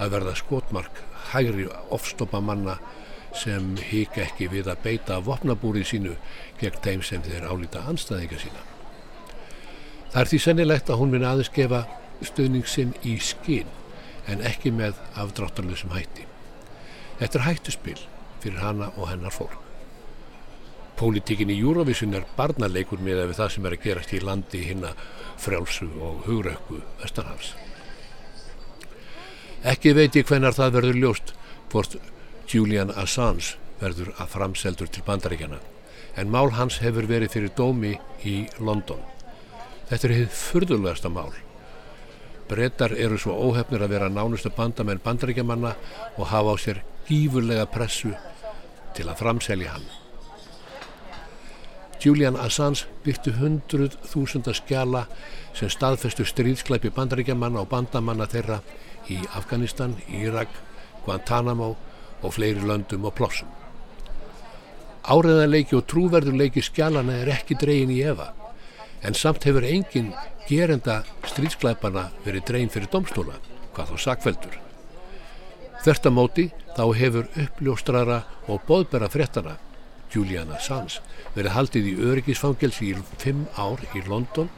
að 0.00 0.16
verða 0.16 0.34
skotmark 0.38 1.00
hægri 1.30 1.68
ofstoppa 1.94 2.40
manna 2.42 2.78
sem 3.38 3.74
hík 3.90 4.18
ekki 4.22 4.48
við 4.52 4.70
að 4.70 4.82
beita 4.84 5.18
vopnabúrið 5.24 5.88
sínu 5.90 6.14
gegn 6.60 6.80
þeim 6.84 7.02
sem 7.06 7.24
þeir 7.24 7.48
álita 7.50 7.82
anstæðinga 7.90 8.38
sína. 8.42 8.62
Það 10.12 10.20
er 10.22 10.30
því 10.30 10.40
sennilegt 10.44 10.90
að 10.90 11.00
hún 11.00 11.10
minna 11.14 11.32
aðeins 11.34 11.50
gefa 11.54 11.80
stöðning 12.22 12.68
sinn 12.70 12.94
í 13.02 13.16
skinn 13.18 13.70
en 14.30 14.44
ekki 14.46 14.70
með 14.72 15.00
afdráttarlösum 15.18 15.92
hætti. 15.94 16.28
Þetta 17.18 17.38
er 17.40 17.46
hættuspil 17.48 17.98
fyrir 18.42 18.62
hana 18.62 18.90
og 18.94 19.10
hennar 19.10 19.34
fólk. 19.34 19.60
Pólitíkin 20.94 21.50
í 21.50 21.58
Eurovision 21.58 22.14
er 22.14 22.26
barnaleikur 22.36 23.02
með 23.02 23.34
það 23.34 23.50
sem 23.50 23.66
er 23.66 23.74
að 23.74 23.84
gerast 23.88 24.14
í 24.14 24.22
landi 24.22 24.62
hinna 24.62 24.92
frjálsu 25.42 25.88
og 25.98 26.22
hugrökku 26.28 26.78
Vestanhafs. 27.00 27.54
Ekki 29.64 29.94
veit 29.96 30.14
ég 30.14 30.28
hvenar 30.28 30.54
það 30.54 30.76
verður 30.78 31.00
ljóst 31.02 31.34
hvort 31.72 31.96
Julian 32.50 32.92
Assange 32.94 33.56
verður 33.80 34.12
að 34.18 34.34
framseldur 34.34 34.90
til 34.92 35.04
bandaríkjana 35.06 35.60
en 36.16 36.30
mál 36.30 36.52
hans 36.54 36.78
hefur 36.82 37.08
verið 37.10 37.32
fyrir 37.34 37.52
dómi 37.56 37.96
í 38.22 38.44
London. 38.62 39.00
Þetta 39.88 40.08
er 40.08 40.14
hitt 40.14 40.36
fyrðulegasta 40.36 41.10
mál. 41.10 41.32
Brettar 42.48 42.94
eru 43.00 43.18
svo 43.18 43.34
óhefnir 43.48 43.82
að 43.82 43.96
vera 43.96 44.12
nánustu 44.12 44.52
bandamenn 44.54 45.02
bandaríkjamanna 45.04 45.74
og 46.16 46.30
hafa 46.30 46.54
á 46.54 46.56
sér 46.60 46.80
gífurlega 47.08 47.66
pressu 47.72 48.12
til 48.94 49.08
að 49.08 49.20
framselja 49.22 49.74
hann. 49.74 49.86
Julian 52.04 52.36
Assange 52.36 52.84
byrtu 53.04 53.32
hundruð 53.38 53.96
þúsunda 54.04 54.52
skjala 54.54 55.06
sem 55.56 55.70
staðfestu 55.72 56.26
stríðsklæpi 56.28 56.92
bandaríkjamanna 56.94 57.64
og 57.64 57.70
bandamanna 57.72 58.28
þeirra 58.28 58.60
í 59.08 59.18
Afganistan, 59.36 59.96
Írak, 60.12 60.52
Guantanamo 61.04 61.74
og 62.24 62.34
fleiri 62.36 62.64
löndum 62.64 63.04
og 63.06 63.14
plossum. 63.18 63.50
Áreðanleiki 65.04 65.76
og 65.76 65.84
trúverðurleiki 65.90 66.62
skjalana 66.64 67.20
er 67.20 67.32
ekki 67.36 67.58
dregin 67.60 67.92
í 67.92 68.00
efa 68.08 68.30
en 69.04 69.16
samt 69.18 69.44
hefur 69.44 69.66
engin 69.68 70.14
gerenda 70.48 71.02
stríðsklæpana 71.28 72.08
verið 72.24 72.46
dregin 72.48 72.72
fyrir 72.72 72.88
domstóla, 72.92 73.36
hvað 73.76 73.92
þá 73.92 73.96
sakveldur. 74.06 74.56
Þörtamóti 75.84 76.48
þá 76.72 76.84
hefur 76.96 77.28
uppljóstrara 77.44 78.22
og 78.48 78.64
boðbera 78.68 79.10
frettana 79.12 79.58
Julian 80.14 80.52
Assange 80.54 81.02
verið 81.34 81.54
haldið 81.56 81.88
í 81.90 81.94
öryggisfangelsi 82.08 82.92
í 82.92 83.00
fimm 83.20 83.44
ár 83.60 83.82
í 83.92 84.04
London 84.08 84.48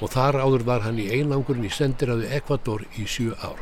og 0.00 0.12
þar 0.12 0.38
áður 0.44 0.66
var 0.68 0.84
hann 0.84 1.00
í 1.00 1.08
einangurinn 1.10 1.66
í 1.66 1.72
sendiræðu 1.72 2.28
Ekvador 2.36 2.84
í 3.00 3.06
sjú 3.08 3.32
ár. 3.40 3.58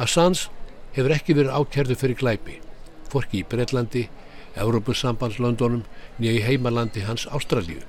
Assange 0.00 0.48
hefur 0.96 1.14
ekki 1.14 1.36
verið 1.38 1.56
ákjærðu 1.56 1.96
fyrir 2.00 2.18
glæpi, 2.20 2.58
forki 3.12 3.42
í 3.42 3.46
Breitlandi, 3.46 4.08
Európusambandslöndunum 4.58 5.84
nýja 6.18 6.36
í 6.38 6.44
heimalandi 6.46 7.04
hans 7.06 7.26
Ástralju. 7.30 7.82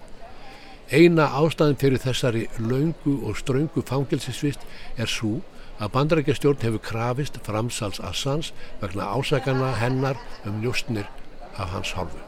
Eina 0.92 1.30
ástæðin 1.40 1.80
fyrir 1.80 2.02
þessari 2.04 2.48
laungu 2.60 3.22
og 3.28 3.38
ströngu 3.40 3.84
fangelsisvist 3.88 4.66
er 4.98 5.08
svo 5.10 5.40
að 5.82 5.94
bandarækjastjórn 5.96 6.66
hefur 6.66 6.84
krafist 6.86 7.40
framsals 7.46 8.02
Assange 8.04 8.52
vegna 8.82 9.08
ásakana 9.16 9.72
hennar 9.80 10.20
um 10.46 10.60
njóstnir 10.62 11.08
af 11.58 11.72
hans 11.74 11.96
hálfu. 11.98 12.20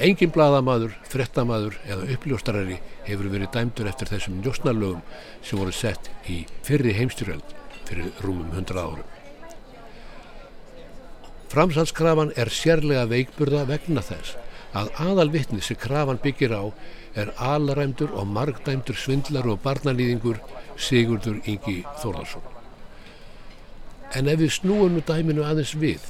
Engin 0.00 0.32
bladamadur, 0.32 0.94
frettamadur 1.12 1.76
eða 1.84 2.06
uppljóstarari 2.14 2.78
hefur 3.04 3.28
verið 3.34 3.52
dæmdur 3.52 3.90
eftir 3.90 4.08
þessum 4.08 4.40
njóstnarlögum 4.40 5.02
sem 5.42 5.60
voru 5.60 5.74
sett 5.76 6.08
í 6.24 6.46
fyrri 6.64 6.94
heimstyrjöld 6.96 7.56
fyrir 7.84 8.08
rúmum 8.24 8.54
hundra 8.56 8.86
árum. 8.86 9.19
Framsalskrafan 11.50 12.30
er 12.38 12.46
sérlega 12.54 13.08
veikburða 13.10 13.64
vegna 13.66 14.02
þess 14.06 14.36
að 14.78 14.90
aðalvittni 15.02 15.62
sem 15.66 15.78
krafan 15.82 16.20
byggir 16.22 16.52
á 16.54 16.62
er 17.18 17.32
alræmdur 17.42 18.12
og 18.14 18.28
margdæmdur 18.30 18.94
svindlar 18.94 19.48
og 19.50 19.58
barnalýðingur 19.64 20.38
Sigurdur 20.78 21.40
Ingi 21.50 21.80
Þórðarsson. 22.02 22.44
En 24.14 24.30
ef 24.30 24.38
við 24.38 24.54
snúum 24.60 24.94
nú 24.94 25.02
dæminu 25.06 25.42
aðeins 25.46 25.74
við 25.74 26.06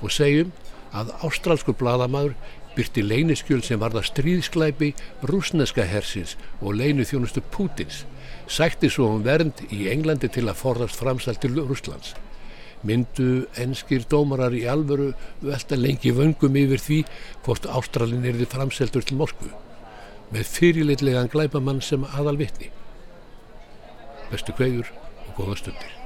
og 0.00 0.10
segjum 0.14 0.50
að 0.90 1.12
ástralskur 1.26 1.76
bladamadur 1.78 2.34
byrti 2.74 3.04
leyniskjöl 3.06 3.62
sem 3.66 3.78
varða 3.78 4.02
stríðsklæpi 4.06 4.90
rúsneska 5.30 5.86
hersins 5.86 6.34
og 6.60 6.74
leynu 6.80 7.06
þjónustu 7.06 7.42
Pútins, 7.54 8.02
sætti 8.50 8.90
svo 8.90 9.12
um 9.14 9.22
vernd 9.26 9.62
í 9.70 9.86
Englandi 9.92 10.30
til 10.30 10.48
að 10.48 10.58
forðast 10.64 10.98
framsal 10.98 11.38
til 11.38 11.54
Rúslands. 11.62 12.16
Myndu 12.86 13.46
enskir 13.60 14.06
dómarar 14.08 14.54
í 14.56 14.64
alvöru 14.72 15.10
velta 15.44 15.76
lengi 15.76 16.14
vöngum 16.16 16.56
yfir 16.56 16.80
því 16.86 17.00
hvort 17.44 17.68
Ástralin 17.68 18.24
erði 18.24 18.48
framseldur 18.48 19.04
til 19.04 19.20
Moskvu 19.20 19.52
með 20.30 20.52
fyrirleitlegan 20.56 21.30
glæpamann 21.32 21.82
sem 21.84 22.06
aðal 22.14 22.38
vitni. 22.40 22.70
Bestu 24.30 24.54
kveður 24.56 24.92
og 25.26 25.34
góða 25.40 25.58
stundir. 25.58 25.99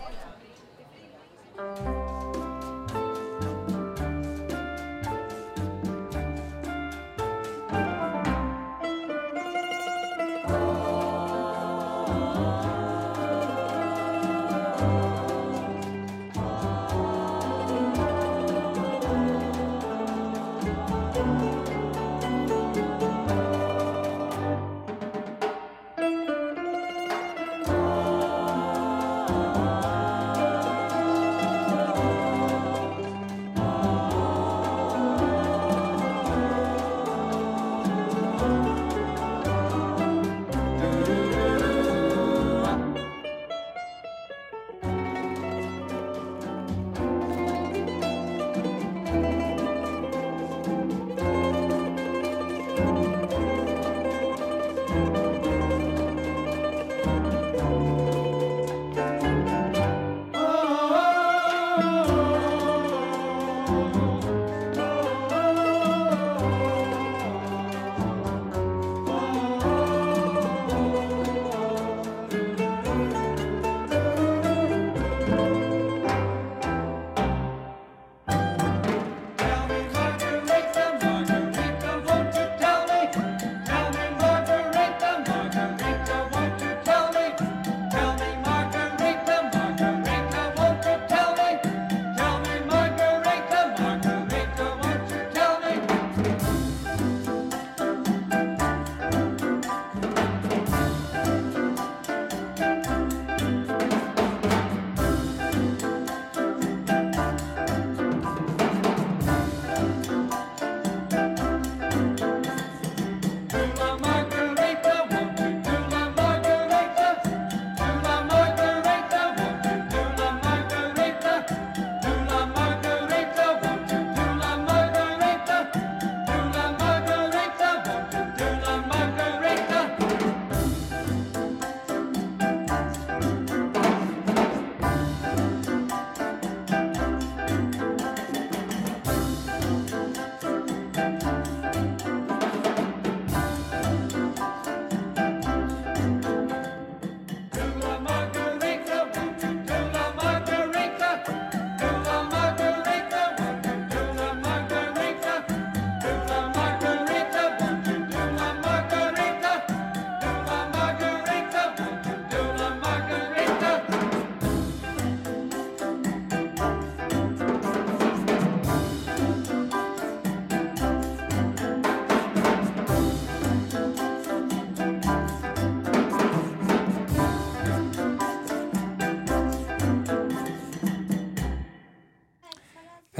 Turn 113.55 113.73
my 113.77 113.94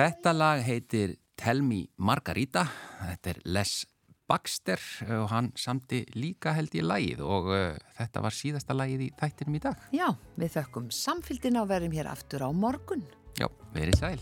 Þetta 0.05 0.35
lag 0.37 0.59
heitir 0.61 1.15
Tell 1.41 1.63
Me 1.65 1.79
Margarita, 1.97 2.67
þetta 2.99 3.31
er 3.31 3.39
Les 3.57 3.73
Baxter 4.29 4.83
og 5.17 5.31
hann 5.33 5.49
samti 5.57 6.03
líka 6.13 6.53
held 6.59 6.77
í 6.77 6.83
lagið 6.85 7.23
og 7.25 7.49
uh, 7.49 7.65
þetta 7.97 8.27
var 8.27 8.37
síðasta 8.37 8.77
lagið 8.77 9.07
í 9.07 9.11
þættinum 9.17 9.57
í 9.57 9.65
dag. 9.65 9.89
Já, 9.97 10.11
við 10.37 10.59
þökkum 10.59 10.93
samfélgin 10.93 11.57
á 11.57 11.65
verðum 11.73 11.97
hér 11.97 12.13
aftur 12.13 12.45
á 12.45 12.53
morgun. 12.53 13.09
Já, 13.41 13.49
verið 13.73 14.03
sæl. 14.03 14.19